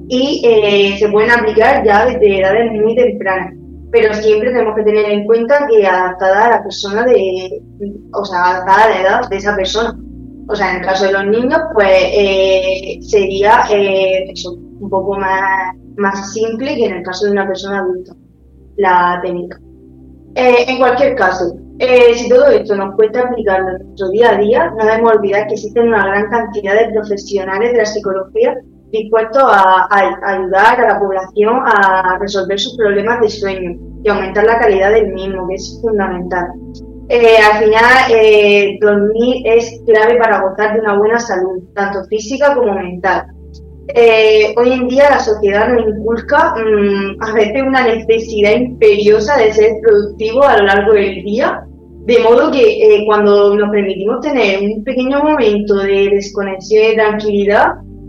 Y 0.09 0.95
se 0.97 1.09
pueden 1.09 1.31
aplicar 1.31 1.83
ya 1.85 2.05
desde 2.05 2.39
edades 2.39 2.71
muy 2.71 2.95
tempranas 2.95 3.53
pero 3.91 4.13
siempre 4.13 4.51
tenemos 4.51 4.75
que 4.75 4.83
tener 4.83 5.09
en 5.09 5.25
cuenta 5.25 5.67
que 5.67 5.85
adaptada 5.85 6.45
a 6.45 6.49
la 6.51 6.63
persona 6.63 7.05
de, 7.05 7.61
o 8.13 8.25
sea, 8.25 8.43
adaptada 8.43 8.83
a 8.83 8.89
la 8.89 9.01
edad 9.01 9.29
de 9.29 9.37
esa 9.37 9.55
persona. 9.55 9.97
O 10.49 10.55
sea, 10.55 10.71
en 10.71 10.77
el 10.77 10.85
caso 10.85 11.05
de 11.05 11.13
los 11.13 11.25
niños, 11.25 11.59
pues 11.73 11.89
eh, 11.91 12.99
sería 13.01 13.63
eh, 13.71 14.33
un 14.79 14.89
poco 14.89 15.17
más, 15.17 15.75
más 15.97 16.33
simple 16.33 16.75
que 16.75 16.85
en 16.85 16.97
el 16.97 17.03
caso 17.03 17.25
de 17.25 17.31
una 17.31 17.47
persona 17.47 17.79
adulta, 17.79 18.13
la 18.77 19.19
técnica. 19.21 19.59
Eh, 20.35 20.65
en 20.67 20.77
cualquier 20.77 21.15
caso, 21.15 21.57
si 22.15 22.29
todo 22.29 22.47
esto 22.47 22.75
nos 22.75 22.95
cuesta 22.95 23.21
aplicarlo 23.21 23.69
en 23.69 23.85
nuestro 23.85 24.09
día 24.09 24.31
a 24.31 24.37
día, 24.37 24.73
no 24.77 24.85
debemos 24.85 25.13
olvidar 25.13 25.47
que 25.47 25.53
existen 25.53 25.87
una 25.87 26.05
gran 26.05 26.29
cantidad 26.29 26.75
de 26.75 26.93
profesionales 26.93 27.71
de 27.71 27.77
la 27.77 27.85
psicología 27.85 28.55
dispuesto 28.91 29.39
a, 29.39 29.88
ayudar 29.89 30.79
a 30.81 30.93
la 30.93 30.99
población 30.99 31.59
a 31.65 32.17
resolver 32.19 32.59
sus 32.59 32.77
problemas 32.77 33.21
de 33.21 33.29
sueño 33.29 33.71
y 34.03 34.09
aumentar 34.09 34.45
la 34.45 34.59
calidad 34.59 34.91
del 34.91 35.13
mismo, 35.13 35.47
que 35.47 35.55
es 35.55 35.79
fundamental. 35.81 36.47
Eh, 37.09 37.38
al 37.38 37.63
final, 37.63 38.11
eh, 38.11 38.77
dormir 38.81 39.41
es 39.45 39.81
clave 39.85 40.17
para 40.17 40.41
gozar 40.41 40.73
de 40.73 40.81
una 40.81 40.97
buena 40.97 41.19
salud, 41.19 41.63
tanto 41.73 42.03
física 42.09 42.53
como 42.53 42.73
mental. 42.73 43.27
Eh, 43.95 44.53
hoy 44.57 44.73
en 44.73 44.89
día 44.89 45.09
la 45.09 45.19
sociedad 45.19 45.69
nos 45.69 45.88
inculca 45.88 46.55
mm, 46.55 47.23
a 47.23 47.33
veces 47.33 47.63
una 47.65 47.88
necesidad 47.88 48.51
imperiosa 48.51 49.38
de 49.38 49.53
ser 49.53 49.71
productivo 49.81 50.43
a 50.43 50.57
lo 50.57 50.65
largo 50.65 50.93
del 50.93 51.23
día, 51.23 51.63
de 52.05 52.19
modo 52.19 52.51
que 52.51 53.03
cuando 53.05 53.55
nos 53.55 53.69
permitimos 53.69 54.19
tener 54.19 54.59
un 54.61 54.83
pequeño 54.83 55.23
momento 55.23 55.75
de 55.75 56.09
desconexión 56.09 56.91
y 56.91 56.95
tranquilidad, 56.95 57.67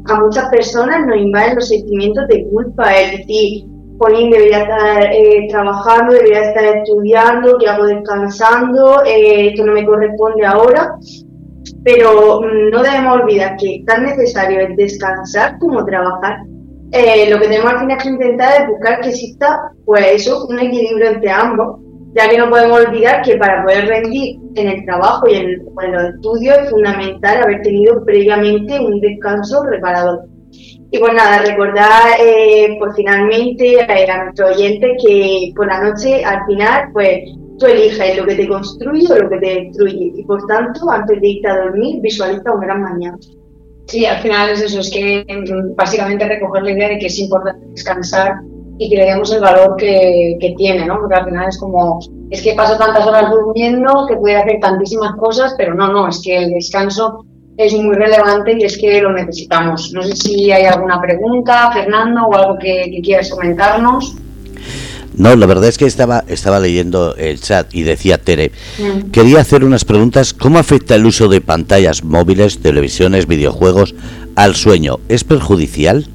a 0.08 0.20
muchas 0.20 0.48
personas 0.48 1.06
nos 1.06 1.16
invaden 1.16 1.56
los 1.56 1.68
sentimientos 1.68 2.26
de 2.28 2.46
culpa, 2.48 2.92
es 2.94 3.18
decir, 3.18 3.64
Polín 3.98 4.30
debería 4.30 4.62
estar 4.62 5.12
eh, 5.12 5.48
trabajando, 5.50 6.14
debería 6.14 6.48
estar 6.50 6.64
estudiando, 6.64 7.58
que 7.58 7.68
hago 7.68 7.84
descansando, 7.84 9.02
eh, 9.04 9.48
esto 9.48 9.66
no 9.66 9.72
me 9.72 9.84
corresponde 9.84 10.46
ahora, 10.46 10.94
pero 11.82 12.40
mm, 12.40 12.70
no 12.70 12.82
debemos 12.82 13.20
olvidar 13.20 13.56
que 13.56 13.82
tan 13.86 14.04
necesario 14.04 14.60
es 14.60 14.76
descansar 14.76 15.58
como 15.58 15.84
trabajar. 15.84 16.38
Eh, 16.92 17.28
lo 17.28 17.38
que 17.38 17.48
tenemos 17.48 17.72
al 17.72 17.80
final 17.80 17.98
que 17.98 18.08
intentar 18.08 18.62
es 18.62 18.68
buscar 18.68 19.00
que 19.00 19.08
exista, 19.10 19.72
pues 19.84 20.26
un 20.28 20.58
equilibrio 20.58 21.10
entre 21.10 21.30
ambos, 21.30 21.80
ya 22.14 22.28
que 22.28 22.38
no 22.38 22.48
podemos 22.48 22.86
olvidar 22.86 23.22
que 23.22 23.36
para 23.36 23.64
poder 23.64 23.86
rendir 23.86 24.38
en 24.54 24.68
el 24.68 24.84
trabajo 24.84 25.28
y 25.28 25.34
en, 25.34 25.64
los 25.92 26.14
estudios 26.14 26.58
es 26.58 26.70
fundamental 26.70 27.42
haber 27.42 27.62
tenido 27.62 28.04
previamente 28.04 28.78
un 28.78 29.00
descanso 29.00 29.62
reparador. 29.64 30.24
Y 30.90 30.98
pues 30.98 31.12
nada, 31.12 31.42
recordar 31.42 32.18
eh, 32.18 32.76
pues 32.78 32.94
finalmente 32.96 33.74
eh, 33.74 34.10
a 34.10 34.24
nuestros 34.24 34.56
oyentes 34.56 34.90
que 35.04 35.52
por 35.54 35.66
la 35.66 35.82
noche 35.82 36.24
al 36.24 36.46
final 36.46 36.88
pues 36.94 37.20
tú 37.58 37.66
eliges 37.66 38.16
lo 38.16 38.24
que 38.24 38.36
te 38.36 38.48
construye 38.48 39.12
o 39.12 39.18
lo 39.18 39.28
que 39.28 39.38
te 39.38 39.64
destruye 39.64 40.12
y 40.16 40.24
por 40.24 40.46
tanto 40.46 40.90
antes 40.90 41.20
de 41.20 41.28
irte 41.28 41.48
a 41.48 41.58
dormir 41.58 42.00
visualiza 42.00 42.52
un 42.52 42.60
gran 42.60 42.82
mañana. 42.82 43.18
Sí, 43.86 44.04
al 44.04 44.18
final 44.18 44.50
es 44.50 44.62
eso, 44.62 44.80
es 44.80 44.90
que 44.90 45.24
mm, 45.28 45.74
básicamente 45.74 46.28
recoger 46.28 46.62
la 46.62 46.70
idea 46.72 46.88
de 46.88 46.98
que 46.98 47.06
es 47.06 47.18
importante 47.18 47.66
descansar 47.70 48.34
y 48.78 48.88
que 48.88 48.96
le 48.96 49.06
demos 49.06 49.32
el 49.32 49.40
valor 49.40 49.76
que, 49.76 50.36
que, 50.40 50.54
tiene, 50.56 50.86
¿no? 50.86 50.98
Porque 51.00 51.16
al 51.16 51.24
final 51.24 51.48
es 51.48 51.58
como, 51.58 51.98
es 52.30 52.42
que 52.42 52.54
paso 52.54 52.78
tantas 52.78 53.06
horas 53.06 53.30
durmiendo 53.30 54.06
que 54.08 54.16
pudiera 54.16 54.40
hacer 54.40 54.58
tantísimas 54.60 55.16
cosas, 55.16 55.54
pero 55.58 55.74
no, 55.74 55.92
no, 55.92 56.08
es 56.08 56.22
que 56.22 56.36
el 56.36 56.52
descanso 56.52 57.24
es 57.56 57.74
muy 57.74 57.96
relevante 57.96 58.56
y 58.56 58.64
es 58.64 58.78
que 58.78 59.00
lo 59.00 59.12
necesitamos. 59.12 59.92
No 59.92 60.02
sé 60.02 60.14
si 60.14 60.52
hay 60.52 60.64
alguna 60.64 61.00
pregunta, 61.00 61.72
Fernando, 61.72 62.22
o 62.22 62.34
algo 62.34 62.58
que, 62.58 62.88
que 62.90 63.02
quieras 63.02 63.30
comentarnos. 63.30 64.14
No, 65.16 65.34
la 65.34 65.46
verdad 65.46 65.68
es 65.68 65.78
que 65.78 65.84
estaba, 65.84 66.22
estaba 66.28 66.60
leyendo 66.60 67.16
el 67.16 67.40
chat 67.40 67.74
y 67.74 67.82
decía 67.82 68.18
Tere, 68.18 68.52
mm. 68.78 69.10
quería 69.10 69.40
hacer 69.40 69.64
unas 69.64 69.84
preguntas. 69.84 70.32
¿Cómo 70.32 70.60
afecta 70.60 70.94
el 70.94 71.06
uso 71.06 71.26
de 71.26 71.40
pantallas 71.40 72.04
móviles, 72.04 72.60
televisiones, 72.60 73.26
videojuegos 73.26 73.96
al 74.36 74.54
sueño? 74.54 75.00
¿Es 75.08 75.24
perjudicial? 75.24 76.06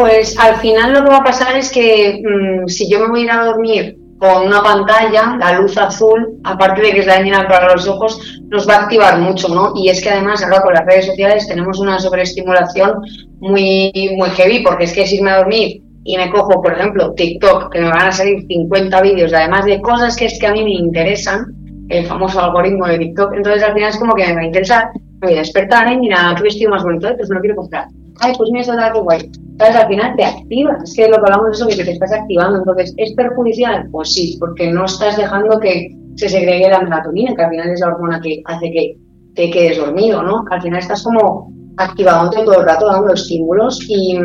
Pues 0.00 0.34
al 0.38 0.56
final 0.56 0.94
lo 0.94 1.04
que 1.04 1.10
va 1.10 1.18
a 1.18 1.24
pasar 1.24 1.58
es 1.58 1.70
que 1.70 2.22
mm, 2.24 2.66
si 2.68 2.90
yo 2.90 3.00
me 3.00 3.08
voy 3.08 3.20
a 3.20 3.24
ir 3.24 3.30
a 3.32 3.44
dormir 3.44 3.98
con 4.16 4.46
una 4.46 4.62
pantalla, 4.62 5.36
la 5.38 5.60
luz 5.60 5.76
azul, 5.76 6.40
aparte 6.42 6.80
de 6.80 6.92
que 6.92 7.00
es 7.00 7.06
dañina 7.06 7.46
para 7.46 7.74
los 7.74 7.86
ojos, 7.86 8.40
nos 8.48 8.66
va 8.66 8.76
a 8.76 8.82
activar 8.84 9.18
mucho, 9.18 9.48
¿no? 9.48 9.74
Y 9.76 9.90
es 9.90 10.02
que 10.02 10.08
además 10.08 10.42
ahora 10.42 10.62
con 10.62 10.72
las 10.72 10.86
redes 10.86 11.04
sociales 11.04 11.46
tenemos 11.46 11.78
una 11.80 11.98
sobreestimulación 11.98 12.94
muy, 13.40 13.92
muy 14.16 14.30
heavy, 14.30 14.62
porque 14.62 14.84
es 14.84 14.94
que 14.94 15.06
si 15.06 15.20
me 15.20 15.32
a 15.32 15.36
dormir 15.36 15.82
y 16.04 16.16
me 16.16 16.30
cojo, 16.30 16.62
por 16.62 16.72
ejemplo, 16.72 17.12
TikTok, 17.12 17.70
que 17.70 17.80
me 17.82 17.90
van 17.90 18.08
a 18.08 18.12
salir 18.12 18.46
50 18.48 19.02
vídeos, 19.02 19.34
además 19.34 19.66
de 19.66 19.82
cosas 19.82 20.16
que 20.16 20.24
es 20.24 20.38
que 20.38 20.46
a 20.46 20.52
mí 20.52 20.64
me 20.64 20.72
interesan, 20.72 21.44
el 21.90 22.06
famoso 22.06 22.40
algoritmo 22.40 22.86
de 22.86 22.96
TikTok, 22.96 23.34
entonces 23.34 23.62
al 23.62 23.74
final 23.74 23.90
es 23.90 23.98
como 23.98 24.14
que 24.14 24.26
me 24.28 24.34
va 24.34 24.40
a 24.40 24.46
interesar, 24.46 24.88
me 25.20 25.28
voy 25.28 25.34
a 25.34 25.40
despertar, 25.40 25.92
y 25.92 25.98
mira, 25.98 26.32
qué 26.38 26.42
vestido 26.42 26.70
más 26.70 26.82
bonito, 26.82 27.14
pues 27.18 27.28
me 27.28 27.34
lo 27.34 27.40
quiero 27.42 27.56
comprar. 27.56 27.86
Ay, 28.20 28.32
pues 28.36 28.50
mira, 28.50 28.62
eso 28.62 28.76
da 28.76 28.92
que 28.92 29.00
guay 29.00 29.30
al 29.66 29.88
final 29.88 30.16
te 30.16 30.24
activas, 30.24 30.82
es 30.84 30.94
que 30.94 31.08
lo 31.08 31.16
que 31.16 31.22
hablamos 31.22 31.46
de 31.46 31.52
eso, 31.52 31.66
que 31.66 31.84
te 31.84 31.92
estás 31.92 32.12
activando. 32.12 32.58
Entonces, 32.58 32.94
¿es 32.96 33.12
perjudicial? 33.14 33.88
Pues 33.90 34.12
sí, 34.12 34.36
porque 34.40 34.70
no 34.70 34.84
estás 34.84 35.16
dejando 35.16 35.58
que 35.60 35.96
se 36.16 36.28
segregue 36.28 36.68
la 36.68 36.80
melatonina, 36.80 37.34
que 37.34 37.42
al 37.42 37.50
final 37.50 37.70
es 37.70 37.80
la 37.80 37.88
hormona 37.88 38.20
que 38.20 38.42
hace 38.46 38.70
que 38.70 38.96
te 39.34 39.50
quedes 39.50 39.78
dormido, 39.78 40.22
¿no? 40.22 40.44
Al 40.50 40.62
final 40.62 40.80
estás 40.80 41.02
como 41.02 41.52
activándote 41.76 42.44
todo 42.44 42.60
el 42.60 42.66
rato, 42.66 42.86
dando 42.86 43.12
estímulos 43.12 43.80
y, 43.88 44.18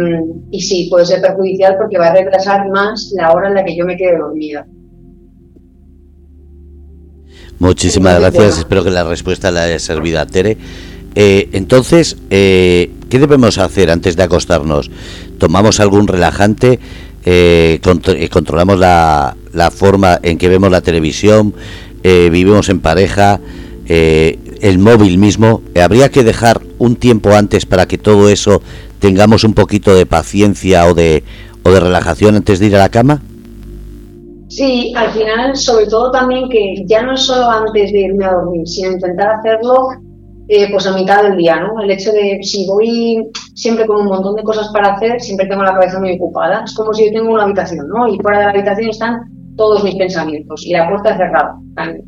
y 0.52 0.62
sí, 0.62 0.88
puede 0.89 1.06
ser 1.06 1.22
perjudicial 1.22 1.76
porque 1.78 1.98
va 1.98 2.08
a 2.08 2.14
retrasar 2.14 2.70
más 2.70 3.14
la 3.16 3.32
hora 3.32 3.50
en 3.50 3.56
la 3.56 3.64
que 3.64 3.78
yo 3.78 3.86
me 3.86 3.96
quede 3.96 4.18
dormida. 4.18 4.66
Muchísimas 7.60 8.20
gracias, 8.20 8.58
espero 8.58 8.84
que 8.84 8.91
la 8.91 9.06
respuesta 9.06 9.50
le 9.52 9.60
haya 9.60 9.80
servido 9.80 10.20
a 10.20 10.26
Tere. 10.26 10.58
Eh, 11.16 11.49
entonces, 11.53 12.18
eh, 12.30 12.91
¿qué 13.09 13.20
debemos 13.20 13.57
hacer 13.57 13.89
antes 13.89 14.18
de 14.18 14.24
acostarnos? 14.24 14.91
¿Tomamos 15.38 15.80
algún 15.80 16.07
relajante? 16.07 16.80
Eh, 17.26 17.80
¿Controlamos 18.30 18.78
la, 18.78 19.36
forma 19.72 20.20
en 20.22 20.38
que 20.38 20.49
vemos 20.49 20.70
la 20.70 20.82
televisión? 20.82 21.53
¿Vivimos 22.03 22.70
en 22.70 22.82
pareja? 22.82 23.39
¿El 23.88 24.78
móvil 24.78 25.18
mismo? 25.18 25.61
¿Habría 25.82 26.09
que 26.09 26.24
dejar 26.24 26.61
un 26.78 26.97
tiempo 26.97 27.32
antes 27.32 27.66
para 27.66 27.88
que 27.88 27.97
todo 27.97 28.30
eso 28.30 28.61
tengamos 28.99 29.43
un 29.43 29.53
poquito 29.53 29.95
de 29.95 30.05
paciencia 30.05 30.86
o 30.86 30.93
de, 30.93 31.24
o 31.63 31.72
de 31.72 31.80
relajación 31.80 32.36
antes 32.36 32.59
de 32.59 32.68
ir 32.68 32.76
a 32.76 32.80
la 32.80 32.89
cama? 32.89 33.22
Sí, 34.49 34.93
al 34.95 35.11
final, 35.11 35.55
sobre 35.55 35.88
todo 35.88 36.11
también 36.11 36.47
que 36.49 36.86
ya 36.86 37.01
no 37.01 37.13
es 37.13 37.22
solo 37.22 37.49
antes 37.49 37.91
de 37.91 38.01
irme 38.01 38.26
a 38.26 38.34
dormir, 38.34 38.68
sino 38.68 38.91
intentar 38.91 39.39
hacerlo 39.39 39.88
eh, 40.48 40.68
pues 40.72 40.86
a 40.86 40.96
mitad 40.96 41.24
del 41.24 41.38
día, 41.38 41.60
¿no? 41.60 41.82
El 41.82 41.91
hecho 41.91 42.12
de 42.12 42.39
si 42.41 42.68
voy 42.68 43.28
siempre 43.56 43.86
con 43.88 44.02
un 44.02 44.06
montón 44.06 44.36
de 44.36 44.43
cosas 44.43 44.70
para 44.70 44.93
hacer, 44.93 45.20
siempre 45.20 45.48
tengo 45.48 45.64
la 45.64 45.74
cabeza 45.74 46.00
muy 46.00 46.16
ocupada. 46.16 46.64
Es 46.66 46.76
como 46.76 46.93
si 46.93 47.08
yo 47.08 47.20
tengo 47.20 47.34
una 47.34 47.43
habitación, 47.43 47.88
¿no? 47.89 48.08
Y 48.08 48.18
fuera 48.20 48.39
de 48.39 48.46
la 48.46 48.52
habitación 48.52 48.89
están 48.89 49.22
todos 49.58 49.84
mis 49.84 49.96
pensamientos 49.96 50.66
y 50.66 50.74
la 50.74 50.88
puerta 50.88 51.18
cerrada. 51.18 51.56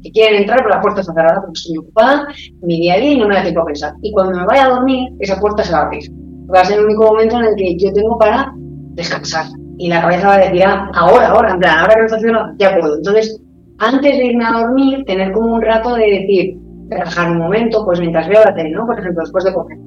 Que 0.03 0.11
quieren 0.11 0.41
entrar, 0.41 0.59
pero 0.59 0.69
la 0.69 0.81
puerta 0.81 1.01
está 1.01 1.13
cerrada 1.13 1.41
porque 1.41 1.57
estoy 1.57 1.77
ocupada 1.77 2.27
mi 2.61 2.81
día 2.81 2.95
a 2.95 2.97
día 2.97 3.11
y 3.13 3.19
no 3.19 3.27
me 3.27 3.35
da 3.35 3.41
tiempo 3.41 3.61
a 3.61 3.65
pensar. 3.65 3.93
Y 4.01 4.11
cuando 4.11 4.37
me 4.37 4.45
vaya 4.45 4.65
a 4.65 4.69
dormir, 4.69 5.09
esa 5.19 5.39
puerta 5.39 5.63
se 5.63 5.71
va 5.71 5.79
a 5.79 5.85
abrir. 5.85 6.11
Va 6.53 6.61
a 6.61 6.65
ser 6.65 6.79
el 6.79 6.85
único 6.85 7.03
momento 7.03 7.37
en 7.39 7.45
el 7.45 7.55
que 7.55 7.77
yo 7.77 7.91
tengo 7.93 8.17
para 8.17 8.53
descansar. 8.93 9.47
Y 9.77 9.89
la 9.89 10.01
cabeza 10.01 10.27
va 10.27 10.35
a 10.35 10.39
decir, 10.39 10.63
ah, 10.63 10.91
ahora, 10.93 11.29
ahora, 11.29 11.53
en 11.53 11.59
plan, 11.59 11.79
ahora 11.79 11.93
que 11.93 11.99
no 11.99 12.05
está 12.05 12.17
haciendo, 12.17 12.39
ya 12.57 12.77
puedo. 12.79 12.95
Entonces, 12.97 13.41
antes 13.79 14.17
de 14.17 14.25
irme 14.25 14.45
a 14.45 14.51
dormir, 14.51 15.03
tener 15.05 15.31
como 15.33 15.55
un 15.55 15.61
rato 15.61 15.95
de 15.95 16.05
decir, 16.05 16.57
relajar 16.89 17.31
un 17.31 17.37
momento, 17.37 17.83
pues 17.85 17.99
mientras 17.99 18.27
veo 18.27 18.43
la 18.43 18.53
tele, 18.53 18.71
¿no? 18.71 18.85
Por 18.85 18.99
ejemplo, 18.99 19.21
después 19.21 19.43
de 19.43 19.53
comer, 19.53 19.77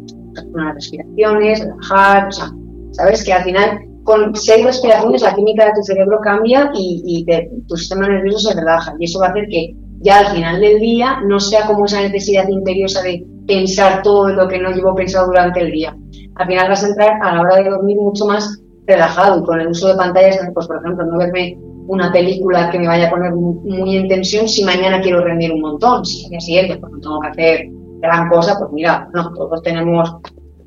unas 0.53 0.75
respiraciones, 0.75 1.61
relajar, 1.61 2.29
o 2.29 2.33
sea, 2.33 2.51
sabes 2.93 3.25
que 3.25 3.33
al 3.33 3.45
final 3.45 3.81
con 4.03 4.35
seis 4.35 4.65
respiraciones 4.65 5.23
la 5.23 5.35
química 5.35 5.67
de 5.67 5.73
tu 5.73 5.83
cerebro 5.83 6.19
cambia 6.23 6.71
y, 6.75 7.25
tu 7.69 7.77
sistema 7.77 8.09
nervioso 8.09 8.51
se 8.51 8.59
relaja 8.59 8.95
y 8.99 9.05
eso 9.05 9.21
va 9.21 9.27
a 9.27 9.31
hacer 9.31 9.47
que 9.49 9.75
ya 10.01 10.21
al 10.21 10.35
final 10.35 10.61
del 10.61 10.81
día 10.81 11.21
no 11.27 11.39
sea 11.39 11.67
como 11.67 11.85
esa 11.85 12.01
necesidad 12.01 12.49
imperiosa 12.49 13.03
de 13.03 13.25
pensar 13.47 14.03
todo 14.03 14.29
lo 14.29 14.49
que 14.49 14.59
no 14.59 14.71
llevo 14.71 14.95
pensado 14.95 15.27
durante 15.27 15.61
el 15.61 15.73
día. 15.73 15.95
Al 16.37 16.47
final 16.47 16.69
vas 16.69 16.83
a 16.83 16.89
entrar 16.89 17.19
a 17.23 17.35
la 17.35 17.41
hora 17.43 17.57
de 17.57 17.71
dormir 17.71 17.99
mucho 17.99 18.25
más 18.25 18.61
relajado 18.87 19.41
y 19.41 19.45
con 19.45 19.61
el 19.61 19.69
uso 19.69 19.89
de 19.89 19.95
pantallas, 19.95 20.39
pues 20.55 20.67
por 20.67 20.79
ejemplo, 20.79 21.05
no 21.05 21.19
verme 21.19 21.59
una 21.91 22.13
película 22.13 22.71
que 22.71 22.79
me 22.79 22.87
vaya 22.87 23.09
a 23.09 23.11
poner 23.11 23.33
muy, 23.35 23.97
en 23.97 24.09
tensión 24.09 24.49
si 24.49 24.65
mañana 24.65 25.01
quiero 25.01 25.25
rendir 25.25 25.53
un 25.53 25.61
montón, 25.61 26.05
si 26.05 26.25
al 26.25 26.31
día 26.31 26.41
siguiente 26.41 26.77
pues 26.77 26.93
no 26.93 27.01
tengo 27.01 27.21
que 27.21 27.29
hacer 27.29 27.69
gran 28.01 28.29
cosa, 28.29 28.57
pues 28.59 28.71
mira, 28.73 29.09
no, 29.13 29.33
todos 29.35 29.61
tenemos, 29.63 30.09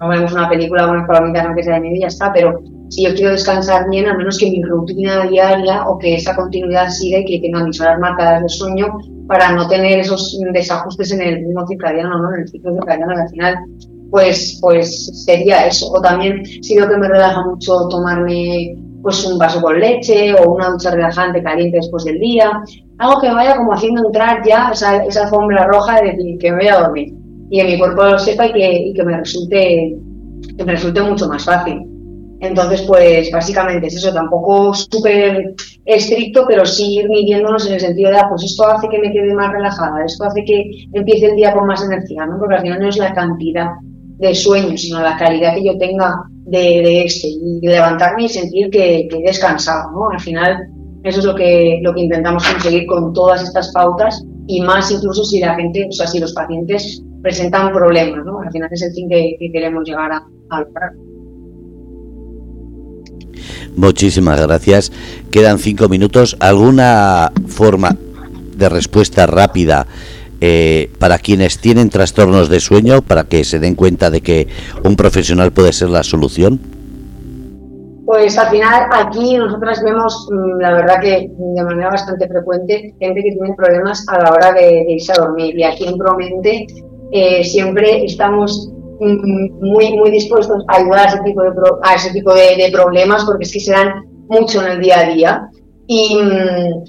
no 0.01 0.09
vemos 0.09 0.33
una 0.33 0.49
película 0.49 0.91
unas 0.91 1.07
palomitas 1.07 1.47
que 1.55 1.63
sea 1.63 1.79
de 1.79 1.95
y 1.95 2.01
ya 2.01 2.07
está, 2.07 2.33
pero 2.33 2.59
si 2.89 3.05
yo 3.05 3.15
quiero 3.15 3.31
descansar 3.31 3.89
bien, 3.89 4.05
al 4.05 4.17
menos 4.17 4.37
que 4.37 4.51
mi 4.51 4.61
rutina 4.63 5.25
diaria 5.25 5.87
o 5.87 5.97
que 5.97 6.15
esa 6.15 6.35
continuidad 6.35 6.89
siga 6.89 7.19
y 7.19 7.25
que 7.25 7.39
tenga 7.39 7.63
mis 7.63 7.79
horas 7.79 7.99
marcadas 7.99 8.43
de 8.43 8.49
sueño 8.49 8.87
para 9.27 9.53
no 9.53 9.65
tener 9.69 9.99
esos 9.99 10.37
desajustes 10.51 11.09
en 11.13 11.21
el 11.21 11.35
ritmo 11.35 11.65
circadiano, 11.65 12.19
¿no? 12.19 12.35
en 12.35 12.41
el 12.41 12.49
ciclo 12.49 12.73
circadiano, 12.73 13.13
al 13.13 13.29
final, 13.29 13.55
pues, 14.11 14.59
pues 14.61 15.23
sería 15.25 15.65
eso. 15.67 15.89
O 15.89 16.01
también, 16.01 16.45
si 16.45 16.75
veo 16.75 16.89
que 16.89 16.97
me 16.97 17.07
relaja 17.07 17.45
mucho 17.45 17.87
tomarme 17.87 18.75
pues 19.03 19.25
un 19.25 19.37
vaso 19.37 19.61
con 19.61 19.79
leche 19.79 20.33
o 20.33 20.53
una 20.53 20.69
ducha 20.69 20.91
relajante 20.91 21.43
caliente 21.43 21.77
después 21.77 22.05
del 22.05 22.19
día, 22.19 22.63
algo 22.97 23.21
que 23.21 23.31
vaya 23.31 23.57
como 23.57 23.73
haciendo 23.73 24.05
entrar 24.07 24.41
ya 24.45 24.71
esa, 24.71 25.03
esa 25.03 25.25
alfombra 25.25 25.67
roja 25.67 26.01
de 26.01 26.11
decir 26.11 26.37
que 26.39 26.51
me 26.51 26.59
voy 26.59 26.67
a 26.69 26.79
dormir 26.79 27.13
y 27.49 27.59
que 27.59 27.65
mi 27.65 27.77
cuerpo 27.77 28.03
lo 28.03 28.17
sepa 28.17 28.47
y 28.47 28.53
que, 28.53 28.73
y 28.87 28.93
que 28.93 29.03
me 29.03 29.17
resulte 29.17 29.95
que 30.57 30.63
me 30.63 30.73
resulte 30.73 31.01
mucho 31.01 31.27
más 31.27 31.45
fácil. 31.45 31.81
Entonces, 32.39 32.81
pues 32.81 33.31
básicamente 33.31 33.87
es 33.87 33.95
eso, 33.95 34.13
tampoco 34.13 34.73
súper 34.73 35.53
estricto, 35.85 36.45
pero 36.47 36.65
sí 36.65 36.97
ir 36.97 37.09
midiéndonos 37.09 37.65
en 37.67 37.75
el 37.75 37.79
sentido 37.79 38.11
de, 38.11 38.17
ah, 38.17 38.27
pues 38.29 38.43
esto 38.43 38.67
hace 38.67 38.89
que 38.89 38.99
me 38.99 39.13
quede 39.13 39.33
más 39.33 39.51
relajada, 39.51 40.03
esto 40.03 40.25
hace 40.25 40.43
que 40.43 40.61
empiece 40.91 41.27
el 41.27 41.35
día 41.37 41.53
con 41.53 41.65
más 41.65 41.81
energía, 41.83 42.25
¿no? 42.25 42.37
Porque 42.37 42.55
al 42.55 42.61
final 42.61 42.79
no 42.81 42.89
es 42.89 42.97
la 42.97 43.13
cantidad 43.13 43.67
de 44.17 44.35
sueño, 44.35 44.77
sino 44.77 45.01
la 45.01 45.17
calidad 45.17 45.55
que 45.55 45.65
yo 45.65 45.77
tenga 45.77 46.23
de, 46.45 47.05
este, 47.05 47.27
y 47.27 47.59
levantarme 47.61 48.25
y 48.25 48.29
sentir 48.29 48.69
que, 48.69 49.07
que, 49.09 49.17
he 49.17 49.23
descansado, 49.23 49.91
¿no? 49.91 50.09
Al 50.09 50.19
final, 50.19 50.57
eso 51.03 51.19
es 51.19 51.25
lo 51.25 51.35
que, 51.35 51.79
lo 51.81 51.93
que 51.93 52.01
intentamos 52.01 52.47
conseguir 52.47 52.85
con 52.85 53.13
todas 53.13 53.43
estas 53.43 53.71
pautas 53.73 54.23
y 54.47 54.61
más 54.61 54.91
incluso 54.91 55.23
si 55.23 55.39
la 55.39 55.55
gente, 55.55 55.87
o 55.89 55.91
sea, 55.91 56.07
si 56.07 56.19
los 56.19 56.33
pacientes 56.33 57.01
presentan 57.21 57.71
problemas, 57.71 58.25
¿no? 58.25 58.39
Al 58.39 58.51
final 58.51 58.69
es 58.71 58.81
el 58.81 58.93
fin 58.93 59.09
que, 59.09 59.37
queremos 59.51 59.87
llegar 59.87 60.11
a, 60.11 60.23
a 60.49 60.61
lograr. 60.61 60.91
Muchísimas 63.75 64.39
gracias. 64.39 64.91
Quedan 65.31 65.57
cinco 65.57 65.89
minutos. 65.89 66.37
¿Alguna 66.39 67.31
forma 67.47 67.97
de 68.55 68.69
respuesta 68.69 69.25
rápida 69.25 69.87
eh, 70.45 70.91
para 70.99 71.19
quienes 71.19 71.59
tienen 71.59 71.89
trastornos 71.89 72.49
de 72.49 72.59
sueño 72.59 73.01
para 73.01 73.23
que 73.23 73.45
se 73.45 73.59
den 73.59 73.75
cuenta 73.75 74.09
de 74.09 74.19
que 74.19 74.49
un 74.83 74.97
profesional 74.97 75.53
puede 75.53 75.71
ser 75.71 75.87
la 75.87 76.03
solución? 76.03 76.59
Pues 78.05 78.37
al 78.37 78.49
final 78.49 78.89
aquí 78.91 79.37
nosotras 79.37 79.81
vemos, 79.81 80.27
mm, 80.29 80.59
la 80.59 80.73
verdad 80.73 80.99
que 80.99 81.29
de 81.29 81.63
manera 81.63 81.91
bastante 81.91 82.27
frecuente, 82.27 82.93
gente 82.99 83.23
que 83.23 83.31
tiene 83.31 83.55
problemas 83.55 84.05
a 84.09 84.19
la 84.19 84.31
hora 84.31 84.51
de, 84.51 84.83
irse 84.89 85.13
a 85.13 85.23
dormir. 85.23 85.57
Y 85.57 85.63
aquí 85.63 85.87
en 85.87 85.97
Promente 85.97 86.67
eh, 87.13 87.41
siempre 87.45 88.03
estamos 88.03 88.69
muy, 88.99 89.97
muy 89.97 90.11
dispuestos 90.11 90.61
a 90.67 90.75
ayudar 90.75 91.07
a 91.07 91.09
ese 91.09 91.19
tipo, 91.23 91.41
de, 91.41 91.51
a 91.83 91.95
ese 91.95 92.11
tipo 92.11 92.33
de, 92.33 92.69
problemas 92.73 93.23
porque 93.23 93.45
es 93.45 93.53
que 93.53 93.61
se 93.61 93.71
dan 93.71 93.93
mucho 94.27 94.61
en 94.61 94.73
el 94.73 94.81
día 94.81 94.99
a 94.99 95.05
día. 95.05 95.49
Y, 95.87 96.19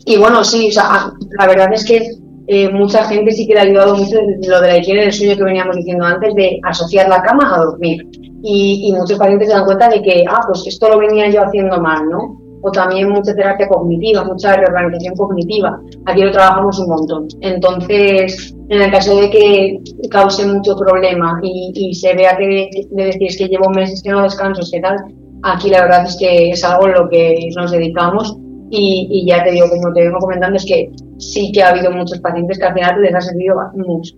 y 0.07 0.17
bueno, 0.17 0.43
sí, 0.43 0.71
o 0.71 0.73
sea, 0.73 1.13
la 1.39 1.47
verdad 1.47 1.73
es 1.73 1.85
que 1.85 2.24
eh, 2.47 2.69
mucha 2.71 3.05
gente 3.05 3.33
sí 3.33 3.47
que 3.47 3.55
le 3.55 3.61
ha 3.61 3.63
ayudado 3.63 3.97
mucho 3.97 4.17
lo 4.47 4.61
de 4.61 4.69
la 4.69 4.79
higiene 4.79 5.03
del 5.03 5.13
sueño 5.13 5.37
que 5.37 5.45
veníamos 5.45 5.77
diciendo 5.77 6.05
antes, 6.05 6.35
de 6.35 6.61
asociar 6.63 7.09
la 7.09 7.23
cama 7.23 7.55
a 7.55 7.65
dormir. 7.65 8.07
Y, 8.43 8.89
y 8.89 8.93
muchos 8.93 9.19
pacientes 9.19 9.49
se 9.49 9.55
dan 9.55 9.65
cuenta 9.65 9.89
de 9.89 10.03
que, 10.03 10.25
ah, 10.29 10.41
pues 10.47 10.67
esto 10.67 10.89
lo 10.89 10.99
venía 10.99 11.31
yo 11.31 11.43
haciendo 11.43 11.81
mal, 11.81 12.09
¿no? 12.11 12.45
o 12.67 12.73
también 12.73 13.11
mucha 13.11 13.35
terapia 13.35 13.69
cognitiva, 13.69 14.25
mucha 14.25 14.57
reorganización 14.57 15.15
cognitiva. 15.17 15.79
Aquí 16.07 16.23
lo 16.23 16.33
trabajamos 16.33 16.79
un 16.79 16.89
montón. 16.89 17.29
Entonces, 17.43 18.55
en 18.71 18.81
el 18.81 18.91
caso 18.91 19.21
de 19.21 19.29
que 19.29 19.79
cause 20.11 20.47
mucho 20.47 20.75
problema 20.75 21.39
y, 21.43 21.95
se 21.95 22.15
vea 22.15 22.35
que 22.39 22.71
le 22.91 23.05
decís 23.05 23.37
que 23.37 23.49
llevo 23.49 23.69
meses 23.69 24.03
que 24.03 24.11
no 24.11 24.23
descanso, 24.23 24.63
que 24.73 24.81
tal, 24.81 24.97
aquí 25.43 25.69
la 25.69 25.83
verdad 25.83 26.07
es 26.07 26.17
que 26.17 26.51
es 26.51 26.65
algo 26.65 26.87
en 26.87 26.95
lo 26.95 27.09
que 27.11 27.51
nos 27.55 27.71
dedicamos 27.71 28.35
y, 28.71 29.27
ya 29.27 29.45
te 29.45 29.53
digo, 29.53 29.69
como 29.69 29.93
te 29.93 30.03
vengo 30.03 30.19
comentando, 30.19 30.57
es 30.57 30.65
que 30.65 30.91
sí 31.19 31.53
que 31.53 31.63
ha 31.63 31.71
habido 31.71 31.91
muchos 31.91 32.19
pacientes 32.21 32.59
que 32.59 32.65
al 32.65 32.75
final 32.75 33.03
les 33.03 33.15
ha 33.15 33.21
servido 33.21 33.57
mucho. 33.75 34.15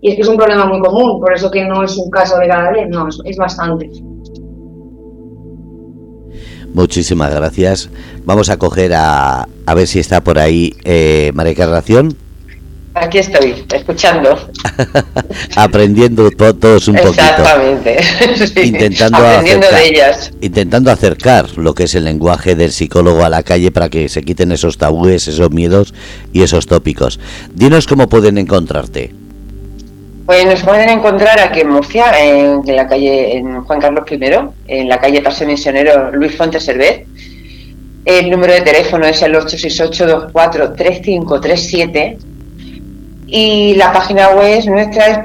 Y 0.00 0.10
es 0.10 0.16
que 0.16 0.22
es 0.22 0.28
un 0.28 0.36
problema 0.36 0.66
muy 0.66 0.80
común, 0.80 1.20
por 1.20 1.32
eso 1.32 1.50
que 1.50 1.64
no 1.64 1.82
es 1.82 1.96
un 1.96 2.10
caso 2.10 2.38
de 2.38 2.48
cada 2.48 2.70
vez, 2.70 2.88
no, 2.90 3.08
es 3.08 3.36
bastante. 3.36 3.90
Muchísimas 6.74 7.32
gracias. 7.34 7.88
Vamos 8.24 8.50
a 8.50 8.58
coger 8.58 8.92
a, 8.94 9.46
a 9.66 9.74
ver 9.74 9.86
si 9.86 10.00
está 10.00 10.22
por 10.22 10.38
ahí 10.38 10.74
eh, 10.84 11.30
María 11.34 11.54
Carración. 11.54 12.16
Aquí 12.94 13.18
estoy, 13.18 13.66
escuchando. 13.74 14.38
Aprendiendo 15.56 16.30
todos 16.30 16.86
un 16.86 16.94
poquito. 16.94 17.10
Exactamente. 17.10 17.98
intentando, 18.64 19.26
acercar, 19.26 20.14
intentando 20.40 20.92
acercar 20.92 21.58
lo 21.58 21.74
que 21.74 21.82
es 21.84 21.94
el 21.96 22.04
lenguaje 22.04 22.54
del 22.54 22.70
psicólogo 22.70 23.24
a 23.24 23.28
la 23.28 23.42
calle 23.42 23.72
para 23.72 23.88
que 23.88 24.08
se 24.08 24.22
quiten 24.22 24.52
esos 24.52 24.78
tabúes, 24.78 25.26
esos 25.26 25.50
miedos 25.50 25.92
y 26.32 26.44
esos 26.44 26.68
tópicos. 26.68 27.18
Dinos 27.52 27.88
cómo 27.88 28.08
pueden 28.08 28.38
encontrarte. 28.38 29.12
Pues 30.24 30.46
nos 30.46 30.62
pueden 30.62 30.88
encontrar 30.88 31.40
aquí 31.40 31.62
en 31.62 31.70
Murcia, 31.70 32.24
en, 32.24 32.62
la 32.64 32.86
calle 32.86 33.38
en 33.38 33.64
Juan 33.64 33.80
Carlos 33.80 34.04
I, 34.08 34.20
en 34.68 34.88
la 34.88 35.00
calle 35.00 35.20
Paseo 35.20 35.48
Misionero 35.48 36.12
Luis 36.12 36.36
Fuentes 36.36 36.64
Servet. 36.64 37.08
El 38.04 38.30
número 38.30 38.52
de 38.52 38.60
teléfono 38.60 39.04
es 39.04 39.20
el 39.22 39.34
868-243537 39.34 42.33
y 43.26 43.74
la 43.74 43.92
página 43.92 44.30
web 44.30 44.64
nuestra 44.66 45.22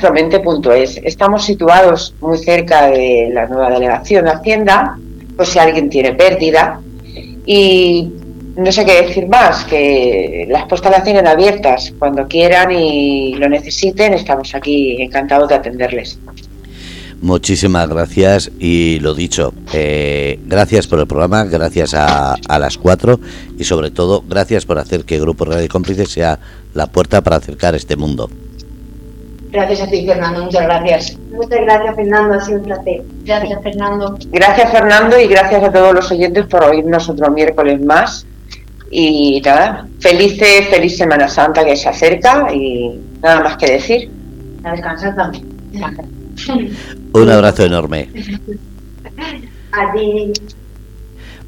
es. 0.74 0.98
Estamos 1.04 1.46
situados 1.46 2.16
muy 2.22 2.38
cerca 2.38 2.88
de 2.88 3.30
la 3.34 3.48
nueva 3.48 3.72
delegación 3.72 4.26
de 4.26 4.32
Hacienda, 4.32 4.98
por 5.36 5.46
si 5.46 5.60
alguien 5.60 5.90
tiene 5.90 6.14
pérdida. 6.14 6.82
Y 7.46 8.12
no 8.56 8.72
sé 8.72 8.86
qué 8.86 9.04
decir 9.04 9.28
más, 9.28 9.66
que 9.66 10.46
las 10.50 10.66
puertas 10.66 10.92
las 10.92 11.04
tienen 11.04 11.28
abiertas. 11.28 11.94
Cuando 11.98 12.28
quieran 12.28 12.72
y 12.72 13.36
lo 13.36 13.50
necesiten, 13.50 14.14
estamos 14.14 14.54
aquí 14.56 15.02
encantados 15.02 15.50
de 15.50 15.56
atenderles. 15.56 16.20
Muchísimas 17.22 17.90
gracias 17.90 18.50
y 18.60 19.00
lo 19.00 19.14
dicho, 19.14 19.54
eh, 19.74 20.40
gracias 20.46 20.88
por 20.88 21.00
el 21.00 21.08
programa, 21.08 21.44
gracias 21.44 21.94
a, 21.94 22.38
las 22.60 22.78
cuatro 22.78 23.20
y 23.58 23.66
sobre 23.66 23.92
todo 23.92 24.24
gracias 24.26 24.66
por 24.66 24.78
hacer 24.78 25.04
que 25.04 25.20
Grupo 25.20 25.44
Radio 25.44 25.68
Cómplices 25.68 26.10
sea 26.10 26.40
la 26.74 26.88
puerta 26.88 27.22
para 27.22 27.38
acercar 27.38 27.76
este 27.76 27.96
mundo. 27.96 28.30
Gracias 29.52 29.82
a 29.82 29.88
ti, 29.88 30.06
Fernando, 30.06 30.44
muchas 30.44 30.64
gracias. 30.64 31.18
Muchas 31.32 31.62
gracias, 31.62 31.96
Fernando, 31.96 32.36
ha 32.36 32.42
sido 32.42 32.60
un 32.60 32.66
placer. 32.66 33.02
Gracias, 33.24 33.64
Fernando. 33.64 34.18
Gracias, 34.32 34.72
Fernando, 34.72 35.20
y 35.20 35.28
gracias 35.28 35.64
a 35.64 35.72
todos 35.72 35.94
los 35.94 36.12
oyentes 36.12 36.46
por 36.46 36.64
oírnos 36.64 37.10
otro 37.10 37.32
miércoles 37.32 37.82
más. 37.82 38.26
Y 38.92 39.42
nada, 39.44 39.88
feliz, 40.00 40.38
feliz 40.38 40.98
Semana 40.98 41.28
Santa 41.28 41.66
que 41.66 41.76
se 41.76 41.90
acerca 41.90 42.54
y 42.54 43.00
nada 43.22 43.42
más 43.42 43.58
que 43.58 43.72
decir. 43.74 44.12
A 44.64 44.72
descansar 44.72 45.16
también. 45.16 45.48
Un 47.14 47.30
abrazo 47.30 47.66
enorme. 47.66 48.10
A 49.72 49.94
ti. 49.94 50.34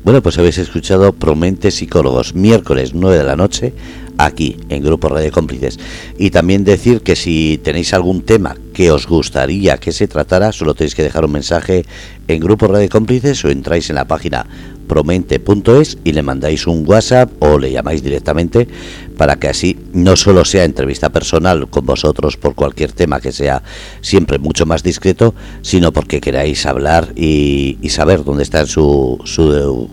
Bueno, 0.03 0.23
pues 0.23 0.39
habéis 0.39 0.57
escuchado 0.57 1.13
Promente 1.13 1.69
Psicólogos, 1.69 2.33
miércoles 2.33 2.95
9 2.95 3.19
de 3.19 3.23
la 3.23 3.35
noche, 3.35 3.71
aquí 4.17 4.57
en 4.69 4.83
Grupo 4.83 5.09
Radio 5.09 5.31
Cómplices. 5.31 5.77
Y 6.17 6.31
también 6.31 6.63
decir 6.63 7.01
que 7.01 7.15
si 7.15 7.59
tenéis 7.63 7.93
algún 7.93 8.23
tema 8.23 8.55
que 8.73 8.89
os 8.89 9.05
gustaría 9.05 9.77
que 9.77 9.91
se 9.91 10.07
tratara, 10.07 10.53
solo 10.53 10.73
tenéis 10.73 10.95
que 10.95 11.03
dejar 11.03 11.23
un 11.23 11.33
mensaje 11.33 11.85
en 12.27 12.39
Grupo 12.39 12.65
Radio 12.65 12.89
Cómplices 12.89 13.45
o 13.45 13.49
entráis 13.49 13.91
en 13.91 13.95
la 13.95 14.05
página 14.05 14.47
promente.es 14.91 15.99
y 16.03 16.11
le 16.11 16.21
mandáis 16.21 16.67
un 16.67 16.83
WhatsApp 16.85 17.31
o 17.39 17.57
le 17.57 17.71
llamáis 17.71 18.03
directamente 18.03 18.67
para 19.15 19.37
que 19.37 19.47
así 19.47 19.79
no 19.93 20.17
solo 20.17 20.43
sea 20.43 20.65
entrevista 20.65 21.11
personal 21.11 21.69
con 21.69 21.85
vosotros 21.85 22.35
por 22.35 22.55
cualquier 22.55 22.91
tema 22.91 23.21
que 23.21 23.31
sea 23.31 23.63
siempre 24.01 24.37
mucho 24.37 24.65
más 24.65 24.83
discreto, 24.83 25.33
sino 25.61 25.93
porque 25.93 26.19
queráis 26.19 26.65
hablar 26.65 27.13
y, 27.15 27.77
saber 27.87 28.25
dónde 28.25 28.43
está 28.43 28.65
su, 28.65 29.17
su, 29.23 29.89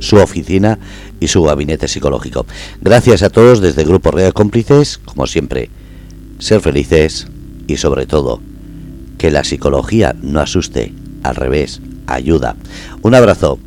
su 0.00 0.16
oficina 0.16 0.80
y 1.20 1.28
su 1.28 1.44
gabinete 1.44 1.86
psicológico. 1.86 2.44
Gracias 2.80 3.22
a 3.22 3.30
todos 3.30 3.60
desde 3.60 3.82
el 3.82 3.88
Grupo 3.88 4.10
Real 4.10 4.34
Cómplices, 4.34 4.98
como 4.98 5.28
siempre, 5.28 5.70
ser 6.40 6.60
felices 6.60 7.28
y 7.68 7.76
sobre 7.76 8.06
todo 8.06 8.40
que 9.16 9.30
la 9.30 9.44
psicología 9.44 10.16
no 10.20 10.40
asuste, 10.40 10.92
al 11.22 11.36
revés, 11.36 11.80
ayuda. 12.08 12.56
Un 13.02 13.14
abrazo. 13.14 13.58